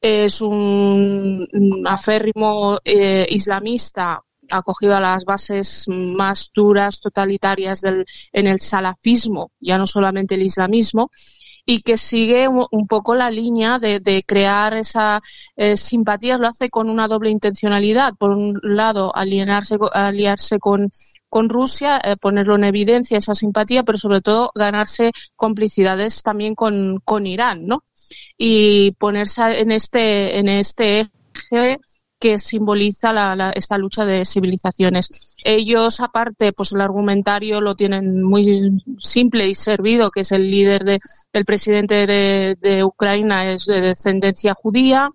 es 0.00 0.40
un, 0.40 1.46
aférrimo 1.86 2.78
eh, 2.84 3.26
islamista 3.28 4.22
acogido 4.50 4.96
a 4.96 5.00
las 5.00 5.24
bases 5.24 5.84
más 5.88 6.50
duras, 6.54 7.00
totalitarias 7.00 7.80
del, 7.80 8.06
en 8.32 8.46
el 8.46 8.60
salafismo, 8.60 9.52
ya 9.60 9.76
no 9.78 9.86
solamente 9.86 10.36
el 10.36 10.42
islamismo, 10.42 11.10
y 11.70 11.82
que 11.82 11.98
sigue 11.98 12.48
un 12.48 12.86
poco 12.86 13.14
la 13.14 13.30
línea 13.30 13.78
de, 13.78 14.00
de 14.00 14.22
crear 14.22 14.72
esa 14.72 15.20
eh, 15.54 15.76
simpatía, 15.76 16.38
lo 16.38 16.48
hace 16.48 16.70
con 16.70 16.88
una 16.88 17.08
doble 17.08 17.28
intencionalidad. 17.28 18.14
Por 18.18 18.30
un 18.30 18.58
lado, 18.62 19.14
alienarse, 19.14 19.76
aliarse 19.92 20.58
con, 20.58 20.90
con 21.28 21.50
Rusia, 21.50 22.00
eh, 22.02 22.16
ponerlo 22.16 22.54
en 22.54 22.64
evidencia 22.64 23.18
esa 23.18 23.34
simpatía, 23.34 23.82
pero 23.82 23.98
sobre 23.98 24.22
todo 24.22 24.50
ganarse 24.54 25.12
complicidades 25.36 26.22
también 26.22 26.54
con, 26.54 27.00
con 27.04 27.26
Irán, 27.26 27.66
¿no? 27.66 27.82
Y 28.38 28.92
ponerse 28.92 29.60
en 29.60 29.72
este, 29.72 30.38
en 30.38 30.48
este 30.48 31.10
eje 31.50 31.78
que 32.20 32.38
simboliza 32.38 33.12
la, 33.12 33.50
esta 33.54 33.78
lucha 33.78 34.04
de 34.04 34.24
civilizaciones. 34.24 35.36
Ellos, 35.44 36.00
aparte, 36.00 36.52
pues 36.52 36.72
el 36.72 36.80
argumentario 36.80 37.60
lo 37.60 37.74
tienen 37.76 38.22
muy 38.22 38.82
simple 38.98 39.46
y 39.46 39.54
servido, 39.54 40.10
que 40.10 40.20
es 40.20 40.32
el 40.32 40.50
líder 40.50 40.84
de, 40.84 41.00
el 41.32 41.44
presidente 41.44 42.06
de, 42.06 42.56
de 42.60 42.84
Ucrania 42.84 43.52
es 43.52 43.66
de 43.66 43.80
descendencia 43.80 44.54
judía, 44.54 45.10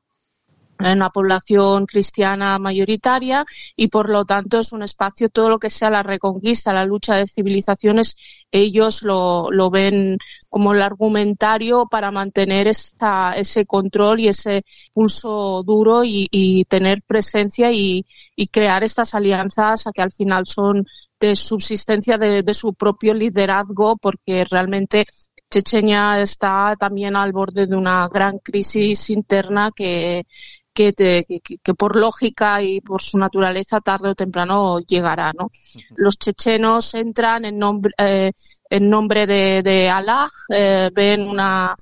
una 0.80 1.10
población 1.10 1.86
cristiana 1.86 2.58
mayoritaria 2.60 3.46
y 3.76 3.88
por 3.88 4.10
lo 4.10 4.26
tanto 4.26 4.60
es 4.60 4.74
un 4.74 4.84
espacio 4.84 5.30
todo 5.30 5.50
lo 5.50 5.60
que 5.60 5.70
sea 5.70 5.90
la 5.90 6.04
reconquista, 6.04 6.74
la 6.74 6.86
lucha 6.86 7.16
de 7.16 7.28
civilizaciones, 7.28 8.16
ellos 8.52 9.04
lo, 9.04 9.52
lo 9.52 9.70
ven 9.70 10.18
como 10.50 10.74
el 10.74 10.82
argumentario 10.82 11.88
para 11.90 12.12
mantener 12.12 12.68
esta, 12.68 13.34
ese 13.36 13.66
control 13.66 14.20
y 14.20 14.28
ese 14.28 14.64
pulso 14.94 15.64
duro 15.64 16.04
y, 16.04 16.28
y 16.32 16.66
tener 16.66 17.02
presencia 17.06 17.72
y, 17.72 18.06
y, 18.36 18.48
crear 18.48 18.84
estas 18.84 19.14
alianzas 19.16 19.88
a 19.88 19.92
que 19.92 20.02
al 20.02 20.12
final 20.12 20.46
son 20.46 20.86
de 21.20 21.36
subsistencia 21.36 22.18
de, 22.18 22.44
de 22.44 22.54
su 22.54 22.74
propio 22.74 23.14
liderazgo 23.14 23.98
porque 23.98 24.44
realmente 24.50 25.06
Chechenia 25.50 26.20
está 26.20 26.76
también 26.80 27.16
al 27.16 27.32
borde 27.32 27.68
de 27.68 27.76
una 27.76 28.08
gran 28.08 28.40
crisis 28.40 29.12
interna 29.12 29.72
que, 29.76 30.26
que, 30.74 30.94
que, 30.94 31.74
por 31.74 31.96
lógica 31.96 32.62
y 32.62 32.82
por 32.82 33.02
su 33.02 33.18
naturaleza 33.18 33.80
tarde 33.80 34.10
o 34.10 34.16
temprano 34.16 34.80
llegará. 34.80 35.32
¿no? 35.34 35.50
Los 35.96 36.18
chechenos 36.18 36.94
entran 36.96 37.46
en 37.46 37.58
nombre, 37.58 37.94
eh, 37.98 38.32
en 38.70 38.90
nombre 38.90 39.28
de, 39.28 39.62
de 39.64 39.90
Allah, 39.90 40.28
eh, 40.50 40.90
ven 40.94 41.28
una, 41.28 41.76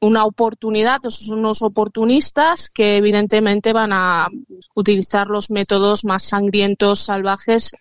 una 0.00 0.24
oportunidad, 0.24 1.00
son 1.08 1.38
unos 1.38 1.62
oportunistas 1.62 2.68
que 2.68 2.96
evidentemente 2.96 3.72
van 3.72 3.92
a 3.92 4.28
utilizar 4.74 5.28
los 5.28 5.50
métodos 5.50 6.04
más 6.04 6.24
sangrientos, 6.24 7.00
salvajes, 7.00 7.72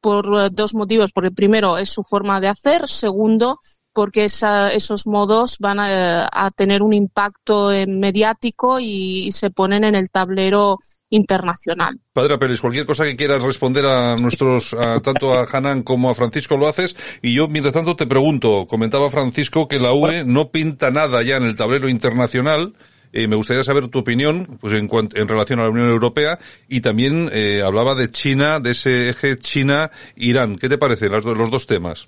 por 0.00 0.52
dos 0.52 0.74
motivos. 0.74 1.12
Porque 1.12 1.30
primero 1.30 1.78
es 1.78 1.90
su 1.90 2.02
forma 2.02 2.40
de 2.40 2.48
hacer, 2.48 2.86
segundo 2.88 3.58
porque 3.92 4.24
esos 4.24 5.06
modos 5.06 5.58
van 5.58 5.78
a, 5.80 6.50
tener 6.56 6.82
un 6.82 6.92
impacto 6.92 7.70
mediático 7.86 8.78
y, 8.80 9.30
se 9.32 9.50
ponen 9.50 9.84
en 9.84 9.94
el 9.94 10.10
tablero 10.10 10.76
internacional. 11.08 11.98
Padre 12.12 12.38
Pérez, 12.38 12.60
cualquier 12.60 12.86
cosa 12.86 13.04
que 13.04 13.16
quieras 13.16 13.42
responder 13.42 13.86
a 13.86 14.16
nuestros, 14.16 14.76
tanto 15.02 15.32
a 15.32 15.44
Hanan 15.44 15.82
como 15.82 16.10
a 16.10 16.14
Francisco 16.14 16.56
lo 16.56 16.68
haces. 16.68 16.96
Y 17.22 17.34
yo, 17.34 17.48
mientras 17.48 17.74
tanto, 17.74 17.96
te 17.96 18.06
pregunto, 18.06 18.66
comentaba 18.68 19.10
Francisco 19.10 19.66
que 19.66 19.78
la 19.78 19.92
UE 19.92 20.24
no 20.24 20.50
pinta 20.50 20.90
nada 20.90 21.22
ya 21.22 21.36
en 21.36 21.44
el 21.44 21.56
tablero 21.56 21.88
internacional. 21.88 22.74
Eh, 23.12 23.26
me 23.26 23.36
gustaría 23.36 23.64
saber 23.64 23.88
tu 23.88 23.98
opinión 23.98 24.58
pues 24.60 24.72
en, 24.72 24.88
relación 25.28 25.58
a 25.58 25.64
la 25.64 25.70
Unión 25.70 25.88
Europea 25.88 26.38
y 26.68 26.80
también 26.80 27.28
eh, 27.32 27.62
hablaba 27.64 27.96
de 27.96 28.10
China, 28.10 28.60
de 28.60 28.70
ese 28.70 29.10
eje 29.10 29.36
China-Irán. 29.36 30.56
¿Qué 30.58 30.68
te 30.68 30.78
parece 30.78 31.08
los 31.08 31.50
dos 31.50 31.66
temas? 31.66 32.06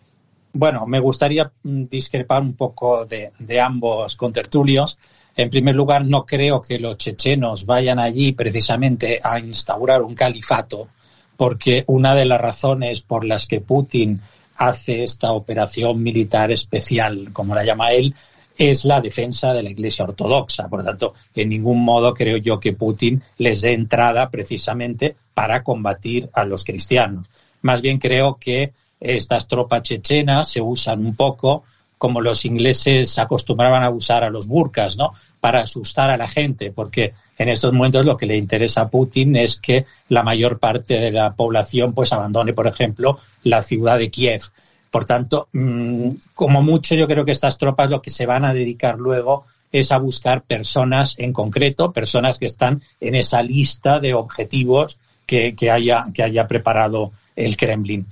Bueno, 0.53 0.86
me 0.86 1.00
gustaría 1.00 1.50
mm, 1.62 1.84
discrepar 1.84 2.42
un 2.42 2.55
poco 2.55 3.07
de, 3.07 3.32
de 3.38 3.61
ambos 3.61 4.16
contertulios. 4.16 4.98
En 5.36 5.48
primer 5.48 5.74
lugar, 5.74 6.05
no 6.05 6.26
creo 6.26 6.61
que 6.61 6.78
los 6.78 6.98
chechenos 6.98 7.64
vayan 7.64 7.98
allí 7.98 8.32
precisamente 8.32 9.18
a 9.22 9.38
instaurar 9.38 10.03
un 10.03 10.14
califato, 10.14 10.88
porque 11.36 11.84
una 11.86 12.14
de 12.14 12.26
las 12.26 12.40
razones 12.40 13.00
por 13.00 13.24
las 13.24 13.46
que 13.46 13.61
Putin 13.61 14.20
hace 14.57 15.03
esta 15.03 15.32
operación 15.32 16.03
militar 16.03 16.50
especial, 16.50 17.30
como 17.32 17.55
la 17.55 17.64
llama 17.64 17.92
él, 17.92 18.14
es 18.59 18.84
la 18.84 19.00
defensa 19.00 19.53
de 19.53 19.62
la 19.62 19.70
Iglesia 19.70 20.05
Ortodoxa. 20.05 20.68
Por 20.68 20.80
lo 20.80 20.84
tanto, 20.84 21.14
en 21.34 21.48
ningún 21.48 21.82
modo 21.82 22.12
creo 22.12 22.36
yo 22.36 22.61
que 22.61 22.74
Putin 22.74 23.22
les 23.38 23.62
dé 23.62 23.72
entrada 23.72 24.30
precisamente 24.30 25.16
para 25.34 25.62
combatir 25.62 26.28
a 26.34 26.44
los 26.44 26.64
cristianos. 26.64 27.26
Más 27.62 27.80
bien 27.80 27.98
creo 27.98 28.36
que 28.38 28.72
estas 29.03 29.48
tropas 29.48 29.82
chechenas 29.82 30.50
se 30.50 30.61
usan 30.61 31.05
un 31.05 31.14
poco 31.14 31.64
como 32.03 32.20
los 32.20 32.44
ingleses 32.44 33.16
acostumbraban 33.20 33.84
a 33.84 33.90
usar 33.90 34.24
a 34.24 34.30
los 34.30 34.48
burkas, 34.48 34.96
¿no? 34.96 35.12
Para 35.38 35.61
asustar 35.61 36.11
a 36.11 36.16
la 36.16 36.26
gente, 36.26 36.72
porque 36.72 37.12
en 37.38 37.48
estos 37.48 37.72
momentos 37.72 38.05
lo 38.05 38.16
que 38.16 38.26
le 38.26 38.36
interesa 38.36 38.80
a 38.80 38.88
Putin 38.88 39.36
es 39.36 39.61
que 39.61 39.86
la 40.09 40.24
mayor 40.24 40.59
parte 40.59 40.94
de 40.98 41.12
la 41.12 41.34
población 41.34 41.92
pues 41.92 42.12
abandone, 42.12 42.55
por 42.55 42.66
ejemplo, 42.66 43.18
la 43.44 43.62
ciudad 43.62 43.98
de 43.98 44.11
Kiev. 44.11 44.42
Por 44.90 45.05
tanto, 45.05 45.46
mm, 45.53 46.11
como 46.34 46.61
mucho 46.61 46.96
yo 46.96 47.07
creo 47.07 47.24
que 47.24 47.30
estas 47.30 47.57
tropas 47.57 47.88
lo 47.88 48.03
que 48.03 48.11
se 48.11 48.26
van 48.26 48.44
a 48.44 48.53
dedicar 48.53 48.98
luego 48.98 49.44
es 49.70 49.92
a 49.92 49.98
buscar 49.98 50.42
personas 50.42 51.14
en 51.18 51.32
concreto, 51.32 51.92
personas 51.92 52.40
que 52.40 52.46
están 52.46 52.82
en 53.00 53.14
esa 53.14 53.44
lista 53.44 54.00
de 54.00 54.14
objetivos 54.14 54.98
que, 55.24 55.55
haya, 55.70 56.05
que 56.12 56.24
haya 56.24 56.48
preparado 56.48 57.12
el 57.36 57.57
Kremlin. 57.57 58.07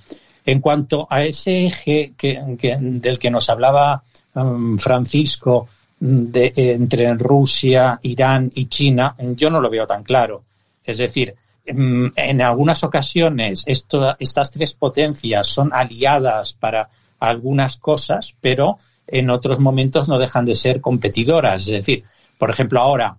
En 0.47 0.61
cuanto 0.61 1.07
a 1.09 1.24
ese 1.24 1.66
eje 1.66 2.12
del 2.18 3.18
que 3.18 3.30
nos 3.30 3.49
hablaba 3.51 4.03
um, 4.34 4.78
Francisco 4.78 5.68
de, 5.99 6.53
entre 6.57 7.14
Rusia, 7.14 7.99
Irán 8.03 8.51
y 8.55 8.66
China, 8.66 9.14
yo 9.36 9.51
no 9.51 9.61
lo 9.61 9.70
veo 9.70 9.86
tan 9.86 10.03
claro. 10.03 10.45
Es 10.82 10.99
decir, 10.99 11.34
Mm, 11.72 12.09
en 12.16 12.43
algunas 12.43 12.82
ocasiones 12.84 13.64
estas 13.66 14.51
tres 14.51 14.72
potencias 14.74 15.47
son 15.47 15.72
aliadas 15.72 16.55
para 16.55 16.88
algunas 17.18 17.76
cosas, 17.76 18.34
pero 18.41 18.78
en 19.07 19.30
otros 19.30 19.61
momentos 19.61 20.09
no 20.09 20.18
dejan 20.18 20.45
de 20.45 20.55
ser 20.55 20.80
competidoras. 20.80 21.62
Es 21.62 21.86
decir, 21.86 22.05
por 22.38 22.51
ejemplo, 22.51 22.80
ahora 22.80 23.16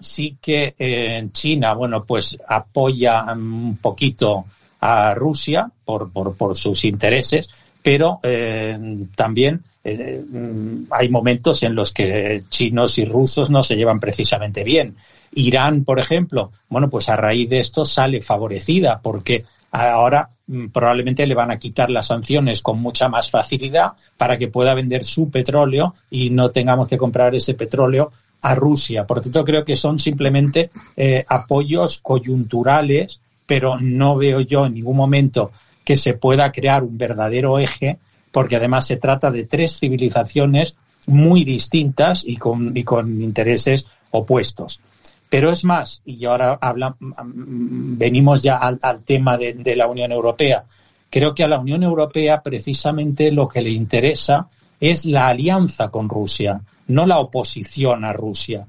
sí 0.00 0.36
que 0.40 0.74
eh, 0.78 1.28
China, 1.32 1.74
bueno, 1.74 2.04
pues 2.04 2.36
apoya 2.48 3.24
un 3.32 3.78
poquito 3.80 4.46
a 4.86 5.14
Rusia 5.14 5.70
por, 5.82 6.12
por, 6.12 6.54
sus 6.54 6.84
intereses, 6.84 7.48
pero 7.82 8.20
eh, 8.22 8.78
también 9.16 9.62
eh, 9.82 10.22
mm, 10.22 10.88
hay 10.90 11.08
momentos 11.08 11.62
en 11.62 11.74
los 11.74 11.90
que 11.90 12.44
chinos 12.50 12.98
y 12.98 13.06
rusos 13.06 13.48
no 13.48 13.62
se 13.62 13.76
llevan 13.76 13.98
precisamente 13.98 14.62
bien. 14.62 14.94
Irán, 15.32 15.84
por 15.84 15.98
ejemplo, 15.98 16.52
bueno, 16.68 16.90
pues 16.90 17.08
a 17.08 17.16
raíz 17.16 17.48
de 17.48 17.60
esto 17.60 17.86
sale 17.86 18.20
favorecida 18.20 19.00
porque 19.02 19.46
ahora 19.70 20.28
mm, 20.48 20.66
probablemente 20.66 21.26
le 21.26 21.34
van 21.34 21.50
a 21.50 21.58
quitar 21.58 21.88
las 21.88 22.08
sanciones 22.08 22.60
con 22.60 22.78
mucha 22.78 23.08
más 23.08 23.30
facilidad 23.30 23.92
para 24.18 24.36
que 24.36 24.48
pueda 24.48 24.74
vender 24.74 25.02
su 25.06 25.30
petróleo 25.30 25.94
y 26.10 26.28
no 26.28 26.50
tengamos 26.50 26.88
que 26.88 26.98
comprar 26.98 27.34
ese 27.34 27.54
petróleo 27.54 28.12
a 28.42 28.54
Rusia. 28.54 29.06
Por 29.06 29.22
tanto, 29.22 29.44
creo 29.44 29.64
que 29.64 29.76
son 29.76 29.98
simplemente 29.98 30.68
eh, 30.94 31.24
apoyos 31.26 32.00
coyunturales, 32.02 33.20
pero 33.46 33.78
no 33.80 34.16
veo 34.16 34.40
yo 34.40 34.66
en 34.66 34.74
ningún 34.74 34.96
momento 34.96 35.50
que 35.84 35.96
se 35.96 36.14
pueda 36.14 36.50
crear 36.52 36.82
un 36.82 36.96
verdadero 36.96 37.58
eje, 37.58 37.98
porque 38.32 38.56
además 38.56 38.86
se 38.86 38.96
trata 38.96 39.30
de 39.30 39.44
tres 39.44 39.78
civilizaciones 39.78 40.74
muy 41.06 41.44
distintas 41.44 42.24
y 42.26 42.36
con, 42.36 42.76
y 42.76 42.84
con 42.84 43.20
intereses 43.20 43.86
opuestos. 44.10 44.80
Pero 45.28 45.50
es 45.50 45.64
más, 45.64 46.00
y 46.04 46.24
ahora 46.26 46.58
habla, 46.60 46.96
venimos 47.00 48.42
ya 48.42 48.56
al, 48.56 48.78
tema 49.04 49.36
de, 49.36 49.74
la 49.76 49.88
Unión 49.88 50.12
Europea. 50.12 50.64
Creo 51.10 51.34
que 51.34 51.42
a 51.42 51.48
la 51.48 51.58
Unión 51.58 51.82
Europea 51.82 52.42
precisamente 52.42 53.32
lo 53.32 53.48
que 53.48 53.60
le 53.60 53.70
interesa 53.70 54.48
es 54.80 55.04
la 55.04 55.28
alianza 55.28 55.88
con 55.88 56.08
Rusia, 56.08 56.60
no 56.86 57.06
la 57.06 57.18
oposición 57.18 58.04
a 58.04 58.12
Rusia. 58.12 58.66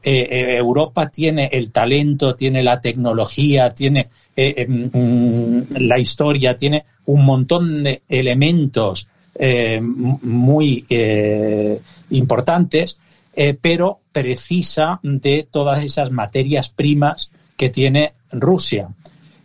Eh, 0.00 0.28
eh, 0.30 0.56
Europa 0.56 1.08
tiene 1.08 1.48
el 1.52 1.72
talento, 1.72 2.36
tiene 2.36 2.62
la 2.62 2.80
tecnología, 2.80 3.70
tiene 3.70 4.08
eh, 4.36 4.64
mm, 4.68 5.76
la 5.80 5.98
historia, 5.98 6.54
tiene 6.54 6.84
un 7.06 7.24
montón 7.24 7.82
de 7.82 8.02
elementos 8.08 9.08
muy 10.20 10.84
importantes 12.10 12.98
pero 13.60 14.00
precisa 14.10 14.98
de 15.04 15.46
todas 15.48 15.84
esas 15.84 16.10
materias 16.10 16.70
primas 16.70 17.30
que 17.56 17.68
tiene 17.68 18.14
Rusia. 18.32 18.88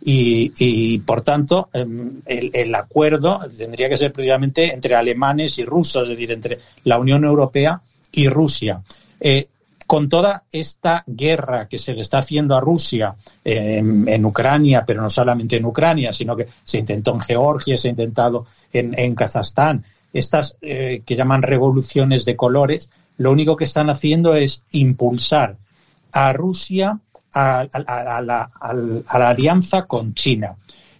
Y, 0.06 0.98
por 0.98 1.22
tanto, 1.22 1.68
em, 1.72 2.20
el, 2.26 2.74
acuerdo 2.74 3.38
tendría 3.56 3.88
que 3.88 3.96
ser 3.96 4.12
precisamente 4.12 4.74
entre 4.74 4.96
alemanes 4.96 5.60
y 5.60 5.64
rusos, 5.64 6.02
es 6.02 6.08
decir, 6.08 6.32
entre 6.32 6.58
la 6.82 6.98
Unión 6.98 7.24
Europea 7.24 7.80
y 8.10 8.28
Rusia. 8.28 8.82
Con 9.86 10.08
toda 10.08 10.44
esta 10.50 11.04
guerra 11.06 11.68
que 11.68 11.78
se 11.78 11.94
le 11.94 12.00
está 12.00 12.18
haciendo 12.18 12.56
a 12.56 12.60
Rusia 12.60 13.14
em, 13.44 14.08
en 14.08 14.24
Ucrania, 14.24 14.84
pero 14.86 15.02
no 15.02 15.10
solamente 15.10 15.56
en 15.56 15.64
Ucrania, 15.64 16.12
sino 16.12 16.36
que 16.36 16.48
se 16.64 16.78
intentó 16.78 17.12
en 17.14 17.20
Georgia, 17.20 17.76
se 17.76 17.88
ha 17.88 17.90
intentado 17.90 18.46
en, 18.72 19.14
Kazajstán, 19.14 19.84
estas 20.12 20.56
eh, 20.62 21.02
que 21.04 21.16
llaman 21.16 21.42
revoluciones 21.42 22.24
de 22.24 22.36
colores, 22.36 22.88
lo 23.18 23.30
único 23.30 23.56
que 23.56 23.64
están 23.64 23.90
haciendo 23.90 24.34
es 24.34 24.62
impulsar 24.72 25.56
a 26.12 26.32
Rusia 26.32 26.98
a, 27.34 27.68
la, 28.22 28.50
alianza 29.08 29.86
con 29.86 30.14
China, 30.14 30.56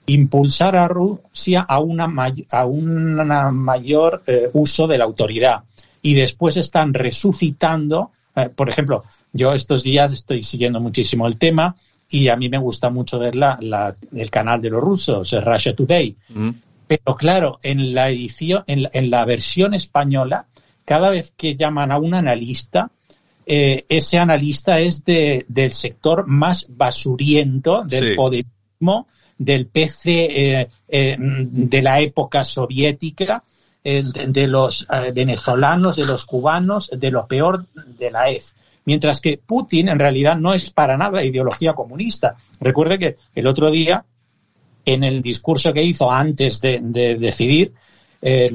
impulsar 0.07 0.77
a 0.77 0.89
Rusia 0.89 1.65
a 1.67 1.79
una, 1.81 2.13
a 2.51 2.67
una 2.67 3.51
mayor 3.51 4.23
eh, 4.27 4.51
uso 4.53 4.87
de 4.87 4.99
la 4.99 5.05
autoridad. 5.05 5.63
Y 6.03 6.15
después 6.15 6.57
están 6.57 6.93
resucitando, 6.93 8.11
eh, 8.11 8.14
por 8.55 8.69
ejemplo, 8.69 9.05
yo 9.33 9.53
estos 9.53 9.83
días 9.83 10.13
estoy 10.13 10.43
siguiendo 10.43 10.81
muchísimo 10.81 11.27
el 11.27 11.37
tema 11.37 11.77
y 12.11 12.29
a 12.29 12.37
mí 12.37 12.49
me 12.49 12.59
gusta 12.59 12.91
mucho 12.91 13.19
ver 13.19 13.35
la, 13.35 13.97
el 14.15 14.31
canal 14.31 14.61
de 14.61 14.71
los 14.71 14.83
rusos, 14.83 15.33
Russia 15.33 15.75
Today. 15.75 16.17
Mm. 16.29 16.51
Pero 16.87 17.15
claro, 17.17 17.59
en 17.63 17.95
la 17.95 18.11
edición, 18.11 18.63
en 18.67 19.11
la 19.11 19.25
versión 19.25 19.75
española, 19.75 20.47
cada 20.85 21.11
vez 21.11 21.33
que 21.37 21.57
llaman 21.57 21.93
a 21.93 21.99
un 21.99 22.15
analista, 22.15 22.91
eh, 23.47 23.85
ese 23.89 24.19
analista 24.19 24.81
es 24.81 25.05
de, 25.05 25.45
del 25.49 25.73
sector 25.73 26.27
más 26.27 26.67
basuriento 26.69 27.85
del 27.85 28.17
sí. 28.17 28.95
del 29.37 29.67
PC 29.67 30.61
eh, 30.61 30.69
eh, 30.89 31.17
de 31.19 31.83
la 31.83 32.01
época 32.01 32.45
soviética, 32.45 33.45
de 33.85 34.47
los 34.47 34.87
venezolanos, 35.15 35.97
de 35.97 36.07
los 36.07 36.25
cubanos, 36.25 36.91
de 36.91 37.11
lo 37.11 37.27
peor 37.27 37.67
de 37.99 38.11
la 38.11 38.31
EZ. 38.31 38.57
Mientras 38.87 39.21
que 39.21 39.39
Putin 39.39 39.91
en 39.91 39.99
realidad 39.99 40.37
no 40.37 40.55
es 40.55 40.71
para 40.71 40.97
nada 40.97 41.23
ideología 41.23 41.75
comunista. 41.75 42.37
Recuerde 42.61 42.99
que 42.99 43.17
el 43.35 43.47
otro 43.47 43.71
día, 43.71 44.05
en 44.87 45.05
el 45.05 45.21
discurso 45.21 45.73
que 45.73 45.83
hizo 45.83 46.11
antes 46.11 46.61
de 46.61 47.17
decidir, 47.19 47.75
eh, 48.27 48.51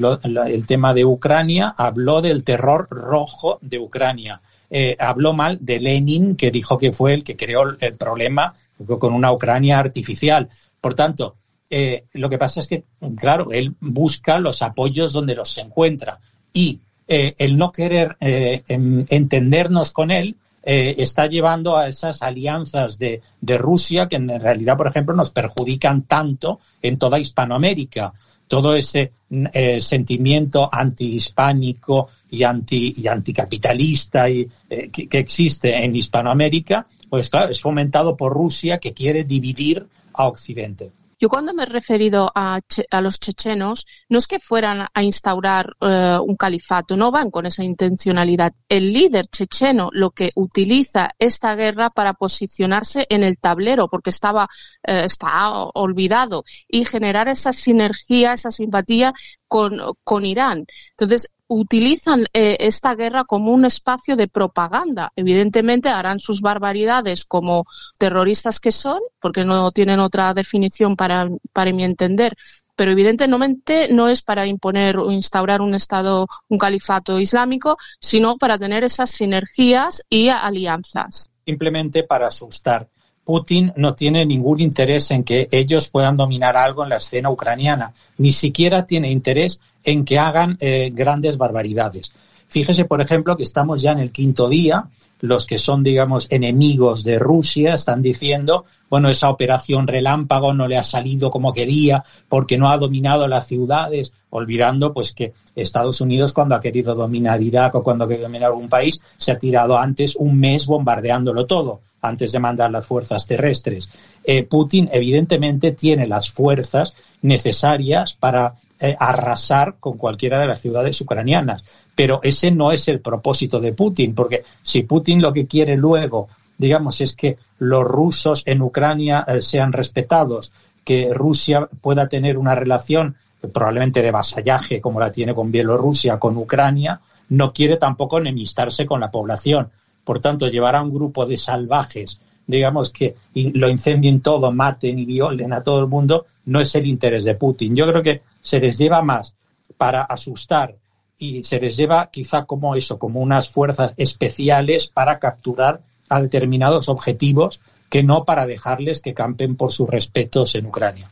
el 0.48 0.66
tema 0.66 0.92
de 0.92 1.04
Ucrania, 1.04 1.72
habló 1.76 2.20
del 2.20 2.42
terror 2.42 2.88
rojo 2.90 3.60
de 3.62 3.78
Ucrania. 3.78 4.42
Eh, 4.68 4.96
habló 4.98 5.32
mal 5.32 5.58
de 5.60 5.78
Lenin, 5.78 6.34
que 6.34 6.50
dijo 6.50 6.76
que 6.76 6.92
fue 6.92 7.14
el 7.14 7.22
que 7.22 7.36
creó 7.36 7.76
el 7.78 7.94
problema 7.94 8.52
con 8.98 9.12
una 9.12 9.30
Ucrania 9.30 9.78
artificial. 9.78 10.48
Por 10.80 10.94
tanto, 10.94 11.36
eh, 11.70 12.04
lo 12.14 12.28
que 12.28 12.38
pasa 12.38 12.60
es 12.60 12.66
que, 12.66 12.84
claro, 13.16 13.52
él 13.52 13.74
busca 13.80 14.38
los 14.38 14.62
apoyos 14.62 15.12
donde 15.12 15.34
los 15.34 15.56
encuentra 15.58 16.20
y 16.52 16.80
el 17.12 17.58
no 17.58 17.72
querer 17.72 18.16
entendernos 18.20 19.90
con 19.90 20.12
él 20.12 20.36
está 20.62 21.26
llevando 21.26 21.76
a 21.76 21.88
esas 21.88 22.22
alianzas 22.22 23.00
de, 23.00 23.20
Rusia 23.58 24.08
que 24.08 24.14
en 24.14 24.28
realidad, 24.28 24.76
por 24.76 24.86
ejemplo, 24.86 25.16
nos 25.16 25.32
perjudican 25.32 26.02
tanto 26.02 26.60
en 26.80 26.98
toda 26.98 27.18
Hispanoamérica 27.18 28.12
todo 28.50 28.74
ese 28.74 29.12
eh, 29.52 29.80
sentimiento 29.80 30.68
antihispánico 30.72 32.08
y, 32.30 32.42
anti, 32.42 32.92
y 32.96 33.06
anticapitalista 33.06 34.28
y, 34.28 34.44
eh, 34.68 34.90
que, 34.90 35.18
existe 35.20 35.84
en 35.84 35.94
Hispanoamérica, 35.94 36.84
pues 37.08 37.30
claro, 37.30 37.52
es 37.52 37.60
fomentado 37.60 38.16
por 38.16 38.32
Rusia 38.32 38.78
que 38.78 38.92
quiere 38.92 39.22
dividir 39.22 39.86
a 40.12 40.26
Occidente. 40.26 40.90
Yo 41.20 41.28
cuando 41.28 41.52
me 41.52 41.64
he 41.64 41.66
referido 41.66 42.32
a, 42.34 42.60
los 43.02 43.20
chechenos, 43.20 43.84
no 44.08 44.16
es 44.16 44.26
que 44.26 44.40
fueran 44.40 44.86
a 44.94 45.02
instaurar 45.02 45.76
eh, 45.78 46.16
un 46.18 46.34
califato, 46.34 46.96
no 46.96 47.10
van 47.10 47.30
con 47.30 47.44
esa 47.44 47.62
intencionalidad. 47.62 48.54
El 48.70 48.94
líder 48.94 49.26
checheno 49.26 49.90
lo 49.92 50.12
que 50.12 50.30
utiliza 50.34 51.10
esta 51.18 51.54
guerra 51.56 51.90
para 51.90 52.14
posicionarse 52.14 53.06
en 53.10 53.22
el 53.22 53.36
tablero, 53.38 53.88
porque 53.88 54.08
estaba 54.08 54.48
eh, 54.82 55.02
está 55.04 55.52
olvidado, 55.74 56.44
y 56.66 56.86
generar 56.86 57.28
esa 57.28 57.52
sinergia, 57.52 58.32
esa 58.32 58.50
simpatía 58.50 59.12
con, 59.46 59.78
con 60.02 60.24
Irán. 60.24 60.64
Entonces, 60.92 61.28
utilizan 61.50 62.26
eh, 62.32 62.56
esta 62.60 62.94
guerra 62.94 63.24
como 63.24 63.52
un 63.52 63.64
espacio 63.64 64.14
de 64.14 64.28
propaganda. 64.28 65.12
Evidentemente 65.16 65.88
harán 65.88 66.20
sus 66.20 66.40
barbaridades 66.40 67.24
como 67.24 67.66
terroristas 67.98 68.60
que 68.60 68.70
son, 68.70 69.00
porque 69.20 69.44
no 69.44 69.72
tienen 69.72 69.98
otra 69.98 70.32
definición 70.32 70.94
para, 70.94 71.28
para 71.52 71.72
mi 71.72 71.82
entender, 71.82 72.36
pero 72.76 72.92
evidentemente 72.92 73.88
no 73.92 74.08
es 74.08 74.22
para 74.22 74.46
imponer 74.46 74.96
o 74.96 75.10
instaurar 75.10 75.60
un 75.60 75.74
Estado, 75.74 76.28
un 76.48 76.56
califato 76.56 77.18
islámico, 77.18 77.76
sino 77.98 78.38
para 78.38 78.56
tener 78.56 78.84
esas 78.84 79.10
sinergias 79.10 80.02
y 80.08 80.28
alianzas. 80.28 81.30
Simplemente 81.44 82.04
para 82.04 82.28
asustar. 82.28 82.88
Putin 83.30 83.72
no 83.76 83.94
tiene 83.94 84.26
ningún 84.26 84.58
interés 84.58 85.12
en 85.12 85.22
que 85.22 85.46
ellos 85.52 85.88
puedan 85.88 86.16
dominar 86.16 86.56
algo 86.56 86.82
en 86.82 86.88
la 86.88 86.96
escena 86.96 87.30
ucraniana, 87.30 87.92
ni 88.18 88.32
siquiera 88.32 88.86
tiene 88.86 89.12
interés 89.12 89.60
en 89.84 90.04
que 90.04 90.18
hagan 90.18 90.56
eh, 90.58 90.90
grandes 90.92 91.36
barbaridades. 91.36 92.12
Fíjese, 92.48 92.86
por 92.86 93.00
ejemplo, 93.00 93.36
que 93.36 93.44
estamos 93.44 93.82
ya 93.82 93.92
en 93.92 94.00
el 94.00 94.10
quinto 94.10 94.48
día 94.48 94.88
los 95.20 95.46
que 95.46 95.58
son, 95.58 95.82
digamos, 95.82 96.26
enemigos 96.30 97.04
de 97.04 97.18
Rusia 97.18 97.74
están 97.74 98.02
diciendo, 98.02 98.64
bueno, 98.88 99.08
esa 99.08 99.28
operación 99.30 99.86
relámpago 99.86 100.54
no 100.54 100.66
le 100.66 100.78
ha 100.78 100.82
salido 100.82 101.30
como 101.30 101.52
quería 101.52 102.04
porque 102.28 102.58
no 102.58 102.70
ha 102.70 102.78
dominado 102.78 103.28
las 103.28 103.46
ciudades, 103.46 104.12
olvidando 104.30 104.92
pues 104.92 105.12
que 105.12 105.32
Estados 105.54 106.00
Unidos 106.00 106.32
cuando 106.32 106.54
ha 106.54 106.60
querido 106.60 106.94
dominar 106.94 107.42
Irak 107.42 107.74
o 107.74 107.82
cuando 107.82 108.04
ha 108.04 108.08
querido 108.08 108.28
dominar 108.28 108.50
algún 108.50 108.68
país 108.68 109.00
se 109.16 109.32
ha 109.32 109.38
tirado 109.38 109.76
antes 109.76 110.16
un 110.16 110.38
mes 110.38 110.66
bombardeándolo 110.66 111.46
todo 111.46 111.80
antes 112.02 112.32
de 112.32 112.38
mandar 112.38 112.70
las 112.70 112.86
fuerzas 112.86 113.26
terrestres. 113.26 113.90
Eh, 114.24 114.42
Putin 114.44 114.88
evidentemente 114.92 115.72
tiene 115.72 116.06
las 116.06 116.30
fuerzas 116.30 116.94
necesarias 117.22 118.14
para 118.14 118.54
eh, 118.78 118.96
arrasar 118.98 119.76
con 119.78 119.98
cualquiera 119.98 120.38
de 120.40 120.46
las 120.46 120.60
ciudades 120.60 120.98
ucranianas. 121.02 121.62
Pero 121.94 122.20
ese 122.22 122.50
no 122.50 122.72
es 122.72 122.88
el 122.88 123.00
propósito 123.00 123.60
de 123.60 123.72
Putin, 123.72 124.14
porque 124.14 124.42
si 124.62 124.82
Putin 124.82 125.20
lo 125.20 125.32
que 125.32 125.46
quiere 125.46 125.76
luego, 125.76 126.28
digamos, 126.56 127.00
es 127.00 127.14
que 127.14 127.38
los 127.58 127.84
rusos 127.84 128.42
en 128.46 128.62
Ucrania 128.62 129.24
eh, 129.26 129.40
sean 129.40 129.72
respetados, 129.72 130.52
que 130.84 131.12
Rusia 131.12 131.68
pueda 131.80 132.06
tener 132.06 132.38
una 132.38 132.54
relación 132.54 133.16
probablemente 133.52 134.02
de 134.02 134.10
vasallaje 134.10 134.80
como 134.80 135.00
la 135.00 135.10
tiene 135.10 135.34
con 135.34 135.50
Bielorrusia, 135.50 136.18
con 136.18 136.36
Ucrania, 136.36 137.00
no 137.30 137.52
quiere 137.52 137.76
tampoco 137.76 138.18
enemistarse 138.18 138.86
con 138.86 139.00
la 139.00 139.10
población. 139.10 139.70
Por 140.04 140.20
tanto, 140.20 140.48
llevar 140.48 140.76
a 140.76 140.82
un 140.82 140.92
grupo 140.92 141.26
de 141.26 141.36
salvajes, 141.36 142.20
digamos, 142.46 142.90
que 142.90 143.16
lo 143.34 143.68
incendien 143.68 144.20
todo, 144.20 144.52
maten 144.52 144.98
y 144.98 145.04
violen 145.04 145.52
a 145.52 145.62
todo 145.62 145.80
el 145.80 145.86
mundo, 145.86 146.26
no 146.46 146.60
es 146.60 146.74
el 146.74 146.86
interés 146.86 147.24
de 147.24 147.36
Putin. 147.36 147.74
Yo 147.76 147.86
creo 147.86 148.02
que 148.02 148.22
se 148.40 148.60
les 148.60 148.76
lleva 148.76 149.02
más 149.02 149.34
para 149.76 150.02
asustar 150.02 150.74
y 151.20 151.44
se 151.44 151.60
les 151.60 151.76
lleva 151.76 152.10
quizá 152.10 152.46
como 152.46 152.74
eso, 152.74 152.98
como 152.98 153.20
unas 153.20 153.50
fuerzas 153.50 153.92
especiales 153.96 154.88
para 154.88 155.20
capturar 155.20 155.82
a 156.08 156.20
determinados 156.20 156.88
objetivos 156.88 157.60
que 157.90 158.02
no 158.02 158.24
para 158.24 158.46
dejarles 158.46 159.00
que 159.00 159.14
campen 159.14 159.56
por 159.56 159.72
sus 159.72 159.88
respetos 159.88 160.54
en 160.54 160.66
Ucrania. 160.66 161.10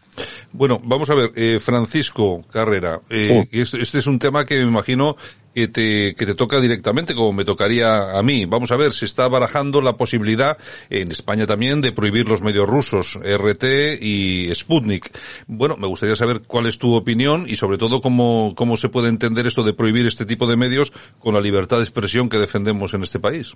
Bueno, 0.52 0.80
vamos 0.82 1.10
a 1.10 1.14
ver, 1.14 1.32
eh, 1.36 1.58
Francisco 1.60 2.42
Carrera, 2.50 3.00
eh, 3.10 3.46
este, 3.52 3.80
este, 3.82 3.98
es 3.98 4.06
un 4.06 4.18
tema 4.18 4.46
que 4.46 4.56
me 4.56 4.62
imagino 4.62 5.16
que 5.54 5.68
te, 5.68 6.14
que 6.14 6.26
te 6.26 6.34
toca 6.34 6.60
directamente, 6.60 7.14
como 7.14 7.32
me 7.32 7.44
tocaría 7.44 8.18
a 8.18 8.22
mí. 8.22 8.46
Vamos 8.46 8.70
a 8.72 8.76
ver, 8.76 8.92
se 8.92 9.04
está 9.04 9.28
barajando 9.28 9.80
la 9.80 9.96
posibilidad, 9.96 10.56
en 10.90 11.10
España 11.10 11.46
también, 11.46 11.80
de 11.80 11.92
prohibir 11.92 12.28
los 12.28 12.42
medios 12.42 12.68
rusos, 12.68 13.18
RT 13.22 13.64
y 14.00 14.54
Sputnik. 14.54 15.10
Bueno, 15.46 15.76
me 15.76 15.86
gustaría 15.86 16.16
saber 16.16 16.42
cuál 16.46 16.66
es 16.66 16.78
tu 16.78 16.94
opinión 16.94 17.46
y 17.48 17.56
sobre 17.56 17.78
todo 17.78 18.00
cómo, 18.00 18.54
cómo 18.56 18.76
se 18.76 18.88
puede 18.88 19.08
entender 19.08 19.46
esto 19.46 19.62
de 19.62 19.72
prohibir 19.72 20.06
este 20.06 20.26
tipo 20.26 20.46
de 20.46 20.56
medios 20.56 20.92
con 21.18 21.34
la 21.34 21.40
libertad 21.40 21.78
de 21.78 21.82
expresión 21.84 22.28
que 22.28 22.38
defendemos 22.38 22.94
en 22.94 23.02
este 23.02 23.18
país. 23.18 23.52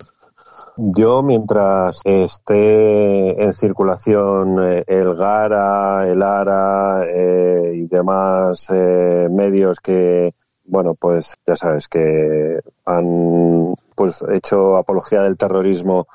Yo, 0.75 1.21
mientras 1.21 2.01
esté 2.03 3.43
en 3.43 3.53
circulación 3.53 4.57
eh, 4.59 4.83
el 4.87 5.13
Gara, 5.13 6.09
el 6.09 6.23
ARA 6.23 7.05
eh, 7.05 7.73
y 7.75 7.85
demás 7.85 8.71
eh, 8.71 9.27
medios 9.29 9.79
que, 9.79 10.33
bueno, 10.65 10.95
pues 10.95 11.37
ya 11.45 11.55
sabes 11.55 11.87
que 11.87 12.59
han 12.85 13.75
pues 13.95 14.23
hecho 14.31 14.77
apología 14.77 15.21
del 15.21 15.37
terrorismo 15.37 16.07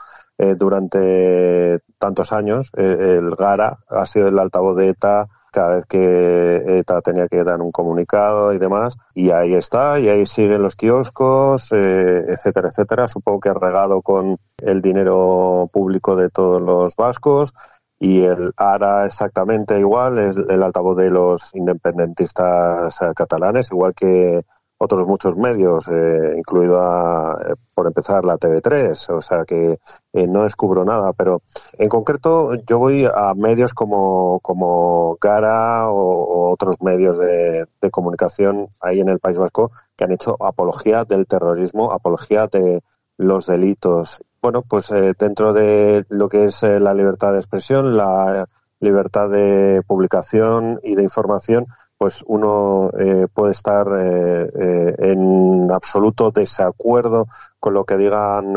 durante 0.56 1.80
tantos 1.98 2.32
años. 2.32 2.70
el 2.76 3.30
Gara 3.30 3.78
ha 3.88 4.06
sido 4.06 4.28
el 4.28 4.38
altavoz 4.38 4.76
de 4.76 4.90
ETA 4.90 5.28
cada 5.52 5.74
vez 5.74 5.86
que 5.86 6.78
ETA 6.78 7.00
tenía 7.00 7.28
que 7.28 7.42
dar 7.42 7.60
un 7.60 7.72
comunicado 7.72 8.52
y 8.52 8.58
demás. 8.58 8.96
Y 9.14 9.30
ahí 9.30 9.54
está, 9.54 9.98
y 9.98 10.08
ahí 10.08 10.26
siguen 10.26 10.62
los 10.62 10.76
kioscos, 10.76 11.72
eh, 11.72 12.24
etcétera, 12.28 12.68
etcétera. 12.68 13.08
Supongo 13.08 13.40
que 13.40 13.48
ha 13.48 13.54
regado 13.54 14.02
con 14.02 14.38
el 14.58 14.80
dinero 14.80 15.68
público 15.72 16.16
de 16.16 16.30
todos 16.30 16.60
los 16.62 16.96
vascos. 16.96 17.54
Y 18.00 18.22
el 18.22 18.52
ARA 18.56 19.06
exactamente 19.06 19.78
igual, 19.78 20.18
es 20.18 20.36
el 20.36 20.62
altavoz 20.62 20.96
de 20.96 21.10
los 21.10 21.54
independentistas 21.54 23.02
eh, 23.02 23.12
catalanes, 23.14 23.70
igual 23.72 23.94
que 23.94 24.44
otros 24.78 25.06
muchos 25.08 25.36
medios, 25.36 25.88
eh, 25.88 26.34
incluido 26.36 26.78
eh, 26.78 27.54
por 27.74 27.88
empezar 27.88 28.24
la 28.24 28.38
TV3, 28.38 29.10
o 29.10 29.20
sea 29.20 29.44
que 29.44 29.78
eh, 30.12 30.26
no 30.28 30.44
descubro 30.44 30.84
nada, 30.84 31.12
pero 31.12 31.42
en 31.72 31.88
concreto 31.88 32.54
yo 32.66 32.78
voy 32.78 33.04
a 33.04 33.34
medios 33.34 33.74
como, 33.74 34.38
como 34.40 35.18
Gara 35.20 35.90
o, 35.90 36.52
otros 36.52 36.76
medios 36.80 37.18
de, 37.18 37.66
comunicación 37.90 38.68
ahí 38.80 39.00
en 39.00 39.08
el 39.08 39.18
País 39.18 39.38
Vasco 39.38 39.72
que 39.96 40.04
han 40.04 40.12
hecho 40.12 40.36
apología 40.40 41.04
del 41.04 41.26
terrorismo, 41.26 41.90
apología 41.92 42.46
de 42.46 42.82
los 43.16 43.46
delitos. 43.46 44.22
Bueno, 44.40 44.62
pues 44.62 44.92
dentro 45.18 45.52
de 45.52 46.04
lo 46.08 46.28
que 46.28 46.44
es 46.44 46.62
la 46.62 46.94
libertad 46.94 47.32
de 47.32 47.38
expresión, 47.38 47.96
la 47.96 48.48
libertad 48.80 49.28
de 49.28 49.82
publicación 49.86 50.78
y 50.82 50.94
de 50.94 51.02
información, 51.02 51.66
pues 51.98 52.22
uno 52.26 52.90
eh, 52.96 53.26
puede 53.34 53.50
estar 53.50 53.86
eh, 53.88 54.48
eh, 54.56 54.94
en 54.98 55.70
absoluto 55.72 56.30
desacuerdo 56.30 57.26
con 57.58 57.74
lo 57.74 57.84
que 57.84 57.96
digan 57.96 58.54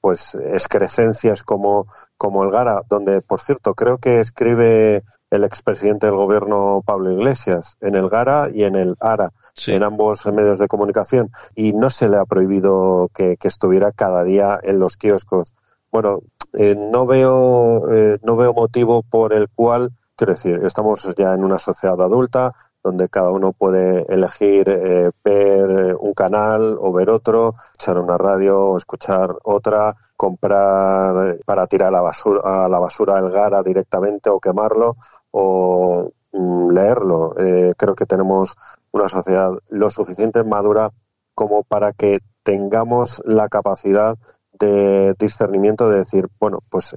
pues 0.00 0.34
excrecencias 0.34 1.44
como, 1.44 1.86
como 2.18 2.42
el 2.42 2.50
Gara, 2.50 2.82
donde 2.88 3.22
por 3.22 3.40
cierto 3.40 3.74
creo 3.74 3.98
que 3.98 4.18
escribe 4.18 5.04
el 5.30 5.44
expresidente 5.44 6.06
del 6.06 6.16
gobierno 6.16 6.82
Pablo 6.84 7.12
Iglesias 7.12 7.76
en 7.80 7.94
el 7.94 8.08
Gara 8.08 8.48
y 8.52 8.64
en 8.64 8.74
el 8.74 8.96
ARA. 8.98 9.30
En 9.66 9.82
ambos 9.82 10.26
medios 10.26 10.58
de 10.58 10.68
comunicación 10.68 11.30
y 11.54 11.72
no 11.72 11.90
se 11.90 12.08
le 12.08 12.16
ha 12.16 12.24
prohibido 12.24 13.10
que, 13.14 13.36
estuviera 13.42 13.92
cada 13.92 14.24
día 14.24 14.58
en 14.62 14.78
los 14.78 14.96
kioscos. 14.96 15.54
Bueno, 15.90 16.22
no 16.52 17.06
veo 17.06 17.82
no 18.22 18.36
veo 18.36 18.54
motivo 18.54 19.02
por 19.02 19.32
el 19.32 19.48
cual 19.48 19.92
Quiero 20.16 20.32
decir, 20.32 20.60
estamos 20.62 21.08
ya 21.16 21.34
en 21.34 21.42
una 21.42 21.58
sociedad 21.58 22.00
adulta 22.00 22.54
donde 22.84 23.08
cada 23.08 23.30
uno 23.32 23.52
puede 23.52 24.04
elegir 24.12 24.68
eh, 24.68 25.10
ver 25.24 25.70
eh, 25.70 25.94
un 25.98 26.14
canal 26.14 26.76
o 26.78 26.92
ver 26.92 27.10
otro, 27.10 27.56
echar 27.74 27.98
una 27.98 28.16
radio 28.16 28.60
o 28.60 28.76
escuchar 28.76 29.34
otra, 29.42 29.96
comprar 30.16 31.34
eh, 31.34 31.40
para 31.44 31.66
tirar 31.66 31.88
a 31.88 31.92
la 31.92 32.00
basura, 32.02 32.64
a 32.64 32.68
la 32.68 32.78
basura 32.78 33.18
el 33.18 33.30
Gara 33.30 33.60
directamente 33.64 34.30
o 34.30 34.38
quemarlo 34.38 34.96
o 35.32 36.12
mm, 36.34 36.70
leerlo. 36.70 37.34
creo 37.76 37.94
que 37.94 38.06
tenemos 38.06 38.56
una 38.92 39.08
sociedad 39.08 39.52
lo 39.70 39.90
suficiente 39.90 40.44
madura 40.44 40.90
como 41.34 41.62
para 41.62 41.92
que 41.92 42.18
tengamos 42.42 43.22
la 43.24 43.48
capacidad 43.48 44.16
de 44.58 45.14
discernimiento 45.18 45.88
de 45.88 45.98
decir, 45.98 46.28
bueno, 46.38 46.60
pues 46.68 46.96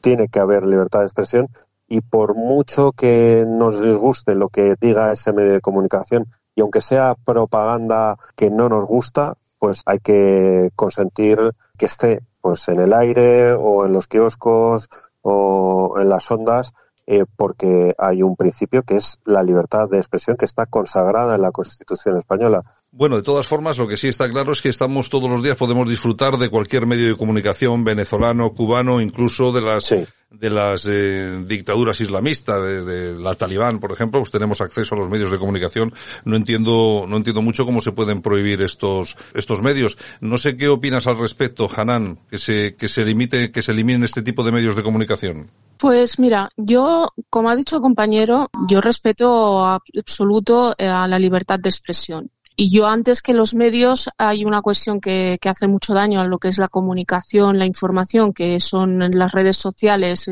tiene 0.00 0.28
que 0.28 0.40
haber 0.40 0.66
libertad 0.66 1.00
de 1.00 1.06
expresión 1.06 1.48
y 1.88 2.00
por 2.00 2.34
mucho 2.34 2.92
que 2.92 3.44
nos 3.46 3.80
disguste 3.80 4.34
lo 4.34 4.48
que 4.48 4.76
diga 4.80 5.12
ese 5.12 5.32
medio 5.32 5.52
de 5.52 5.60
comunicación 5.60 6.26
y 6.54 6.60
aunque 6.60 6.80
sea 6.80 7.14
propaganda 7.14 8.16
que 8.36 8.50
no 8.50 8.68
nos 8.68 8.84
gusta, 8.84 9.34
pues 9.58 9.82
hay 9.86 9.98
que 9.98 10.70
consentir 10.76 11.38
que 11.78 11.86
esté 11.86 12.20
pues 12.40 12.68
en 12.68 12.80
el 12.80 12.92
aire 12.92 13.52
o 13.52 13.86
en 13.86 13.92
los 13.92 14.08
kioscos 14.08 14.88
o 15.22 15.94
en 15.98 16.08
las 16.08 16.30
ondas 16.30 16.72
eh, 17.06 17.24
porque 17.36 17.94
hay 17.98 18.22
un 18.22 18.36
principio 18.36 18.82
que 18.82 18.96
es 18.96 19.18
la 19.24 19.42
libertad 19.42 19.88
de 19.88 19.98
expresión 19.98 20.36
que 20.36 20.44
está 20.44 20.66
consagrada 20.66 21.34
en 21.34 21.42
la 21.42 21.50
Constitución 21.50 22.16
española. 22.16 22.62
Bueno, 22.94 23.16
de 23.16 23.22
todas 23.22 23.46
formas, 23.46 23.78
lo 23.78 23.88
que 23.88 23.96
sí 23.96 24.08
está 24.08 24.28
claro 24.28 24.52
es 24.52 24.60
que 24.60 24.68
estamos 24.68 25.08
todos 25.08 25.30
los 25.30 25.42
días, 25.42 25.56
podemos 25.56 25.88
disfrutar 25.88 26.36
de 26.36 26.50
cualquier 26.50 26.84
medio 26.84 27.08
de 27.08 27.16
comunicación 27.16 27.84
venezolano, 27.84 28.52
cubano, 28.52 29.00
incluso 29.00 29.50
de 29.50 29.62
las 29.62 29.94
de 30.30 30.50
las 30.50 30.86
eh, 30.90 31.42
dictaduras 31.46 32.02
islamistas, 32.02 32.60
de, 32.84 33.16
la 33.18 33.34
Talibán, 33.34 33.80
por 33.80 33.92
ejemplo, 33.92 34.20
pues 34.20 34.30
tenemos 34.30 34.60
acceso 34.60 34.94
a 34.94 34.98
los 34.98 35.08
medios 35.08 35.30
de 35.30 35.38
comunicación. 35.38 35.94
No 36.26 36.36
entiendo, 36.36 37.06
no 37.08 37.16
entiendo 37.16 37.40
mucho 37.40 37.64
cómo 37.64 37.80
se 37.80 37.92
pueden 37.92 38.20
prohibir 38.20 38.60
estos 38.60 39.16
estos 39.32 39.62
medios. 39.62 39.96
No 40.20 40.36
sé 40.36 40.58
qué 40.58 40.68
opinas 40.68 41.06
al 41.06 41.18
respecto, 41.18 41.70
Hanan, 41.74 42.18
que 42.30 42.36
se 42.36 42.74
que 42.74 42.88
se 42.88 43.04
limite, 43.04 43.50
que 43.50 43.62
se 43.62 43.72
eliminen 43.72 44.04
este 44.04 44.20
tipo 44.20 44.44
de 44.44 44.52
medios 44.52 44.76
de 44.76 44.82
comunicación. 44.82 45.50
Pues 45.78 46.18
mira, 46.18 46.50
yo, 46.58 47.08
como 47.30 47.48
ha 47.48 47.56
dicho 47.56 47.76
el 47.76 47.82
compañero, 47.82 48.50
yo 48.68 48.82
respeto 48.82 49.64
absoluto 49.64 50.74
eh, 50.76 50.86
a 50.86 51.08
la 51.08 51.18
libertad 51.18 51.58
de 51.58 51.70
expresión. 51.70 52.30
Y 52.62 52.70
yo 52.70 52.86
antes 52.86 53.22
que 53.22 53.32
los 53.32 53.56
medios 53.56 54.08
hay 54.16 54.44
una 54.44 54.62
cuestión 54.62 55.00
que, 55.00 55.36
que, 55.40 55.48
hace 55.48 55.66
mucho 55.66 55.94
daño 55.94 56.20
a 56.20 56.28
lo 56.28 56.38
que 56.38 56.46
es 56.46 56.58
la 56.58 56.68
comunicación, 56.68 57.58
la 57.58 57.66
información, 57.66 58.32
que 58.32 58.60
son 58.60 59.00
las 59.10 59.32
redes 59.32 59.56
sociales, 59.56 60.30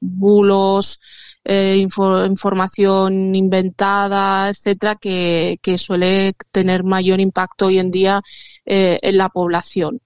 bulos, 0.00 0.98
eh, 1.44 1.76
información 1.76 3.34
inventada, 3.34 4.48
etcétera, 4.48 4.94
que, 4.94 5.58
que, 5.60 5.76
suele 5.76 6.32
tener 6.52 6.84
mayor 6.84 7.20
impacto 7.20 7.66
hoy 7.66 7.78
en 7.78 7.90
día 7.90 8.22
eh, 8.64 8.98
en 9.02 9.18
la 9.18 9.28
población. 9.28 10.00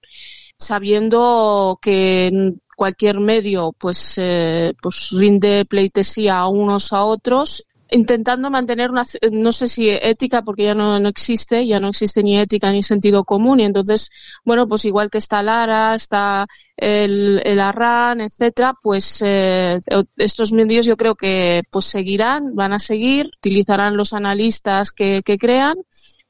Sabiendo 0.57 1.79
que 1.81 2.55
cualquier 2.75 3.21
medio 3.21 3.71
pues, 3.71 4.15
eh, 4.17 4.73
pues 4.81 5.11
rinde 5.13 5.63
pleitesía 5.63 6.39
a 6.39 6.49
unos 6.49 6.91
a 6.91 7.05
otros 7.05 7.63
intentando 7.91 8.49
mantener 8.49 8.91
una, 8.91 9.03
no 9.31 9.51
sé 9.51 9.67
si 9.67 9.89
ética, 9.89 10.41
porque 10.41 10.63
ya 10.63 10.75
no, 10.75 10.99
no 10.99 11.09
existe, 11.09 11.65
ya 11.65 11.79
no 11.79 11.89
existe 11.89 12.23
ni 12.23 12.37
ética 12.37 12.71
ni 12.71 12.83
sentido 12.83 13.23
común, 13.23 13.59
y 13.59 13.63
entonces, 13.63 14.09
bueno, 14.43 14.67
pues 14.67 14.85
igual 14.85 15.09
que 15.09 15.17
está 15.17 15.41
Lara, 15.43 15.95
está 15.95 16.47
el, 16.75 17.41
el 17.45 17.59
Arran, 17.59 18.21
etcétera, 18.21 18.73
pues 18.81 19.21
eh, 19.25 19.79
estos 20.17 20.51
medios 20.51 20.85
yo 20.85 20.97
creo 20.97 21.15
que 21.15 21.63
pues 21.71 21.85
seguirán, 21.85 22.55
van 22.55 22.73
a 22.73 22.79
seguir, 22.79 23.31
utilizarán 23.37 23.97
los 23.97 24.13
analistas 24.13 24.91
que, 24.91 25.21
que 25.23 25.37
crean, 25.37 25.75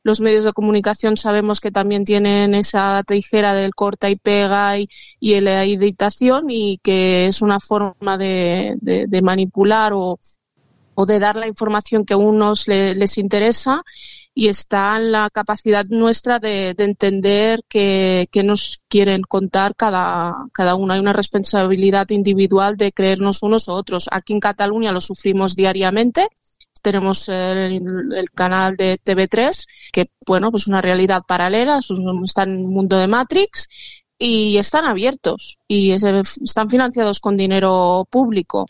los 0.03 0.21
medios 0.21 0.45
de 0.45 0.53
comunicación 0.53 1.17
sabemos 1.17 1.59
que 1.59 1.69
también 1.69 2.05
tienen 2.05 2.55
esa 2.55 3.03
tijera 3.05 3.53
del 3.53 3.75
corta 3.75 4.09
y 4.09 4.15
pega 4.15 4.79
y, 4.79 4.87
y 5.19 5.37
la 5.41 5.65
editación 5.65 6.49
y 6.49 6.77
que 6.81 7.27
es 7.27 7.41
una 7.41 7.59
forma 7.59 8.17
de, 8.17 8.77
de, 8.79 9.07
de 9.07 9.21
manipular 9.21 9.91
o, 9.93 10.17
o 10.99 11.05
de 11.05 11.19
dar 11.19 11.35
la 11.35 11.47
información 11.47 12.05
que 12.05 12.15
a 12.15 12.17
unos 12.17 12.67
les 12.67 13.19
interesa 13.19 13.83
y 14.33 14.47
está 14.47 14.97
en 14.97 15.11
la 15.11 15.29
capacidad 15.29 15.85
nuestra 15.85 16.39
de, 16.39 16.73
entender 16.75 17.59
qué 17.69 18.27
nos 18.43 18.79
quieren 18.87 19.21
contar 19.21 19.75
cada, 19.75 20.33
cada 20.51 20.73
uno. 20.73 20.93
Hay 20.93 20.99
una 20.99 21.13
responsabilidad 21.13 22.09
individual 22.09 22.77
de 22.77 22.91
creernos 22.91 23.43
unos 23.43 23.67
u 23.67 23.73
otros. 23.73 24.07
Aquí 24.11 24.33
en 24.33 24.39
Cataluña 24.39 24.91
lo 24.91 24.99
sufrimos 24.99 25.55
diariamente. 25.55 26.29
Tenemos 26.81 27.29
el, 27.29 27.79
canal 28.33 28.75
de 28.75 28.99
TV3, 28.99 29.67
que, 29.91 30.09
bueno, 30.25 30.49
pues 30.49 30.65
una 30.65 30.81
realidad 30.81 31.21
paralela, 31.27 31.79
está 32.23 32.41
en 32.41 32.65
un 32.65 32.71
mundo 32.71 32.97
de 32.97 33.07
Matrix 33.07 33.67
y 34.17 34.57
están 34.57 34.85
abiertos 34.85 35.59
y 35.67 35.91
están 35.91 36.71
financiados 36.71 37.19
con 37.19 37.37
dinero 37.37 38.07
público 38.09 38.65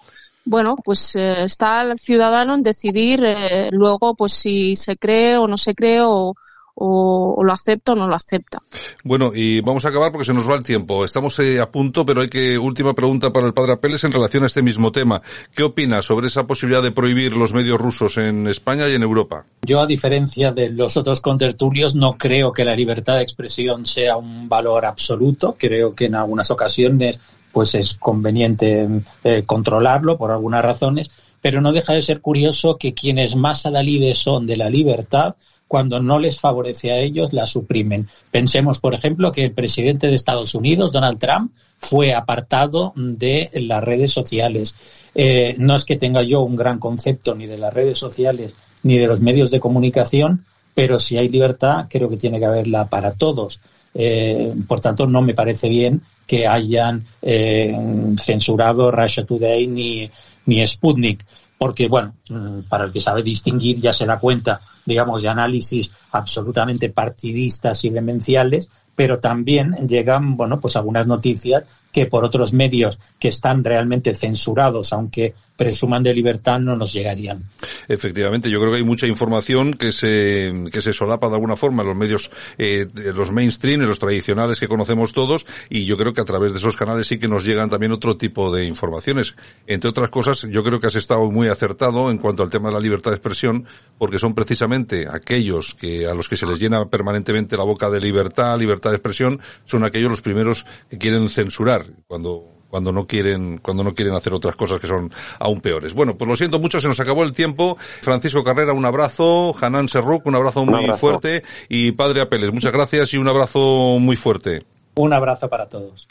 bueno, 0.48 0.76
pues 0.84 1.16
eh, 1.16 1.43
está 1.43 1.82
el 1.82 2.00
ciudadano 2.00 2.56
en 2.56 2.64
decidir 2.64 3.22
eh, 3.24 3.70
luego 3.72 4.16
pues 4.16 4.32
si 4.32 4.76
se 4.76 4.95
cree 4.95 5.38
o 5.38 5.45
no 5.45 5.58
se 5.58 5.76
cree 5.76 6.02
o, 6.02 6.36
o, 6.80 7.43
lo 7.43 7.52
acepta 7.52 7.91
o 7.91 7.95
no 7.95 8.08
lo 8.08 8.16
acepta. 8.16 8.60
Bueno, 9.04 9.32
y 9.34 9.60
vamos 9.60 9.84
a 9.84 9.89
acabar 9.89 10.12
porque 10.12 10.26
se 10.26 10.34
nos 10.34 10.50
va 10.50 10.56
el 10.56 10.64
tiempo. 10.64 11.04
Estamos 11.04 11.38
eh, 11.39 11.60
a 11.60 11.70
punto, 11.70 12.06
pero 12.06 12.22
hay 12.22 12.30
que, 12.30 12.58
última 12.58 12.93
pregunta 12.93 13.32
para 13.32 13.48
el 13.48 13.54
padre 13.54 13.74
Apeles 13.74 14.04
en 14.06 14.14
relación 14.14 14.43
a 14.43 14.48
este 14.48 14.62
mismo 14.62 14.91
tema. 14.91 15.22
¿Qué 15.54 15.64
opina 15.64 16.02
sobre 16.02 16.28
esa 16.28 16.48
posibilidad 16.48 16.82
de 16.82 16.91
prohibir 16.91 17.36
los 17.36 17.54
medios 17.54 17.80
rusos 17.80 18.18
en 18.18 18.48
España 18.48 18.88
y 18.88 18.95
en 18.95 19.04
Europa? 19.04 19.45
Yo, 19.64 19.82
a 19.82 19.88
diferencia 19.88 20.54
de 20.54 20.70
los 20.70 20.95
otros 20.95 21.20
contertulios, 21.20 21.93
no 21.93 22.18
creo 22.18 22.54
que 22.54 22.64
la 22.64 22.76
libertad 22.76 23.18
de 23.18 23.24
expresión 23.24 23.86
sea 23.86 24.16
un 24.16 24.48
valor 24.48 24.86
absoluto. 24.86 25.58
Creo 25.60 25.93
que 25.93 26.06
en 26.06 26.16
algunas 26.16 26.52
ocasiones 26.52 27.20
pues 27.58 27.74
es 27.74 27.95
conveniente 27.95 28.88
eh, 29.24 29.41
controlarlo 29.43 30.16
por 30.20 30.30
algunas 30.30 30.62
razones, 30.62 31.10
pero 31.41 31.60
no 31.60 31.72
deja 31.72 31.93
de 31.93 32.03
ser 32.03 32.22
curioso 32.22 32.78
que 32.78 32.93
quienes 32.93 33.36
más 33.36 33.66
adalides 33.66 34.20
son 34.20 34.45
de 34.45 34.58
la 34.58 34.70
libertad, 34.70 35.34
cuando 35.68 35.99
no 35.99 36.20
les 36.20 36.39
favorece 36.39 36.91
a 36.91 36.99
ellos, 36.99 37.34
la 37.34 37.47
suprimen. 37.47 38.10
Pensemos, 38.30 38.78
por 38.78 38.93
ejemplo, 38.93 39.32
que 39.32 39.45
el 39.45 39.53
presidente 39.53 40.05
de 40.05 40.14
Estados 40.14 40.53
Unidos, 40.53 40.91
Donald 40.91 41.18
Trump, 41.18 41.51
fue 41.80 42.14
apartado 42.14 42.93
de 42.95 43.49
las 43.55 43.84
redes 43.84 44.12
sociales. 44.12 44.76
Eh, 45.16 45.55
no 45.58 45.76
es 45.76 45.84
que 45.84 45.95
tenga 45.95 46.22
yo 46.22 46.41
un 46.41 46.58
gran 46.58 46.78
concepto 46.78 47.34
ni 47.34 47.47
de 47.47 47.58
las 47.58 47.74
redes 47.74 47.97
sociales 47.97 48.53
ni 48.84 48.99
de 48.99 49.08
los 49.08 49.20
medios 49.20 49.49
de 49.49 49.60
comunicación, 49.60 50.45
pero 50.76 50.99
si 50.99 51.18
hay 51.18 51.28
libertad, 51.28 51.88
creo 51.89 52.08
que 52.08 52.18
tiene 52.18 52.38
que 52.38 52.45
haberla 52.45 52.88
para 52.88 53.14
todos. 53.14 53.62
Eh, 54.00 54.54
por 54.68 54.80
tanto, 54.80 55.08
no 55.08 55.24
me 55.24 55.34
parece 55.34 55.70
bien 55.70 56.02
que 56.28 56.45
hayan 56.45 57.04
eh, 57.22 57.76
censurado 58.20 58.91
Russia 58.91 59.26
Today 59.26 59.66
ni, 59.66 60.10
ni 60.45 60.68
Sputnik 60.68 61.26
porque, 61.58 61.88
bueno, 61.88 62.14
mm, 62.30 62.62
para 62.70 62.86
el 62.86 62.91
que 62.91 63.02
sabe 63.02 63.24
distinguir 63.24 63.80
ya 63.80 63.91
se 63.91 64.06
da 64.06 64.20
cuenta, 64.20 64.62
digamos, 64.86 65.22
de 65.22 65.30
análisis 65.30 65.89
absolutamente 66.12 66.89
partidistas 66.89 67.84
y 67.84 67.89
demenciales, 67.89 68.70
pero 68.95 69.20
también 69.20 69.74
llegan, 69.88 70.38
bueno, 70.38 70.60
pues 70.60 70.76
algunas 70.76 71.08
noticias 71.08 71.64
que 71.92 72.06
por 72.06 72.24
otros 72.24 72.54
medios 72.54 73.00
que 73.20 73.30
están 73.30 73.64
realmente 73.64 74.14
censurados, 74.16 74.94
aunque 74.94 75.34
presuman 75.56 76.04
de 76.04 76.14
libertad, 76.14 76.60
no 76.60 76.76
nos 76.76 76.94
llegarían. 76.94 77.44
Efectivamente, 77.88 78.50
yo 78.50 78.60
creo 78.60 78.72
que 78.72 78.78
hay 78.78 78.84
mucha 78.84 79.08
información 79.08 79.74
que 79.74 79.92
se, 79.92 80.54
que 80.72 80.82
se 80.84 80.94
solapa 80.94 81.28
de 81.28 81.34
alguna 81.34 81.56
forma 81.56 81.82
en 81.82 81.90
los 81.90 81.98
medios, 81.98 82.30
eh, 82.60 82.88
los 82.94 83.32
mainstream, 83.32 83.82
en 83.82 83.88
los 83.88 83.98
tradicionales 83.98 84.60
que 84.60 84.68
conocemos 84.68 85.14
todos, 85.14 85.48
y 85.70 85.86
yo 85.86 85.98
creo 85.98 86.14
que 86.14 86.22
a 86.22 86.26
través 86.26 86.54
de 86.54 86.60
esos 86.60 86.78
canales 86.78 87.08
sí 87.08 87.18
que 87.18 87.28
nos 87.28 87.44
llegan 87.44 87.72
también 87.72 87.92
otro 87.92 88.18
tipo 88.18 88.54
de 88.54 88.66
informaciones. 88.66 89.36
Entre 89.66 89.90
otras 89.90 90.12
cosas, 90.12 90.44
yo 90.44 90.64
creo 90.64 90.80
que 90.80 90.88
has 90.88 90.96
estado 90.96 91.30
muy 91.32 91.48
acertado 91.48 92.12
en 92.12 92.20
cuanto 92.20 92.44
al 92.44 92.52
tema 92.52 92.70
de 92.70 92.76
la 92.76 92.82
libertad 92.82 93.10
de 93.10 93.16
expresión, 93.16 93.66
porque 93.98 94.20
son 94.20 94.36
precisamente 94.36 95.08
aquellos 95.12 95.74
que, 95.74 96.06
a 96.06 96.14
los 96.14 96.30
que 96.30 96.38
se 96.38 96.46
les 96.46 96.60
llena 96.60 96.86
permanentemente 96.86 97.58
la 97.58 97.64
boca 97.64 97.90
de 97.90 98.00
libertad, 98.00 98.60
libertad 98.60 98.92
de 98.92 98.98
expresión 98.98 99.40
son 99.66 99.84
aquellos 99.84 100.12
los 100.12 100.22
primeros 100.22 100.66
que 100.90 101.00
quieren 101.00 101.28
censurar 101.30 101.77
cuando 102.08 102.58
cuando 102.70 102.92
no 102.92 103.08
quieren 103.08 103.60
cuando 103.60 103.84
no 103.84 103.94
quieren 103.94 104.14
hacer 104.14 104.34
otras 104.34 104.56
cosas 104.56 104.80
que 104.80 104.88
son 104.88 105.12
aún 105.40 105.62
peores. 105.62 105.94
Bueno, 105.94 106.18
pues 106.18 106.28
lo 106.28 106.36
siento 106.36 106.60
mucho, 106.60 106.82
se 106.82 106.88
nos 106.88 107.00
acabó 107.00 107.24
el 107.24 107.34
tiempo. 107.34 107.78
Francisco 108.02 108.44
Carrera, 108.44 108.74
un 108.74 108.86
abrazo. 108.86 109.56
Hanan 109.60 109.88
Serruk, 109.88 110.26
un 110.26 110.36
abrazo 110.36 110.66
muy 110.66 110.88
fuerte. 110.98 111.44
Y 111.70 111.94
Padre 111.94 112.22
Apeles, 112.22 112.52
muchas 112.54 112.74
gracias 112.74 113.14
y 113.14 113.18
un 113.18 113.28
abrazo 113.28 113.98
muy 114.00 114.16
fuerte. 114.16 114.64
Un 114.96 115.14
abrazo 115.14 115.48
para 115.50 115.70
todos. 115.70 116.08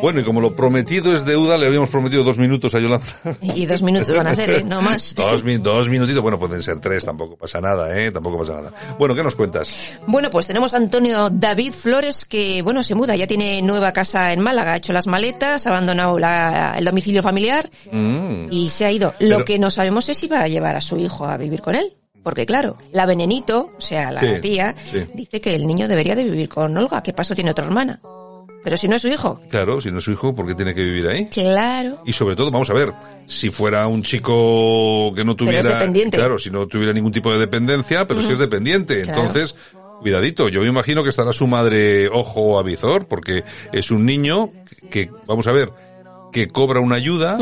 Bueno, 0.00 0.20
y 0.20 0.24
como 0.24 0.40
lo 0.40 0.54
prometido 0.54 1.14
es 1.14 1.24
deuda, 1.24 1.58
le 1.58 1.66
habíamos 1.66 1.90
prometido 1.90 2.22
dos 2.22 2.38
minutos 2.38 2.74
a 2.76 2.78
Yolanda. 2.78 3.06
Y 3.40 3.66
dos 3.66 3.82
minutos 3.82 4.16
van 4.16 4.28
a 4.28 4.34
ser, 4.36 4.50
¿eh? 4.50 4.64
No 4.64 4.80
más. 4.80 5.14
dos, 5.16 5.42
dos 5.62 5.88
minutitos, 5.88 6.22
bueno, 6.22 6.38
pueden 6.38 6.62
ser 6.62 6.78
tres, 6.78 7.04
tampoco 7.04 7.36
pasa 7.36 7.60
nada, 7.60 7.98
¿eh? 7.98 8.12
Tampoco 8.12 8.38
pasa 8.38 8.54
nada. 8.54 8.72
Bueno, 8.98 9.16
¿qué 9.16 9.24
nos 9.24 9.34
cuentas? 9.34 9.76
Bueno, 10.06 10.30
pues 10.30 10.46
tenemos 10.46 10.74
a 10.74 10.76
Antonio 10.76 11.28
David 11.28 11.72
Flores 11.72 12.24
que, 12.24 12.62
bueno, 12.62 12.84
se 12.84 12.94
muda, 12.94 13.16
ya 13.16 13.26
tiene 13.26 13.60
nueva 13.62 13.92
casa 13.92 14.32
en 14.32 14.40
Málaga, 14.40 14.74
ha 14.74 14.76
hecho 14.76 14.92
las 14.92 15.08
maletas, 15.08 15.66
ha 15.66 15.70
abandonado 15.70 16.16
el 16.16 16.84
domicilio 16.84 17.22
familiar 17.22 17.68
mm. 17.90 18.46
y 18.50 18.68
se 18.68 18.84
ha 18.84 18.92
ido. 18.92 19.12
Lo 19.18 19.44
que 19.44 19.58
no 19.58 19.70
sabemos 19.72 20.08
es 20.08 20.18
si 20.18 20.28
va 20.28 20.42
a 20.42 20.48
llevar 20.48 20.76
a 20.76 20.80
su 20.80 20.98
hijo 20.98 21.26
a 21.26 21.36
vivir 21.36 21.60
con 21.60 21.74
él. 21.74 21.94
Porque 22.22 22.44
claro, 22.44 22.76
la 22.92 23.06
venenito, 23.06 23.70
o 23.76 23.80
sea, 23.80 24.10
la 24.10 24.40
tía, 24.40 24.74
dice 25.14 25.40
que 25.40 25.54
el 25.54 25.66
niño 25.66 25.86
debería 25.88 26.16
de 26.16 26.24
vivir 26.24 26.48
con 26.48 26.76
Olga. 26.76 27.02
¿Qué 27.02 27.12
paso 27.12 27.36
tiene 27.36 27.52
otra 27.52 27.66
hermana? 27.66 28.00
Pero 28.66 28.76
si 28.76 28.88
no 28.88 28.96
es 28.96 29.02
su 29.02 29.06
hijo. 29.06 29.40
Claro, 29.48 29.80
si 29.80 29.92
no 29.92 29.98
es 29.98 30.04
su 30.04 30.10
hijo, 30.10 30.34
¿por 30.34 30.44
qué 30.44 30.56
tiene 30.56 30.74
que 30.74 30.82
vivir 30.82 31.06
ahí? 31.06 31.26
Claro. 31.26 32.02
Y 32.04 32.12
sobre 32.12 32.34
todo, 32.34 32.50
vamos 32.50 32.68
a 32.68 32.74
ver, 32.74 32.92
si 33.24 33.50
fuera 33.50 33.86
un 33.86 34.02
chico 34.02 35.14
que 35.14 35.24
no 35.24 35.36
tuviera... 35.36 35.74
dependiente. 35.74 36.16
Claro, 36.16 36.36
si 36.36 36.50
no 36.50 36.66
tuviera 36.66 36.92
ningún 36.92 37.12
tipo 37.12 37.30
de 37.32 37.38
dependencia, 37.38 38.08
pero 38.08 38.20
si 38.20 38.32
es 38.32 38.40
dependiente. 38.40 39.02
Entonces, 39.02 39.54
cuidadito, 40.00 40.48
yo 40.48 40.62
me 40.62 40.66
imagino 40.66 41.04
que 41.04 41.10
estará 41.10 41.32
su 41.32 41.46
madre 41.46 42.08
ojo 42.08 42.58
a 42.58 42.64
visor, 42.64 43.06
porque 43.06 43.44
es 43.72 43.92
un 43.92 44.04
niño 44.04 44.50
que, 44.90 45.12
vamos 45.28 45.46
a 45.46 45.52
ver, 45.52 45.70
que 46.32 46.48
cobra 46.48 46.80
una 46.80 46.96
ayuda, 46.96 47.38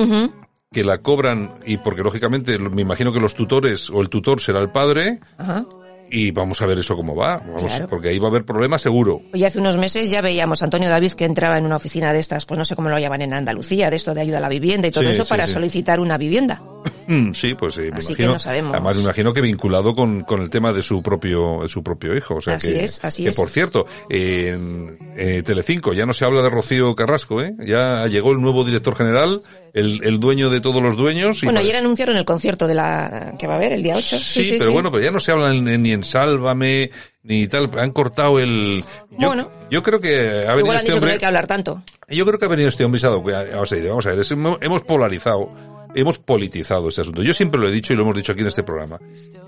que 0.70 0.84
la 0.84 0.98
cobran, 0.98 1.54
y 1.64 1.78
porque 1.78 2.02
lógicamente 2.02 2.58
me 2.58 2.82
imagino 2.82 3.14
que 3.14 3.20
los 3.20 3.34
tutores, 3.34 3.88
o 3.88 4.02
el 4.02 4.10
tutor 4.10 4.42
será 4.42 4.60
el 4.60 4.68
padre, 4.68 5.20
Ajá 5.38 5.64
y 6.10 6.30
vamos 6.30 6.60
a 6.62 6.66
ver 6.66 6.78
eso 6.78 6.96
cómo 6.96 7.14
va, 7.14 7.42
porque 7.88 8.08
ahí 8.08 8.18
va 8.18 8.28
a 8.28 8.30
haber 8.30 8.44
problemas 8.44 8.82
seguro. 8.82 9.22
Hoy 9.32 9.44
hace 9.44 9.58
unos 9.58 9.76
meses 9.76 10.10
ya 10.10 10.20
veíamos 10.20 10.62
a 10.62 10.66
Antonio 10.66 10.88
David 10.88 11.12
que 11.12 11.24
entraba 11.24 11.58
en 11.58 11.64
una 11.64 11.76
oficina 11.76 12.12
de 12.12 12.20
estas, 12.20 12.46
pues 12.46 12.58
no 12.58 12.64
sé 12.64 12.76
cómo 12.76 12.88
lo 12.88 12.98
llaman 12.98 13.22
en 13.22 13.34
Andalucía, 13.34 13.90
de 13.90 13.96
esto 13.96 14.14
de 14.14 14.20
ayuda 14.20 14.38
a 14.38 14.40
la 14.40 14.48
vivienda 14.48 14.88
y 14.88 14.90
todo 14.90 15.08
eso 15.08 15.24
para 15.26 15.46
solicitar 15.46 16.00
una 16.00 16.18
vivienda. 16.18 16.60
Mm, 17.06 17.32
sí, 17.32 17.54
pues 17.54 17.74
sí, 17.74 17.82
me 17.82 17.98
así 17.98 18.12
imagino. 18.12 18.34
Que 18.34 18.38
sabemos. 18.38 18.72
Además 18.72 18.96
me 18.96 19.02
imagino 19.02 19.32
que 19.32 19.40
vinculado 19.40 19.94
con, 19.94 20.22
con 20.22 20.40
el 20.40 20.50
tema 20.50 20.72
de 20.72 20.82
su 20.82 21.02
propio, 21.02 21.60
de 21.62 21.68
su 21.68 21.82
propio 21.82 22.16
hijo. 22.16 22.36
O 22.36 22.40
sea 22.40 22.54
así 22.54 22.68
que, 22.68 22.84
es, 22.84 23.04
así 23.04 23.22
que 23.24 23.30
es. 23.30 23.36
por 23.36 23.50
cierto, 23.50 23.86
en 24.08 24.98
eh, 25.16 25.42
Telecinco 25.44 25.92
ya 25.92 26.06
no 26.06 26.12
se 26.12 26.24
habla 26.24 26.42
de 26.42 26.50
Rocío 26.50 26.94
Carrasco, 26.94 27.42
¿eh? 27.42 27.54
Ya 27.64 28.06
llegó 28.06 28.32
el 28.32 28.40
nuevo 28.40 28.64
director 28.64 28.96
general, 28.96 29.40
el, 29.72 30.00
el 30.04 30.20
dueño 30.20 30.50
de 30.50 30.60
todos 30.60 30.82
los 30.82 30.96
dueños. 30.96 31.42
bueno, 31.42 31.60
ayer 31.60 31.76
anunciaron 31.76 32.16
el 32.16 32.24
concierto 32.24 32.66
de 32.66 32.74
la 32.74 33.34
que 33.38 33.46
va 33.46 33.54
a 33.54 33.56
haber 33.56 33.72
el 33.72 33.82
día 33.82 33.94
8. 33.96 34.16
Sí, 34.18 34.44
sí 34.44 34.56
pero 34.58 34.72
bueno, 34.72 34.90
pero 34.90 35.04
ya 35.04 35.10
no 35.10 35.20
se 35.20 35.32
habla 35.32 35.52
ni 35.52 35.90
en 35.90 36.04
Sálvame, 36.04 36.90
ni 37.22 37.48
tal, 37.48 37.70
han 37.78 37.92
cortado 37.92 38.38
el... 38.38 38.84
Yo, 39.10 39.28
bueno. 39.28 39.50
Yo 39.70 39.82
creo 39.82 40.00
que 40.00 40.46
ha 40.46 40.54
venido 40.54 40.74
este 40.74 40.92
hombre... 40.92 41.00
que 41.00 41.06
no 41.06 41.12
hay 41.12 41.18
que 41.18 41.26
hablar 41.26 41.46
tanto. 41.46 41.82
Yo 42.08 42.26
creo 42.26 42.38
que 42.38 42.44
ha 42.44 42.48
venido 42.48 42.68
este 42.68 42.84
hombre 42.84 43.00
y. 43.00 43.88
Vamos 43.88 44.06
a 44.06 44.14
ver, 44.14 44.24
hemos 44.60 44.82
polarizado 44.82 45.50
hemos 45.94 46.18
politizado 46.18 46.88
este 46.88 47.02
asunto. 47.02 47.22
Yo 47.22 47.32
siempre 47.32 47.60
lo 47.60 47.68
he 47.68 47.72
dicho 47.72 47.92
y 47.92 47.96
lo 47.96 48.02
hemos 48.02 48.16
dicho 48.16 48.32
aquí 48.32 48.42
en 48.42 48.48
este 48.48 48.62
programa. 48.62 48.98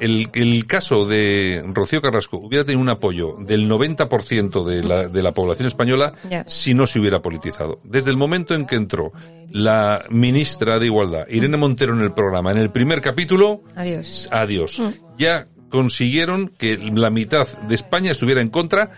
El, 0.01 0.29
el 0.35 0.67
caso 0.67 1.07
de 1.07 1.63
Rocío 1.67 2.01
Carrasco 2.01 2.39
hubiera 2.39 2.65
tenido 2.65 2.81
un 2.81 2.89
apoyo 2.89 3.35
del 3.39 3.69
90% 3.69 4.65
de 4.65 4.83
la, 4.83 5.09
de 5.09 5.23
la 5.23 5.33
población 5.33 5.69
española 5.69 6.13
si 6.47 6.75
no 6.75 6.87
se 6.87 6.99
hubiera 6.99 7.23
politizado. 7.23 7.81
Desde 7.85 8.11
el 8.11 8.17
momento 8.17 8.55
en 8.55 8.67
que 8.67 8.77
entró 8.77 9.13
la 9.51 10.05
ministra 10.11 10.79
de 10.79 10.87
Igualdad, 10.87 11.27
Irene 11.29 11.57
Montero, 11.57 11.95
en 11.95 12.03
el 12.03 12.13
programa, 12.13 12.53
en 12.53 12.59
el 12.59 12.71
primer 12.71 13.01
capítulo, 13.01 13.63
adiós. 13.75 14.29
Adiós. 14.31 14.81
Mm. 14.81 14.91
Ya 15.19 15.47
consiguieron 15.69 16.49
que 16.49 16.77
la 16.79 17.11
mitad 17.11 17.47
de 17.69 17.75
España 17.75 18.13
estuviera 18.13 18.41
en 18.41 18.51
contra, 18.51 18.91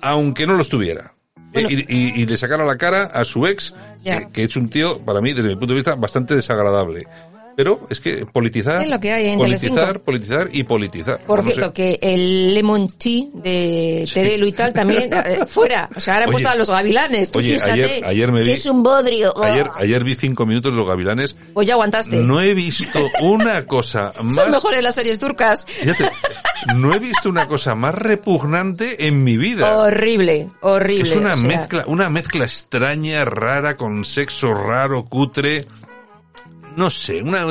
aunque 0.00 0.46
no 0.46 0.54
lo 0.54 0.62
estuviera. 0.62 1.14
Y, 1.54 2.26
le 2.26 2.36
sacaron 2.36 2.66
la 2.66 2.76
cara 2.76 3.04
a 3.04 3.24
su 3.24 3.46
ex, 3.46 3.74
que, 4.32 4.44
es 4.44 4.56
un 4.56 4.68
tío, 4.68 4.98
para 5.00 5.20
mí, 5.20 5.32
desde 5.32 5.48
mi 5.48 5.56
punto 5.56 5.74
de 5.74 5.80
vista, 5.80 5.94
bastante 5.94 6.34
desagradable. 6.34 7.06
Pero 7.58 7.80
es 7.90 7.98
que 7.98 8.24
politizar, 8.24 8.86
lo 8.86 9.00
que 9.00 9.12
hay 9.12 9.30
en 9.30 9.36
politizar, 9.36 9.98
politizar 9.98 10.48
y 10.52 10.62
politizar. 10.62 11.18
Por 11.26 11.42
cierto, 11.42 11.72
que 11.72 11.98
el 12.00 12.54
lemon 12.54 12.86
tea 12.86 13.24
de 13.34 14.08
Terelu 14.14 14.46
y 14.46 14.52
tal 14.52 14.72
también 14.72 15.10
eh, 15.12 15.40
fuera. 15.48 15.88
O 15.96 15.98
sea, 15.98 16.14
ahora 16.14 16.26
han 16.26 16.30
puesto 16.30 16.50
a 16.50 16.54
los 16.54 16.70
gavilanes. 16.70 17.32
oye, 17.34 17.58
ayer, 17.60 18.04
ayer 18.06 18.30
me 18.30 18.42
vi, 18.42 18.46
que 18.46 18.52
es 18.52 18.66
un 18.66 18.84
bodrio. 18.84 19.36
Ayer, 19.42 19.66
ayer 19.74 20.04
vi 20.04 20.14
cinco 20.14 20.46
minutos 20.46 20.70
de 20.70 20.78
los 20.78 20.86
gavilanes. 20.86 21.34
Pues 21.52 21.66
ya 21.66 21.74
aguantaste. 21.74 22.18
No 22.18 22.40
he 22.40 22.54
visto 22.54 23.00
una 23.22 23.66
cosa 23.66 24.12
más. 24.22 24.34
Son 24.34 24.52
mejores 24.52 24.80
las 24.80 24.94
series 24.94 25.18
turcas. 25.18 25.66
no 26.76 26.94
he 26.94 27.00
visto 27.00 27.28
una 27.28 27.48
cosa 27.48 27.74
más 27.74 27.92
repugnante 27.92 29.08
en 29.08 29.24
mi 29.24 29.36
vida. 29.36 29.78
Horrible, 29.78 30.48
horrible. 30.60 31.10
Es 31.10 31.16
una 31.16 31.34
mezcla, 31.34 31.82
una 31.88 32.08
mezcla 32.08 32.44
extraña, 32.44 33.24
rara, 33.24 33.76
con 33.76 34.04
sexo 34.04 34.54
raro, 34.54 35.06
cutre 35.06 35.66
no 36.78 36.90
sé, 36.90 37.22
una 37.22 37.44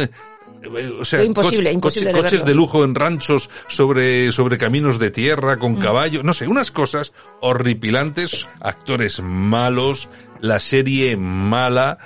o 0.99 1.05
sea, 1.05 1.23
imposible, 1.23 1.71
imposible 1.71 2.11
coches, 2.13 2.43
de, 2.45 2.55
lujo 2.55 2.83
en 2.83 2.95
ranchos 2.95 3.49
sobre, 3.67 4.31
sobre 4.31 4.57
caminos 4.57 4.97
de 4.99 5.11
tierra 5.11 5.57
con 5.57 5.73
mm. 5.73 5.79
caballo, 5.79 6.23
no 6.23 6.33
sé, 6.33 6.47
unas 6.47 6.71
cosas 6.71 7.13
horripilantes, 7.41 8.47
actores 8.61 9.19
malos, 9.21 10.09
la 10.39 10.59
serie 10.59 11.17
mala, 11.17 11.99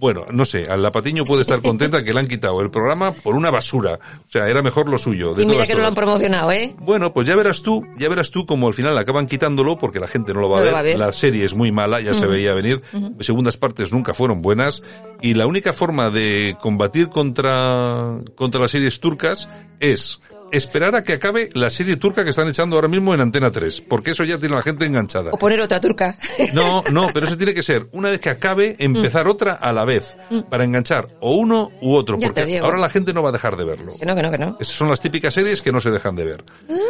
bueno, 0.00 0.24
no 0.30 0.44
sé, 0.44 0.66
a 0.68 0.76
la 0.76 0.90
Patiño 0.90 1.24
puede 1.24 1.42
estar 1.42 1.60
contenta 1.60 2.02
que 2.02 2.12
le 2.12 2.20
han 2.20 2.26
quitado 2.26 2.60
el 2.60 2.70
programa 2.70 3.12
por 3.12 3.34
una 3.34 3.50
basura. 3.50 3.98
O 4.26 4.30
sea, 4.30 4.48
era 4.48 4.62
mejor 4.62 4.88
lo 4.88 4.98
suyo. 4.98 5.32
y 5.38 5.46
mira 5.46 5.66
que 5.66 5.74
no 5.74 5.80
lo 5.80 5.88
han 5.88 5.94
promocionado, 5.94 6.50
¿eh? 6.50 6.74
Bueno, 6.78 7.12
pues 7.12 7.26
ya 7.26 7.36
verás 7.36 7.62
tú, 7.62 7.86
ya 7.98 8.08
verás 8.08 8.30
tú 8.30 8.46
como 8.46 8.68
al 8.68 8.74
final 8.74 8.96
acaban 8.96 9.26
quitándolo 9.26 9.78
porque 9.78 10.00
la 10.00 10.08
gente 10.08 10.32
no 10.32 10.40
lo 10.40 10.48
va, 10.48 10.60
a, 10.60 10.82
ver. 10.82 10.98
La 10.98 11.12
serie 11.12 11.44
es 11.44 11.54
muy 11.54 11.70
mala, 11.70 12.00
ya 12.00 12.14
se 12.14 12.26
veía 12.26 12.54
venir. 12.54 12.82
Segundas 13.20 13.56
partes 13.56 13.92
nunca 13.92 14.14
fueron 14.14 14.42
buenas. 14.42 14.82
Y 15.20 15.34
la 15.34 15.46
única 15.46 15.72
forma 15.72 16.10
de 16.10 16.56
combatir 16.60 17.08
contra, 17.08 18.18
contra 18.34 18.60
las 18.60 18.70
series 18.70 19.00
turcas 19.00 19.48
es 19.80 20.20
esperar 20.52 20.94
a 20.94 21.02
que 21.02 21.14
acabe 21.14 21.50
la 21.54 21.70
serie 21.70 21.96
turca 21.96 22.24
que 22.24 22.30
están 22.30 22.48
echando 22.48 22.76
ahora 22.76 22.88
mismo 22.88 23.14
en 23.14 23.20
Antena 23.20 23.50
3, 23.50 23.82
porque 23.82 24.12
eso 24.12 24.24
ya 24.24 24.38
tiene 24.38 24.54
a 24.54 24.58
la 24.58 24.62
gente 24.62 24.84
enganchada. 24.84 25.30
O 25.32 25.38
poner 25.38 25.60
otra 25.60 25.80
turca. 25.80 26.16
No, 26.52 26.82
no, 26.90 27.08
pero 27.14 27.26
eso 27.26 27.36
tiene 27.36 27.54
que 27.54 27.62
ser, 27.62 27.86
una 27.92 28.10
vez 28.10 28.18
que 28.18 28.28
acabe, 28.28 28.74
empezar 28.78 29.26
mm. 29.26 29.30
otra 29.30 29.52
a 29.52 29.72
la 29.72 29.84
vez, 29.84 30.16
mm. 30.30 30.40
para 30.50 30.64
enganchar 30.64 31.06
o 31.20 31.36
uno 31.36 31.70
u 31.80 31.94
otro, 31.94 32.18
porque 32.18 32.58
ahora 32.58 32.78
la 32.78 32.88
gente 32.88 33.12
no 33.12 33.22
va 33.22 33.28
a 33.28 33.32
dejar 33.32 33.56
de 33.56 33.64
verlo. 33.64 33.94
Que 33.98 34.04
no, 34.04 34.14
que 34.14 34.22
no, 34.22 34.30
que 34.30 34.38
no. 34.38 34.56
Esas 34.58 34.74
son 34.74 34.88
las 34.88 35.00
típicas 35.00 35.32
series 35.32 35.62
que 35.62 35.70
no 35.70 35.80
se 35.80 35.90
dejan 35.90 36.16
de 36.16 36.24
ver. 36.24 36.44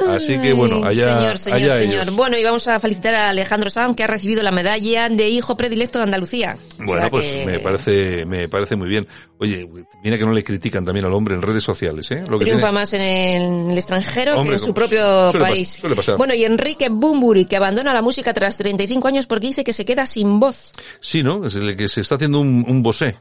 Así 0.08 0.38
que 0.38 0.52
bueno, 0.52 0.84
allá 0.84 1.20
Señor, 1.20 1.38
señor, 1.38 1.72
señor. 1.72 2.10
Bueno, 2.12 2.38
y 2.38 2.44
vamos 2.44 2.66
a 2.68 2.78
felicitar 2.78 3.14
a 3.14 3.30
Alejandro 3.30 3.70
Sanz, 3.70 3.96
que 3.96 4.04
ha 4.04 4.06
recibido 4.06 4.42
la 4.42 4.50
medalla 4.50 5.08
de 5.08 5.28
hijo 5.28 5.56
predilecto 5.56 5.98
de 5.98 6.04
Andalucía. 6.04 6.56
Bueno, 6.78 7.08
pues 7.10 7.44
me 7.44 7.58
parece, 7.58 8.24
me 8.24 8.48
parece 8.48 8.76
muy 8.76 8.88
bien. 8.88 9.06
Oye, 9.38 9.68
mira 10.02 10.18
que 10.18 10.24
no 10.24 10.32
le 10.32 10.44
critican 10.44 10.84
también 10.84 11.06
al 11.06 11.14
hombre 11.14 11.34
en 11.34 11.42
redes 11.42 11.64
sociales, 11.64 12.10
¿eh? 12.10 12.24
Lo 12.28 12.38
que 12.38 12.44
Triunfa 12.44 12.72
más 12.72 12.92
en 12.92 13.00
el, 13.00 13.49
extranjero 13.72 14.42
que 14.42 14.52
en 14.52 14.58
su 14.58 14.74
propio 14.74 15.30
país. 15.32 15.82
Bueno, 16.16 16.34
y 16.34 16.44
Enrique 16.44 16.88
Bumburi, 16.88 17.44
que 17.46 17.56
abandona 17.56 17.92
la 17.92 18.02
música 18.02 18.32
tras 18.32 18.58
35 18.58 19.08
años 19.08 19.26
porque 19.26 19.48
dice 19.48 19.64
que 19.64 19.72
se 19.72 19.84
queda 19.84 20.06
sin 20.06 20.40
voz. 20.40 20.72
Sí, 21.00 21.22
¿no? 21.22 21.46
Es 21.46 21.54
el 21.54 21.76
que 21.76 21.88
se 21.88 22.00
está 22.00 22.16
haciendo 22.16 22.40
un, 22.40 22.64
un 22.66 22.82
bosé. 22.82 23.16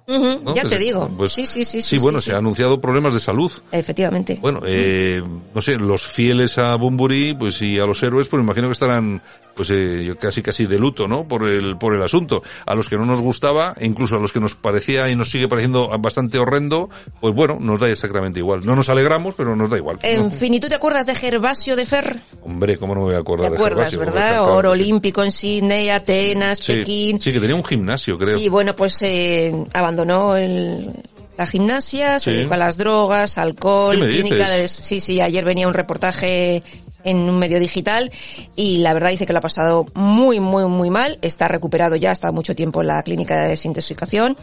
Ya 0.56 0.64
te 0.68 0.78
digo. 0.78 1.10
Pues 1.18 1.32
sí, 1.32 1.46
sí, 1.46 1.64
sí. 1.64 1.82
Sí, 1.82 1.98
bueno, 1.98 2.22
se 2.22 2.34
ha 2.34 2.38
anunciado 2.38 2.80
problemas 2.80 3.14
de 3.14 3.20
salud. 3.20 3.52
Efectivamente. 3.72 4.40
Bueno, 4.42 4.62
eh, 4.66 5.22
no 5.54 5.62
sé, 5.62 5.76
los 5.76 6.04
fieles 6.04 6.58
a 6.58 6.76
Bumburi, 6.76 7.34
pues 7.34 7.62
y 7.62 7.80
a 7.80 7.86
los 7.86 8.02
héroes, 8.04 8.28
pues 8.28 8.40
me 8.40 8.46
imagino 8.46 8.68
que 8.68 8.74
estarán, 8.74 9.22
pues 9.60 9.72
eh, 9.72 10.16
casi 10.18 10.42
casi 10.42 10.68
de 10.68 10.80
luto, 10.80 11.06
¿no? 11.06 11.28
Por 11.28 11.46
el, 11.46 11.76
por 11.76 11.94
el 11.94 12.02
asunto. 12.02 12.42
A 12.66 12.76
los 12.76 12.88
que 12.88 12.96
no 12.96 13.06
nos 13.06 13.20
gustaba, 13.20 13.74
e 13.78 13.86
incluso 13.86 14.16
a 14.16 14.20
los 14.20 14.32
que 14.32 14.40
nos 14.40 14.56
parecía 14.56 15.10
y 15.10 15.18
nos 15.18 15.32
sigue 15.32 15.50
pareciendo 15.50 15.90
bastante 16.00 16.40
horrendo, 16.40 16.90
pues 17.20 17.36
bueno, 17.36 17.58
nos 17.60 17.78
da 17.78 17.90
exactamente 17.90 18.40
igual. 18.40 18.66
No 18.66 18.74
nos 18.74 18.88
alegramos, 18.88 19.34
pero 19.36 19.58
nos 19.58 19.70
da 19.70 19.76
igual. 19.76 20.00
En 20.02 20.32
fin, 20.32 20.54
¿y 20.54 20.62
tú 20.62 20.70
te 20.70 20.76
acuerdas 20.76 21.06
de 21.08 21.14
Gervasio 21.14 21.76
de 21.76 21.86
Fer? 21.86 22.22
Hombre, 22.42 22.78
¿cómo 22.78 22.96
no 22.96 23.02
me 23.02 23.08
voy 23.08 23.16
a 23.16 23.20
acordar 23.20 23.50
¿Te 23.50 23.58
acuerdas, 23.58 23.98
verdad? 23.98 24.50
Oro 24.50 24.72
olímpico 24.72 25.26
en 25.26 25.32
Sydney, 25.32 25.90
Atenas, 25.90 26.66
Pekín. 26.66 27.20
Sí, 27.20 27.34
que 27.34 27.42
tenía 27.42 27.58
un 27.58 27.66
gimnasio, 27.66 28.18
creo. 28.18 28.38
Sí, 28.38 28.48
bueno, 28.48 28.74
pues 28.78 29.02
eh, 29.02 29.54
abandonó 29.74 30.38
el, 30.38 30.90
la 31.38 31.46
gimnasia, 31.46 32.18
se 32.22 32.32
dedicó 32.32 32.54
a 32.54 32.58
las 32.58 32.78
drogas, 32.78 33.38
alcohol, 33.38 34.00
clínica 34.00 34.50
de... 34.52 34.70
Sí, 34.70 35.02
sí, 35.02 35.20
ayer 35.20 35.44
venía 35.44 35.68
un 35.68 35.74
reportaje 35.74 36.64
en 37.04 37.18
un 37.18 37.38
medio 37.40 37.60
digital 37.60 38.12
y 38.56 38.78
la 38.78 38.94
verdad 38.94 39.10
dice 39.10 39.26
que 39.26 39.34
lo 39.34 39.40
ha 39.40 39.44
pasado 39.44 39.86
muy, 39.94 40.40
muy, 40.40 40.66
muy 40.66 40.90
mal. 40.90 41.18
Está 41.22 41.48
recuperado 41.48 41.96
ya, 41.96 42.10
ha 42.10 42.14
estado 42.14 42.34
mucho 42.34 42.56
tiempo 42.56 42.82
en 42.82 42.88
la 42.88 43.04
clínica 43.04 43.42
de 43.42 43.50
desintoxicación 43.50 44.36